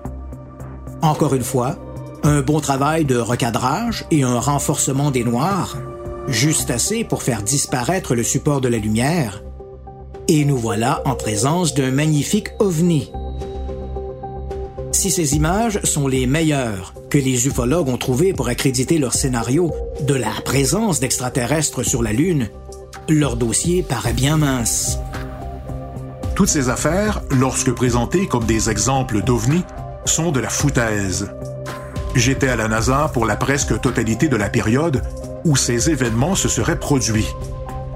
Encore 1.02 1.36
une 1.36 1.44
fois, 1.44 1.78
un 2.24 2.42
bon 2.42 2.60
travail 2.60 3.06
de 3.06 3.18
recadrage 3.18 4.06
et 4.12 4.24
un 4.24 4.40
renforcement 4.40 5.12
des 5.12 5.24
noirs, 5.24 5.78
juste 6.28 6.72
assez 6.72 7.04
pour 7.04 7.24
faire 7.24 7.44
disparaître 7.44 8.16
le 8.16 8.24
support 8.24 8.62
de 8.62 8.68
la 8.68 8.78
lumière, 8.78 9.44
et 10.28 10.44
nous 10.44 10.58
voilà 10.58 11.02
en 11.06 11.16
présence 11.16 11.74
d'un 11.74 11.92
magnifique 11.92 12.50
ovni. 12.60 13.12
Si 14.92 15.12
ces 15.12 15.36
images 15.36 15.80
sont 15.84 16.08
les 16.08 16.26
meilleures 16.26 16.94
que 17.10 17.20
les 17.20 17.48
ufologues 17.48 17.88
ont 17.88 17.98
trouvées 17.98 18.34
pour 18.34 18.48
accréditer 18.48 18.98
leur 18.98 19.14
scénario 19.14 19.72
de 20.02 20.16
la 20.16 20.32
présence 20.44 21.00
d'extraterrestres 21.00 21.84
sur 21.84 22.02
la 22.02 22.12
Lune, 22.12 22.50
leur 23.08 23.38
dossier 23.38 23.84
paraît 23.84 24.14
bien 24.14 24.38
mince. 24.38 24.98
Toutes 26.36 26.50
ces 26.50 26.70
affaires, 26.70 27.22
lorsque 27.32 27.72
présentées 27.72 28.28
comme 28.28 28.46
des 28.46 28.70
exemples 28.70 29.22
d'ovnis, 29.22 29.64
sont 30.08 30.32
de 30.32 30.40
la 30.40 30.50
foutaise. 30.50 31.30
J'étais 32.16 32.48
à 32.48 32.56
la 32.56 32.68
NASA 32.68 33.12
pour 33.14 33.26
la 33.26 33.36
presque 33.36 33.80
totalité 33.80 34.28
de 34.28 34.36
la 34.36 34.50
période 34.50 35.04
où 35.46 35.56
ces 35.56 35.90
événements 35.90 36.36
se 36.36 36.50
seraient 36.50 36.80
produits. 36.80 37.28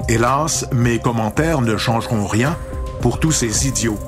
Hélas, 0.08 0.68
mes 0.72 1.00
commentaires 1.00 1.62
ne 1.62 1.78
changeront 1.78 2.28
rien 2.28 2.58
pour 3.02 3.20
tous 3.20 3.32
ces 3.32 3.68
idiots 3.68 4.00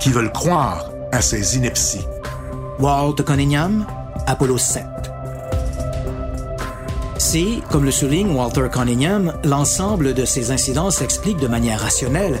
qui 0.00 0.10
veulent 0.10 0.32
croire 0.32 0.90
à 1.12 1.22
ces 1.22 1.56
inepties. 1.56 2.06
Walt 2.78 3.14
Cunningham, 3.24 3.86
Apollo 4.26 4.58
7. 4.58 4.84
Si, 7.18 7.62
comme 7.70 7.84
le 7.84 7.90
souligne 7.90 8.30
Walter 8.30 8.68
Cunningham, 8.70 9.32
l'ensemble 9.44 10.12
de 10.12 10.24
ces 10.24 10.50
incidents 10.50 10.90
s'explique 10.90 11.38
de 11.38 11.48
manière 11.48 11.80
rationnelle, 11.80 12.40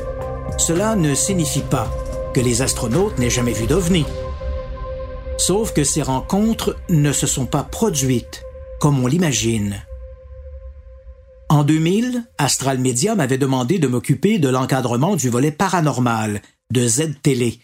cela 0.58 0.94
ne 0.94 1.14
signifie 1.14 1.62
pas 1.62 1.88
que 2.32 2.40
les 2.40 2.62
astronautes 2.62 3.18
n'aient 3.18 3.30
jamais 3.30 3.52
vu 3.52 3.66
d'OVNI. 3.66 4.04
Sauf 5.36 5.72
que 5.72 5.84
ces 5.84 6.02
rencontres 6.02 6.76
ne 6.88 7.12
se 7.12 7.26
sont 7.26 7.46
pas 7.46 7.62
produites 7.62 8.42
comme 8.80 9.02
on 9.02 9.06
l'imagine. 9.06 9.82
En 11.48 11.64
2000, 11.64 12.24
Astral 12.38 12.78
Media 12.78 13.14
m'avait 13.14 13.38
demandé 13.38 13.78
de 13.78 13.86
m'occuper 13.86 14.38
de 14.38 14.48
l'encadrement 14.48 15.16
du 15.16 15.30
volet 15.30 15.52
paranormal 15.52 16.42
de 16.70 16.86
Z-Télé, 16.86 17.60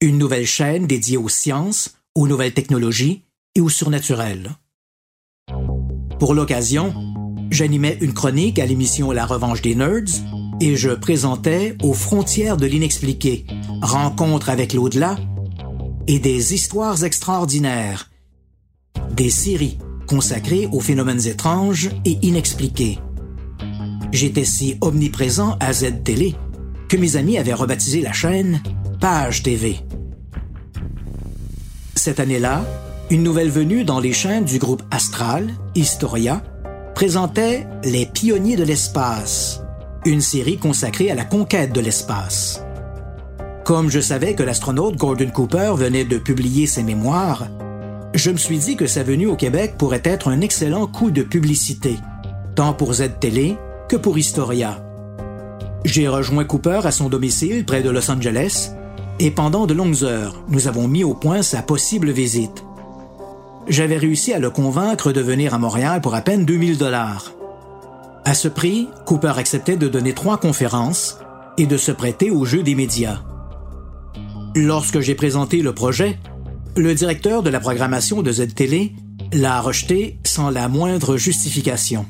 une 0.00 0.18
nouvelle 0.18 0.46
chaîne 0.46 0.86
dédiée 0.86 1.16
aux 1.16 1.28
sciences, 1.28 1.96
aux 2.14 2.28
nouvelles 2.28 2.54
technologies 2.54 3.24
et 3.54 3.60
au 3.60 3.68
surnaturel. 3.68 4.50
Pour 6.18 6.34
l'occasion, 6.34 6.94
j'animais 7.50 7.98
une 8.00 8.14
chronique 8.14 8.58
à 8.58 8.66
l'émission 8.66 9.12
La 9.12 9.26
Revanche 9.26 9.62
des 9.62 9.74
Nerds 9.74 10.22
et 10.60 10.76
je 10.76 10.90
présentais 10.90 11.76
Aux 11.82 11.94
frontières 11.94 12.56
de 12.56 12.66
l'inexpliqué, 12.66 13.46
rencontres 13.80 14.50
avec 14.50 14.74
l'au-delà 14.74 15.16
et 16.06 16.18
des 16.18 16.54
histoires 16.54 17.04
extraordinaires, 17.04 18.10
des 19.14 19.30
séries 19.30 19.78
consacrées 20.06 20.68
aux 20.72 20.80
phénomènes 20.80 21.26
étranges 21.26 21.90
et 22.04 22.18
inexpliqués. 22.22 22.98
J'étais 24.10 24.44
si 24.44 24.76
omniprésent 24.80 25.56
à 25.60 25.72
Z-Télé 25.72 26.34
que 26.88 26.96
mes 26.96 27.16
amis 27.16 27.38
avaient 27.38 27.54
rebaptisé 27.54 28.02
la 28.02 28.12
chaîne 28.12 28.62
Page 29.00 29.42
TV. 29.42 29.80
Cette 31.94 32.20
année-là, 32.20 32.64
une 33.10 33.22
nouvelle 33.22 33.50
venue 33.50 33.84
dans 33.84 34.00
les 34.00 34.12
chaînes 34.12 34.44
du 34.44 34.58
groupe 34.58 34.82
Astral, 34.90 35.48
Historia, 35.74 36.42
présentait 36.94 37.66
Les 37.84 38.06
pionniers 38.06 38.56
de 38.56 38.64
l'espace, 38.64 39.60
une 40.04 40.20
série 40.20 40.58
consacrée 40.58 41.10
à 41.10 41.14
la 41.14 41.24
conquête 41.24 41.72
de 41.72 41.80
l'espace. 41.80 42.62
Comme 43.72 43.88
je 43.88 44.00
savais 44.00 44.34
que 44.34 44.42
l'astronaute 44.42 44.96
Gordon 44.96 45.30
Cooper 45.30 45.72
venait 45.78 46.04
de 46.04 46.18
publier 46.18 46.66
ses 46.66 46.82
mémoires, 46.82 47.46
je 48.12 48.30
me 48.30 48.36
suis 48.36 48.58
dit 48.58 48.76
que 48.76 48.86
sa 48.86 49.02
venue 49.02 49.28
au 49.28 49.34
Québec 49.34 49.76
pourrait 49.78 50.02
être 50.04 50.28
un 50.28 50.42
excellent 50.42 50.86
coup 50.86 51.10
de 51.10 51.22
publicité, 51.22 51.96
tant 52.54 52.74
pour 52.74 52.92
Z-Télé 52.92 53.56
que 53.88 53.96
pour 53.96 54.18
Historia. 54.18 54.84
J'ai 55.86 56.06
rejoint 56.06 56.44
Cooper 56.44 56.80
à 56.84 56.90
son 56.90 57.08
domicile 57.08 57.64
près 57.64 57.80
de 57.80 57.88
Los 57.88 58.10
Angeles 58.10 58.72
et 59.18 59.30
pendant 59.30 59.66
de 59.66 59.72
longues 59.72 60.04
heures, 60.04 60.44
nous 60.50 60.68
avons 60.68 60.86
mis 60.86 61.02
au 61.02 61.14
point 61.14 61.40
sa 61.40 61.62
possible 61.62 62.10
visite. 62.10 62.66
J'avais 63.68 63.96
réussi 63.96 64.34
à 64.34 64.38
le 64.38 64.50
convaincre 64.50 65.12
de 65.12 65.22
venir 65.22 65.54
à 65.54 65.58
Montréal 65.58 66.02
pour 66.02 66.14
à 66.14 66.20
peine 66.20 66.44
2000 66.44 66.76
dollars. 66.76 67.32
À 68.26 68.34
ce 68.34 68.48
prix, 68.48 68.90
Cooper 69.06 69.32
acceptait 69.38 69.78
de 69.78 69.88
donner 69.88 70.12
trois 70.12 70.36
conférences 70.36 71.20
et 71.56 71.64
de 71.64 71.78
se 71.78 71.90
prêter 71.90 72.30
au 72.30 72.44
jeu 72.44 72.62
des 72.62 72.74
médias. 72.74 73.22
Lorsque 74.54 75.00
j'ai 75.00 75.14
présenté 75.14 75.62
le 75.62 75.72
projet, 75.72 76.18
le 76.76 76.94
directeur 76.94 77.42
de 77.42 77.48
la 77.48 77.58
programmation 77.58 78.20
de 78.20 78.30
Z-Télé 78.30 78.92
l'a 79.32 79.62
rejeté 79.62 80.18
sans 80.24 80.50
la 80.50 80.68
moindre 80.68 81.16
justification. 81.16 82.04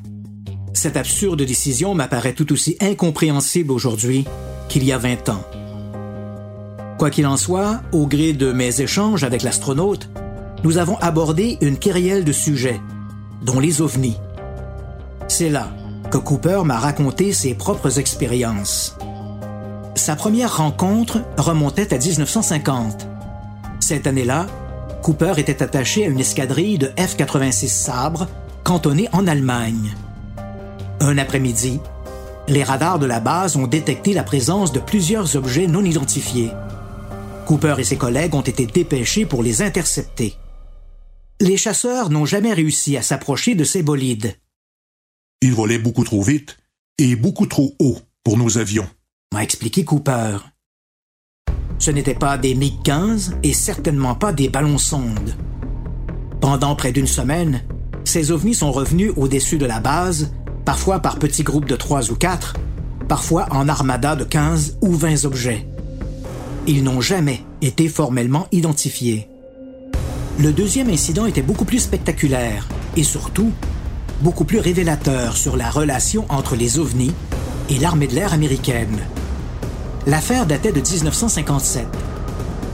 Cette 0.73 0.97
absurde 0.97 1.43
décision 1.43 1.95
m'apparaît 1.95 2.33
tout 2.33 2.53
aussi 2.53 2.77
incompréhensible 2.81 3.71
aujourd'hui 3.71 4.25
qu'il 4.69 4.83
y 4.83 4.91
a 4.91 4.99
20 4.99 5.29
ans. 5.29 5.45
Quoi 6.99 7.11
qu'il 7.11 7.29
en 7.29 7.37
soit, 7.37 7.81
au 7.93 8.09
gré 8.09 8.33
de 8.33 8.51
mes 8.51 8.81
échanges 8.81 9.23
avec 9.23 9.45
l'astronaute, 9.45 10.09
nous 10.65 10.79
avons 10.79 10.97
abordé 10.97 11.59
une 11.61 11.77
kyrielle 11.77 12.25
de 12.25 12.33
sujets, 12.33 12.81
dont 13.43 13.61
les 13.61 13.83
ovnis. 13.83 14.17
C'est 15.29 15.51
là 15.51 15.71
que 16.11 16.19
Cooper 16.19 16.63
m'a 16.65 16.79
raconté 16.79 17.33
ses 17.33 17.55
propres 17.55 18.01
expériences. 18.01 18.97
Sa 19.95 20.17
première 20.17 20.57
rencontre 20.57 21.23
remontait 21.37 21.93
à 21.93 21.99
1950. 21.99 23.07
Cette 23.81 24.07
année-là, 24.07 24.47
Cooper 25.03 25.35
était 25.37 25.63
attaché 25.63 26.05
à 26.05 26.09
une 26.09 26.21
escadrille 26.21 26.79
de 26.79 26.89
F-86 26.97 27.69
Sabre 27.69 28.29
cantonnée 28.65 29.09
en 29.13 29.27
Allemagne. 29.27 29.95
Un 31.01 31.19
après-midi, 31.19 31.81
les 32.49 32.65
radars 32.65 32.99
de 32.99 33.07
la 33.07 33.21
base 33.21 33.57
ont 33.57 33.67
détecté 33.67 34.15
la 34.15 34.23
présence 34.23 34.73
de 34.73 34.81
plusieurs 34.81 35.37
objets 35.37 35.67
non 35.67 35.85
identifiés. 35.85 36.51
Cooper 37.47 37.75
et 37.79 37.85
ses 37.85 37.97
collègues 37.97 38.35
ont 38.35 38.43
été 38.43 38.67
dépêchés 38.67 39.27
pour 39.27 39.43
les 39.43 39.63
intercepter. 39.63 40.35
Les 41.41 41.57
chasseurs 41.57 42.09
n'ont 42.09 42.25
jamais 42.25 42.53
réussi 42.53 42.97
à 42.97 43.03
s'approcher 43.03 43.55
de 43.55 43.65
ces 43.65 43.83
bolides. 43.83 44.37
Ils 45.41 45.53
volaient 45.53 45.79
beaucoup 45.79 46.05
trop 46.05 46.23
vite 46.23 46.59
et 46.99 47.17
beaucoup 47.17 47.47
trop 47.47 47.75
haut 47.81 47.99
pour 48.23 48.39
nos 48.39 48.59
avions, 48.59 48.89
m'a 49.33 49.43
expliqué 49.43 49.85
Cooper. 49.85 50.39
Ce 51.79 51.91
n'étaient 51.91 52.15
pas 52.15 52.39
des 52.39 52.55
MiG-15 52.55 53.33
et 53.43 53.53
certainement 53.53 54.15
pas 54.15 54.33
des 54.33 54.49
ballons 54.49 54.79
sondes. 54.79 55.35
Pendant 56.41 56.77
près 56.77 56.93
d'une 56.93 57.07
semaine, 57.07 57.63
ces 58.05 58.31
ovnis 58.31 58.55
sont 58.55 58.71
revenus 58.71 59.13
au-dessus 59.17 59.59
de 59.59 59.67
la 59.67 59.81
base, 59.81 60.33
parfois 60.65 61.01
par 61.01 61.19
petits 61.19 61.43
groupes 61.43 61.69
de 61.69 61.77
trois 61.77 62.11
ou 62.11 62.15
quatre, 62.15 62.55
parfois 63.09 63.47
en 63.51 63.69
armada 63.69 64.17
de 64.17 64.25
15 64.25 64.79
ou 64.83 64.93
20 64.93 65.25
objets. 65.25 65.67
Ils 66.67 66.85
n'ont 66.85 67.01
jamais 67.01 67.43
été 67.63 67.89
formellement 67.89 68.47
identifiés. 68.53 69.29
Le 70.39 70.53
deuxième 70.53 70.91
incident 70.91 71.27
était 71.27 71.43
beaucoup 71.43 71.65
plus 71.65 71.81
spectaculaire 71.81 72.69
et 72.97 73.03
surtout 73.03 73.53
beaucoup 74.21 74.45
plus 74.45 74.61
révélateur 74.61 75.37
sur 75.37 75.57
la 75.57 75.71
relation 75.71 76.27
entre 76.29 76.55
les 76.55 76.79
ovnis 76.79 77.13
et 77.69 77.79
l'armée 77.79 78.07
de 78.07 78.15
l'air 78.15 78.33
américaine. 78.33 79.01
L'affaire 80.07 80.47
datait 80.47 80.73
de 80.73 80.81
1957. 80.81 81.87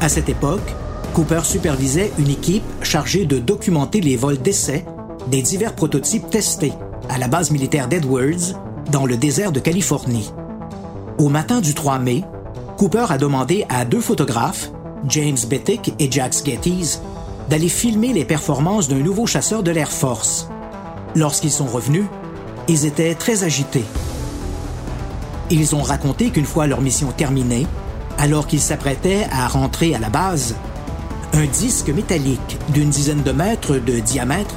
À 0.00 0.08
cette 0.08 0.30
époque, 0.30 0.74
Cooper 1.12 1.40
supervisait 1.44 2.10
une 2.18 2.30
équipe 2.30 2.62
chargée 2.82 3.26
de 3.26 3.38
documenter 3.38 4.00
les 4.00 4.16
vols 4.16 4.38
d'essai 4.38 4.84
des 5.26 5.42
divers 5.42 5.74
prototypes 5.74 6.30
testés 6.30 6.72
à 7.10 7.18
la 7.18 7.28
base 7.28 7.50
militaire 7.50 7.86
d'Edwards 7.86 8.54
dans 8.90 9.04
le 9.04 9.18
désert 9.18 9.52
de 9.52 9.60
Californie. 9.60 10.32
Au 11.18 11.28
matin 11.28 11.60
du 11.60 11.74
3 11.74 11.98
mai, 11.98 12.24
Cooper 12.78 13.06
a 13.10 13.18
demandé 13.18 13.66
à 13.68 13.84
deux 13.84 14.00
photographes, 14.00 14.70
James 15.06 15.36
Bettick 15.50 15.94
et 15.98 16.10
Jack 16.10 16.32
Gettys, 16.44 16.98
d'aller 17.50 17.68
filmer 17.68 18.14
les 18.14 18.24
performances 18.24 18.88
d'un 18.88 19.00
nouveau 19.00 19.26
chasseur 19.26 19.62
de 19.62 19.70
l'Air 19.70 19.90
Force. 19.90 20.48
Lorsqu'ils 21.14 21.50
sont 21.50 21.66
revenus, 21.66 22.04
ils 22.68 22.86
étaient 22.86 23.14
très 23.14 23.44
agités. 23.44 23.84
Ils 25.50 25.74
ont 25.74 25.82
raconté 25.82 26.30
qu'une 26.30 26.44
fois 26.44 26.66
leur 26.66 26.80
mission 26.80 27.10
terminée, 27.10 27.66
alors 28.18 28.46
qu'ils 28.46 28.60
s'apprêtaient 28.60 29.26
à 29.32 29.48
rentrer 29.48 29.94
à 29.94 29.98
la 29.98 30.10
base, 30.10 30.54
un 31.32 31.46
disque 31.46 31.88
métallique 31.88 32.58
d'une 32.70 32.90
dizaine 32.90 33.22
de 33.22 33.32
mètres 33.32 33.76
de 33.76 33.98
diamètre 34.00 34.56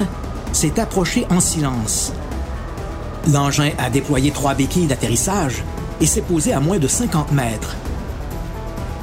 s'est 0.52 0.78
approché 0.78 1.26
en 1.30 1.40
silence. 1.40 2.12
L'engin 3.32 3.70
a 3.78 3.88
déployé 3.88 4.32
trois 4.32 4.54
béquilles 4.54 4.86
d'atterrissage 4.86 5.62
et 6.00 6.06
s'est 6.06 6.22
posé 6.22 6.52
à 6.52 6.60
moins 6.60 6.78
de 6.78 6.88
50 6.88 7.32
mètres. 7.32 7.76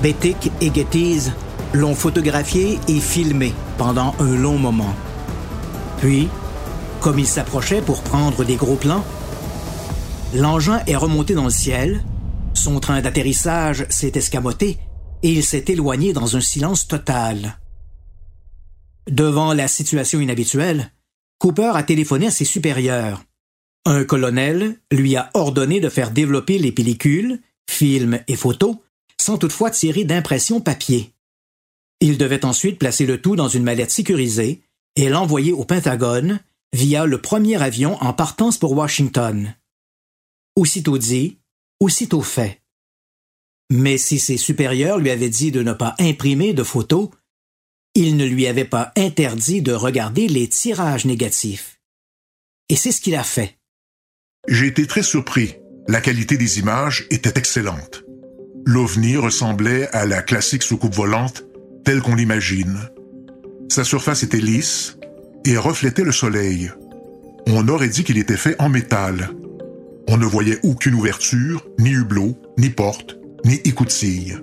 Bettick 0.03 0.51
et 0.61 0.71
Gettys 0.73 1.31
l'ont 1.73 1.95
photographié 1.95 2.79
et 2.87 2.99
filmé 2.99 3.53
pendant 3.77 4.13
un 4.19 4.35
long 4.35 4.57
moment. 4.57 4.93
Puis, 5.97 6.29
comme 6.99 7.19
il 7.19 7.27
s'approchait 7.27 7.81
pour 7.81 8.01
prendre 8.01 8.43
des 8.43 8.55
gros 8.55 8.75
plans, 8.75 9.03
L'engin 10.33 10.83
est 10.85 10.95
remonté 10.95 11.33
dans 11.33 11.45
le 11.45 11.49
ciel, 11.49 12.03
son 12.53 12.79
train 12.79 13.01
d'atterrissage 13.01 13.87
s'est 13.89 14.11
escamoté 14.13 14.77
et 15.23 15.31
il 15.31 15.43
s'est 15.43 15.65
éloigné 15.67 16.13
dans 16.13 16.37
un 16.37 16.41
silence 16.41 16.87
total. 16.87 17.57
Devant 19.09 19.53
la 19.53 19.67
situation 19.67 20.19
inhabituelle, 20.19 20.91
Cooper 21.39 21.71
a 21.73 21.81
téléphoné 21.81 22.27
à 22.27 22.31
ses 22.31 22.45
supérieurs. 22.45 23.23
Un 23.85 24.03
colonel 24.03 24.75
lui 24.91 25.15
a 25.15 25.31
ordonné 25.33 25.79
de 25.79 25.89
faire 25.89 26.11
développer 26.11 26.59
les 26.59 26.71
pellicules, 26.71 27.41
films 27.67 28.19
et 28.27 28.35
photos, 28.35 28.75
sans 29.19 29.39
toutefois 29.39 29.71
tirer 29.71 30.03
d'impression 30.03 30.61
papier. 30.61 31.11
Il 32.01 32.19
devait 32.19 32.45
ensuite 32.45 32.77
placer 32.77 33.07
le 33.07 33.19
tout 33.19 33.35
dans 33.35 33.47
une 33.47 33.63
mallette 33.63 33.91
sécurisée 33.91 34.61
et 34.95 35.09
l'envoyer 35.09 35.53
au 35.53 35.65
Pentagone 35.65 36.39
via 36.71 37.07
le 37.07 37.19
premier 37.19 37.59
avion 37.61 37.97
en 38.03 38.13
partance 38.13 38.59
pour 38.59 38.73
Washington 38.73 39.55
aussitôt 40.59 40.97
dit, 40.97 41.37
aussitôt 41.79 42.21
fait. 42.21 42.61
Mais 43.71 43.97
si 43.97 44.19
ses 44.19 44.35
supérieurs 44.35 44.97
lui 44.97 45.09
avaient 45.09 45.29
dit 45.29 45.51
de 45.51 45.63
ne 45.63 45.73
pas 45.73 45.95
imprimer 45.99 46.53
de 46.53 46.63
photos, 46.63 47.09
il 47.95 48.17
ne 48.17 48.25
lui 48.25 48.45
avait 48.45 48.65
pas 48.65 48.91
interdit 48.97 49.61
de 49.61 49.71
regarder 49.71 50.27
les 50.27 50.49
tirages 50.49 51.05
négatifs. 51.05 51.79
Et 52.67 52.75
c'est 52.75 52.91
ce 52.91 52.99
qu'il 52.99 53.15
a 53.15 53.23
fait. 53.23 53.57
J'ai 54.47 54.67
été 54.67 54.85
très 54.85 55.03
surpris. 55.03 55.55
La 55.87 56.01
qualité 56.01 56.37
des 56.37 56.59
images 56.59 57.07
était 57.09 57.39
excellente. 57.39 58.03
L'OVNI 58.65 59.15
ressemblait 59.15 59.87
à 59.89 60.05
la 60.05 60.21
classique 60.21 60.63
soucoupe 60.63 60.93
volante 60.93 61.45
telle 61.85 62.01
qu'on 62.01 62.15
l'imagine. 62.15 62.77
Sa 63.69 63.83
surface 63.83 64.23
était 64.23 64.37
lisse 64.37 64.97
et 65.45 65.57
reflétait 65.57 66.03
le 66.03 66.11
soleil. 66.11 66.69
On 67.47 67.67
aurait 67.69 67.89
dit 67.89 68.03
qu'il 68.03 68.17
était 68.17 68.37
fait 68.37 68.59
en 68.59 68.69
métal. 68.69 69.31
On 70.11 70.17
ne 70.17 70.25
voyait 70.25 70.57
aucune 70.63 70.95
ouverture, 70.95 71.63
ni 71.77 71.91
hublot, 71.91 72.35
ni 72.57 72.71
porte, 72.71 73.19
ni 73.45 73.61
écoutille. 73.63 74.39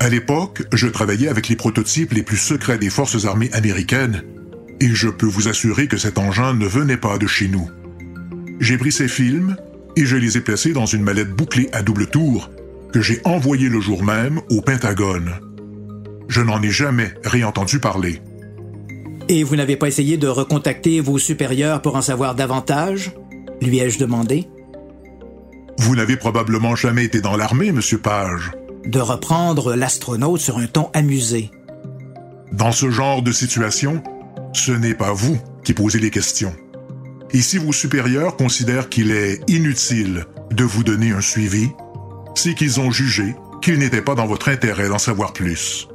À 0.00 0.10
l'époque, 0.10 0.64
je 0.74 0.86
travaillais 0.86 1.28
avec 1.28 1.48
les 1.48 1.56
prototypes 1.56 2.12
les 2.12 2.22
plus 2.22 2.36
secrets 2.36 2.76
des 2.76 2.90
forces 2.90 3.24
armées 3.24 3.48
américaines, 3.54 4.22
et 4.80 4.88
je 4.88 5.08
peux 5.08 5.24
vous 5.24 5.48
assurer 5.48 5.88
que 5.88 5.96
cet 5.96 6.18
engin 6.18 6.52
ne 6.52 6.66
venait 6.66 6.98
pas 6.98 7.16
de 7.16 7.26
chez 7.26 7.48
nous. 7.48 7.70
J'ai 8.60 8.76
pris 8.76 8.92
ces 8.92 9.08
films 9.08 9.56
et 9.96 10.04
je 10.04 10.16
les 10.16 10.36
ai 10.36 10.42
placés 10.42 10.74
dans 10.74 10.84
une 10.84 11.04
mallette 11.04 11.30
bouclée 11.30 11.70
à 11.72 11.80
double 11.80 12.08
tour 12.08 12.50
que 12.92 13.00
j'ai 13.00 13.22
envoyée 13.24 13.70
le 13.70 13.80
jour 13.80 14.04
même 14.04 14.42
au 14.50 14.60
Pentagone. 14.60 15.40
Je 16.28 16.42
n'en 16.42 16.60
ai 16.62 16.70
jamais 16.70 17.14
réentendu 17.24 17.78
parler. 17.78 18.20
Et 19.30 19.42
vous 19.42 19.56
n'avez 19.56 19.76
pas 19.76 19.88
essayé 19.88 20.18
de 20.18 20.28
recontacter 20.28 21.00
vos 21.00 21.16
supérieurs 21.16 21.80
pour 21.80 21.96
en 21.96 22.02
savoir 22.02 22.34
davantage? 22.34 23.12
Lui 23.64 23.78
ai-je 23.78 23.98
demandé. 23.98 24.48
Vous 25.78 25.96
n'avez 25.96 26.16
probablement 26.16 26.76
jamais 26.76 27.04
été 27.04 27.20
dans 27.20 27.36
l'armée, 27.36 27.72
monsieur 27.72 27.98
Page. 27.98 28.52
De 28.86 29.00
reprendre 29.00 29.74
l'astronaute 29.74 30.40
sur 30.40 30.58
un 30.58 30.66
ton 30.66 30.90
amusé. 30.92 31.50
Dans 32.52 32.72
ce 32.72 32.90
genre 32.90 33.22
de 33.22 33.32
situation, 33.32 34.02
ce 34.52 34.72
n'est 34.72 34.94
pas 34.94 35.12
vous 35.12 35.38
qui 35.64 35.74
posez 35.74 35.98
les 35.98 36.10
questions. 36.10 36.54
Et 37.32 37.40
si 37.40 37.58
vos 37.58 37.72
supérieurs 37.72 38.36
considèrent 38.36 38.88
qu'il 38.88 39.10
est 39.10 39.40
inutile 39.50 40.26
de 40.52 40.62
vous 40.62 40.84
donner 40.84 41.10
un 41.10 41.20
suivi, 41.20 41.70
c'est 42.36 42.54
qu'ils 42.54 42.78
ont 42.80 42.90
jugé 42.90 43.34
qu'il 43.60 43.78
n'était 43.78 44.02
pas 44.02 44.14
dans 44.14 44.26
votre 44.26 44.48
intérêt 44.48 44.88
d'en 44.88 44.98
savoir 44.98 45.32
plus. 45.32 45.88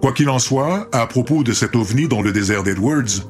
Quoi 0.00 0.12
qu'il 0.12 0.30
en 0.30 0.38
soit, 0.38 0.88
à 0.92 1.06
propos 1.06 1.42
de 1.42 1.52
cet 1.52 1.76
ovni 1.76 2.08
dans 2.08 2.22
le 2.22 2.32
désert 2.32 2.62
d'Edwards, 2.62 3.26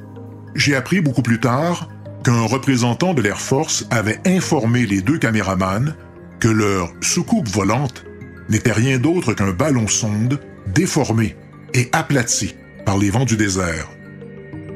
j'ai 0.54 0.76
appris 0.76 1.00
beaucoup 1.00 1.22
plus 1.22 1.40
tard 1.40 1.88
qu'un 2.24 2.42
représentant 2.42 3.14
de 3.14 3.22
l'Air 3.22 3.40
Force 3.40 3.86
avait 3.90 4.20
informé 4.26 4.86
les 4.86 5.00
deux 5.00 5.18
caméramans 5.18 5.94
que 6.38 6.48
leur 6.48 6.92
soucoupe 7.00 7.48
volante 7.48 8.04
n'était 8.48 8.72
rien 8.72 8.98
d'autre 8.98 9.32
qu'un 9.32 9.52
ballon 9.52 9.86
sonde 9.86 10.40
déformé 10.66 11.36
et 11.74 11.88
aplati 11.92 12.54
par 12.84 12.98
les 12.98 13.10
vents 13.10 13.24
du 13.24 13.36
désert. 13.36 13.88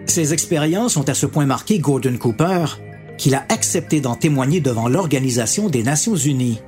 Ces 0.07 0.33
expériences 0.33 0.97
ont 0.97 1.09
à 1.09 1.15
ce 1.15 1.27
point 1.27 1.47
marqué 1.47 1.79
Gordon 1.79 2.17
Cooper 2.19 2.67
qu'il 3.17 3.35
a 3.35 3.45
accepté 3.49 4.01
d'en 4.01 4.17
témoigner 4.17 4.61
devant 4.61 4.89
l'Organisation 4.89 5.69
des 5.69 5.83
Nations 5.83 6.17
Unies. 6.17 6.61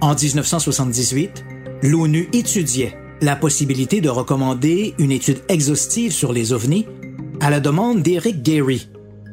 En 0.00 0.14
1978, 0.14 1.44
l'ONU 1.82 2.28
étudiait 2.32 2.96
la 3.20 3.36
possibilité 3.36 4.00
de 4.00 4.08
recommander 4.08 4.94
une 4.98 5.12
étude 5.12 5.42
exhaustive 5.48 6.12
sur 6.12 6.32
les 6.32 6.52
ovnis 6.52 6.86
à 7.40 7.50
la 7.50 7.60
demande 7.60 8.02
d'Eric 8.02 8.42
Gary, 8.42 8.89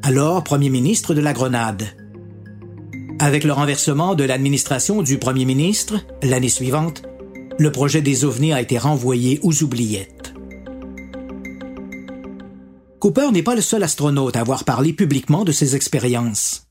alors 0.07 0.41
Premier 0.41 0.69
ministre 0.69 1.13
de 1.13 1.19
la 1.19 1.33
Grenade. 1.33 1.83
Avec 3.19 3.43
le 3.43 3.51
renversement 3.51 4.15
de 4.15 4.23
l'administration 4.23 5.01
du 5.01 5.17
Premier 5.17 5.43
ministre, 5.43 5.99
l'année 6.23 6.47
suivante, 6.47 7.03
le 7.59 7.73
projet 7.73 8.01
des 8.01 8.23
ovnis 8.23 8.53
a 8.53 8.61
été 8.61 8.77
renvoyé 8.77 9.41
aux 9.43 9.63
oubliettes. 9.63 10.33
Cooper 12.99 13.31
n'est 13.33 13.43
pas 13.43 13.55
le 13.55 13.61
seul 13.61 13.83
astronaute 13.83 14.37
à 14.37 14.39
avoir 14.39 14.63
parlé 14.63 14.93
publiquement 14.93 15.43
de 15.43 15.51
ses 15.51 15.75
expériences. 15.75 16.67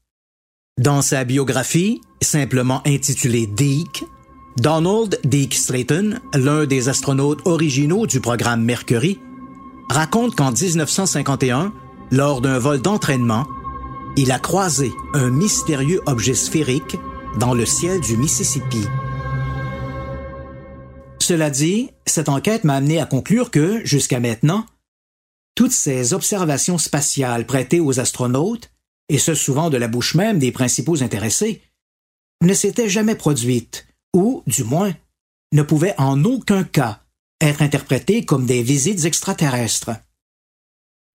Dans 0.81 1.03
sa 1.03 1.25
biographie, 1.25 2.01
simplement 2.23 2.81
intitulée 2.87 3.47
Deke, 3.47 4.03
Donald 4.57 5.21
Deke 5.25 5.53
Slayton, 5.53 6.21
l'un 6.33 6.65
des 6.65 6.89
astronautes 6.89 7.43
originaux 7.45 8.07
du 8.07 8.23
programme 8.23 8.65
Mercury, 8.65 9.19
raconte 9.91 10.35
qu'en 10.35 10.53
1951, 10.53 11.75
lors 12.11 12.41
d'un 12.41 12.59
vol 12.59 12.81
d'entraînement, 12.81 13.47
il 14.17 14.33
a 14.33 14.39
croisé 14.39 14.93
un 15.13 15.31
mystérieux 15.31 16.01
objet 16.07 16.35
sphérique 16.35 16.97
dans 17.39 17.55
le 17.55 17.67
ciel 17.67 18.01
du 18.01 18.17
Mississippi. 18.17 18.85
Cela 21.21 21.51
dit, 21.51 21.91
cette 22.07 22.29
enquête 22.29 22.65
m'a 22.65 22.77
amené 22.77 23.01
à 23.01 23.07
conclure 23.07 23.51
que, 23.51 23.85
jusqu'à 23.85 24.21
maintenant, 24.21 24.65
toutes 25.55 25.73
ces 25.73 26.15
observations 26.15 26.79
spatiales 26.79 27.47
prêtées 27.47 27.81
aux 27.81 27.99
astronautes, 27.99 28.71
et 29.09 29.19
ce 29.19 29.35
souvent 29.35 29.71
de 29.71 29.77
la 29.77 29.89
bouche 29.89 30.15
même 30.15 30.39
des 30.39 30.53
principaux 30.53 31.03
intéressés, 31.03 31.63
ne 32.43 32.55
s'étaient 32.55 32.89
jamais 32.89 33.17
produites, 33.17 33.87
ou, 34.15 34.43
du 34.47 34.65
moins, 34.65 34.95
ne 35.53 35.63
pouvaient 35.63 35.95
en 35.99 36.25
aucun 36.25 36.65
cas 36.65 37.03
être 37.41 37.63
interprétées 37.63 38.25
comme 38.25 38.47
des 38.47 38.63
visites 38.63 39.05
extraterrestres. 39.05 39.91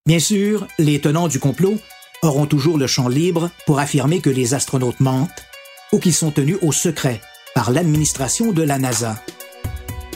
Bien 0.08 0.20
sûr, 0.20 0.66
les 0.80 0.99
tenants 0.99 1.28
du 1.28 1.39
complot 1.39 1.78
auront 2.24 2.47
toujours 2.47 2.80
le 2.80 2.88
champ 2.88 3.08
libre 3.08 3.52
pour 3.68 3.80
affirmer 3.80 4.20
que 4.20 4.32
les 4.32 4.56
astronautes 4.56 4.99
mentent 4.99 5.45
ou 5.93 5.99
qu'ils 5.99 6.16
sont 6.16 6.32
tenus 6.32 6.58
au 6.64 6.72
secret 6.72 7.22
par 7.54 7.70
l'administration 7.70 8.52
de 8.52 8.64
la 8.64 8.80
NASA. 8.80 9.24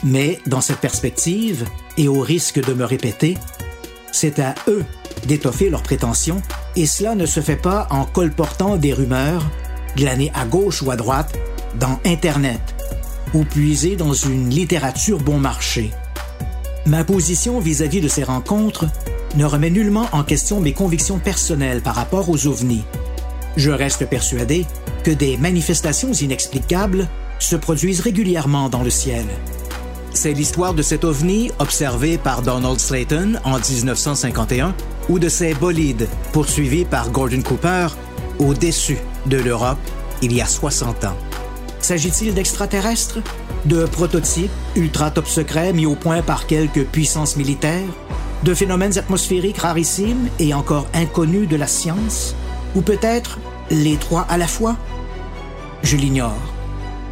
Mais 0.04 0.40
dans 0.48 0.62
cette 0.62 0.80
perspective, 0.80 1.66
et 1.98 2.08
au 2.08 2.20
risque 2.22 2.64
de 2.64 2.74
me 2.74 2.84
répéter, 2.84 3.38
c'est 4.12 4.40
à 4.40 4.56
eux 4.68 4.84
d'étoffer 5.28 5.70
leurs 5.70 5.84
prétentions, 5.84 6.42
et 6.76 6.88
cela 6.88 7.14
ne 7.14 7.28
se 7.28 7.40
fait 7.40 7.56
pas 7.56 7.88
en 7.92 8.06
colportant 8.06 8.78
des 8.78 8.94
rumeurs, 8.94 9.44
glanées 9.96 10.32
à 10.34 10.46
gauche 10.46 10.82
ou 10.82 10.90
à 10.90 10.96
droite, 10.96 11.38
dans 11.80 12.00
Internet, 12.06 12.62
ou 13.36 13.44
puisées 13.44 13.96
dans 13.96 14.14
une 14.14 14.50
littérature 14.50 15.20
bon 15.20 15.38
marché. 15.38 15.92
Ma 16.86 17.04
position 17.04 17.60
vis-à-vis 17.60 18.02
de 18.02 18.08
ces 18.08 18.24
rencontres 18.24 18.86
ne 19.36 19.46
remet 19.46 19.70
nullement 19.70 20.08
en 20.12 20.24
question 20.24 20.60
mes 20.60 20.74
convictions 20.74 21.20
personnelles 21.20 21.82
par 21.82 21.96
rapport 21.96 22.30
aux 22.30 22.48
ovnis. 22.48 22.84
Je 23.58 23.72
reste 23.72 24.06
persuadé 24.08 24.66
que 25.04 25.12
des 25.12 25.38
manifestations 25.38 26.14
inexplicables 26.14 27.08
se 27.40 27.56
produisent 27.56 28.02
régulièrement 28.02 28.70
dans 28.70 28.84
le 28.84 28.90
ciel. 28.90 29.26
C'est 30.14 30.34
l'histoire 30.34 30.74
de 30.74 30.82
cet 30.82 31.04
ovni 31.04 31.52
observé 31.60 32.18
par 32.18 32.42
Donald 32.42 32.80
Slayton 32.80 33.40
en 33.44 33.60
1951 33.60 34.74
ou 35.10 35.20
de 35.20 35.28
ces 35.28 35.54
bolides 35.54 36.08
poursuivis 36.32 36.86
par 36.86 37.10
Gordon 37.12 37.42
Cooper 37.42 37.88
au-dessus 38.40 38.98
de 39.26 39.38
l'Europe 39.38 39.78
il 40.22 40.34
y 40.34 40.42
a 40.42 40.46
60 40.46 41.04
ans. 41.06 41.18
S'agit-il 41.80 42.34
d'extraterrestres, 42.34 43.20
de 43.66 43.86
prototypes 43.86 44.50
ultra 44.76 45.12
top 45.12 45.28
secrets 45.28 45.74
mis 45.74 45.86
au 45.86 45.96
point 45.96 46.22
par 46.22 46.48
quelques 46.48 46.86
puissances 46.86 47.36
militaires, 47.36 47.84
de 48.44 48.54
phénomènes 48.54 48.98
atmosphériques 48.98 49.60
rarissimes 49.60 50.30
et 50.40 50.54
encore 50.54 50.88
inconnus 50.94 51.48
de 51.48 51.56
la 51.56 51.68
science, 51.68 52.36
ou 52.76 52.82
peut-être 52.82 53.40
les 53.72 53.98
trois 53.98 54.26
à 54.30 54.38
la 54.38 54.48
fois? 54.48 54.76
Je 55.84 55.98
l'ignore. 55.98 56.38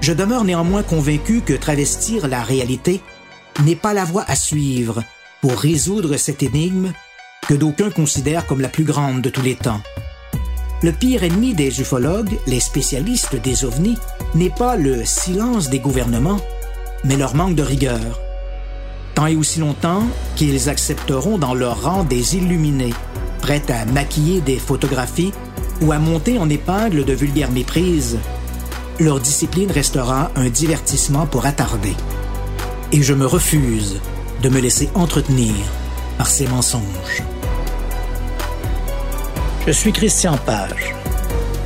Je 0.02 0.14
demeure 0.14 0.44
néanmoins 0.44 0.84
convaincu 0.84 1.42
que 1.42 1.54
travestir 1.54 2.28
la 2.28 2.44
réalité 2.44 3.02
n'est 3.64 3.76
pas 3.76 3.94
la 3.94 4.04
voie 4.04 4.26
à 4.28 4.36
suivre 4.36 5.04
pour 5.42 5.54
résoudre 5.54 6.18
cette 6.18 6.44
énigme 6.44 6.92
que 7.48 7.54
d'aucuns 7.54 7.92
considèrent 7.92 8.46
comme 8.46 8.62
la 8.62 8.70
plus 8.70 8.84
grande 8.84 9.22
de 9.22 9.30
tous 9.30 9.42
les 9.42 9.56
temps. 9.56 9.82
Le 10.82 10.92
pire 10.92 11.24
ennemi 11.24 11.54
des 11.54 11.80
ufologues, 11.80 12.38
les 12.48 12.60
spécialistes 12.60 13.42
des 13.42 13.64
ovnis, 13.64 13.98
n'est 14.36 14.50
pas 14.50 14.76
le 14.76 15.06
silence 15.06 15.70
des 15.70 15.80
gouvernements, 15.80 16.42
mais 17.06 17.16
leur 17.16 17.36
manque 17.36 17.56
de 17.56 17.64
rigueur. 17.64 18.20
Tant 19.16 19.28
et 19.28 19.36
aussi 19.36 19.60
longtemps 19.60 20.04
qu'ils 20.36 20.70
accepteront 20.70 21.38
dans 21.38 21.54
leur 21.54 21.84
rang 21.84 22.04
des 22.04 22.36
illuminés, 22.36 22.94
prêts 23.42 23.64
à 23.70 23.86
maquiller 23.86 24.42
des 24.42 24.58
photographies 24.58 25.34
ou 25.82 25.92
à 25.92 26.00
monter 26.00 26.40
en 26.40 26.50
épingle 26.50 27.06
de 27.06 27.14
vulgaires 27.14 27.52
méprises 27.52 28.18
leur 29.00 29.20
discipline 29.20 29.72
restera 29.72 30.32
un 30.36 30.50
divertissement 30.50 31.26
pour 31.26 31.46
attarder. 31.46 31.94
Et 32.92 33.02
je 33.02 33.14
me 33.14 33.26
refuse 33.26 34.00
de 34.42 34.50
me 34.50 34.60
laisser 34.60 34.90
entretenir 34.94 35.56
par 36.18 36.28
ces 36.28 36.48
mensonges. 36.48 37.24
Je 39.66 39.72
suis 39.72 39.92
Christian 39.92 40.38
Page. 40.38 40.94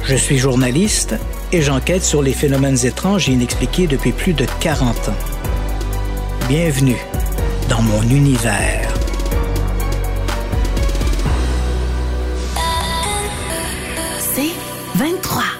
Je 0.05 0.15
suis 0.15 0.37
journaliste 0.37 1.15
et 1.51 1.61
j'enquête 1.61 2.03
sur 2.03 2.21
les 2.21 2.33
phénomènes 2.33 2.85
étranges 2.85 3.27
et 3.27 3.33
inexpliqués 3.33 3.87
depuis 3.87 4.13
plus 4.13 4.33
de 4.33 4.45
40 4.61 5.09
ans. 5.09 5.13
Bienvenue 6.47 6.97
dans 7.69 7.81
mon 7.81 8.01
univers. 8.03 8.93
C'est 14.33 14.53
23. 14.95 15.56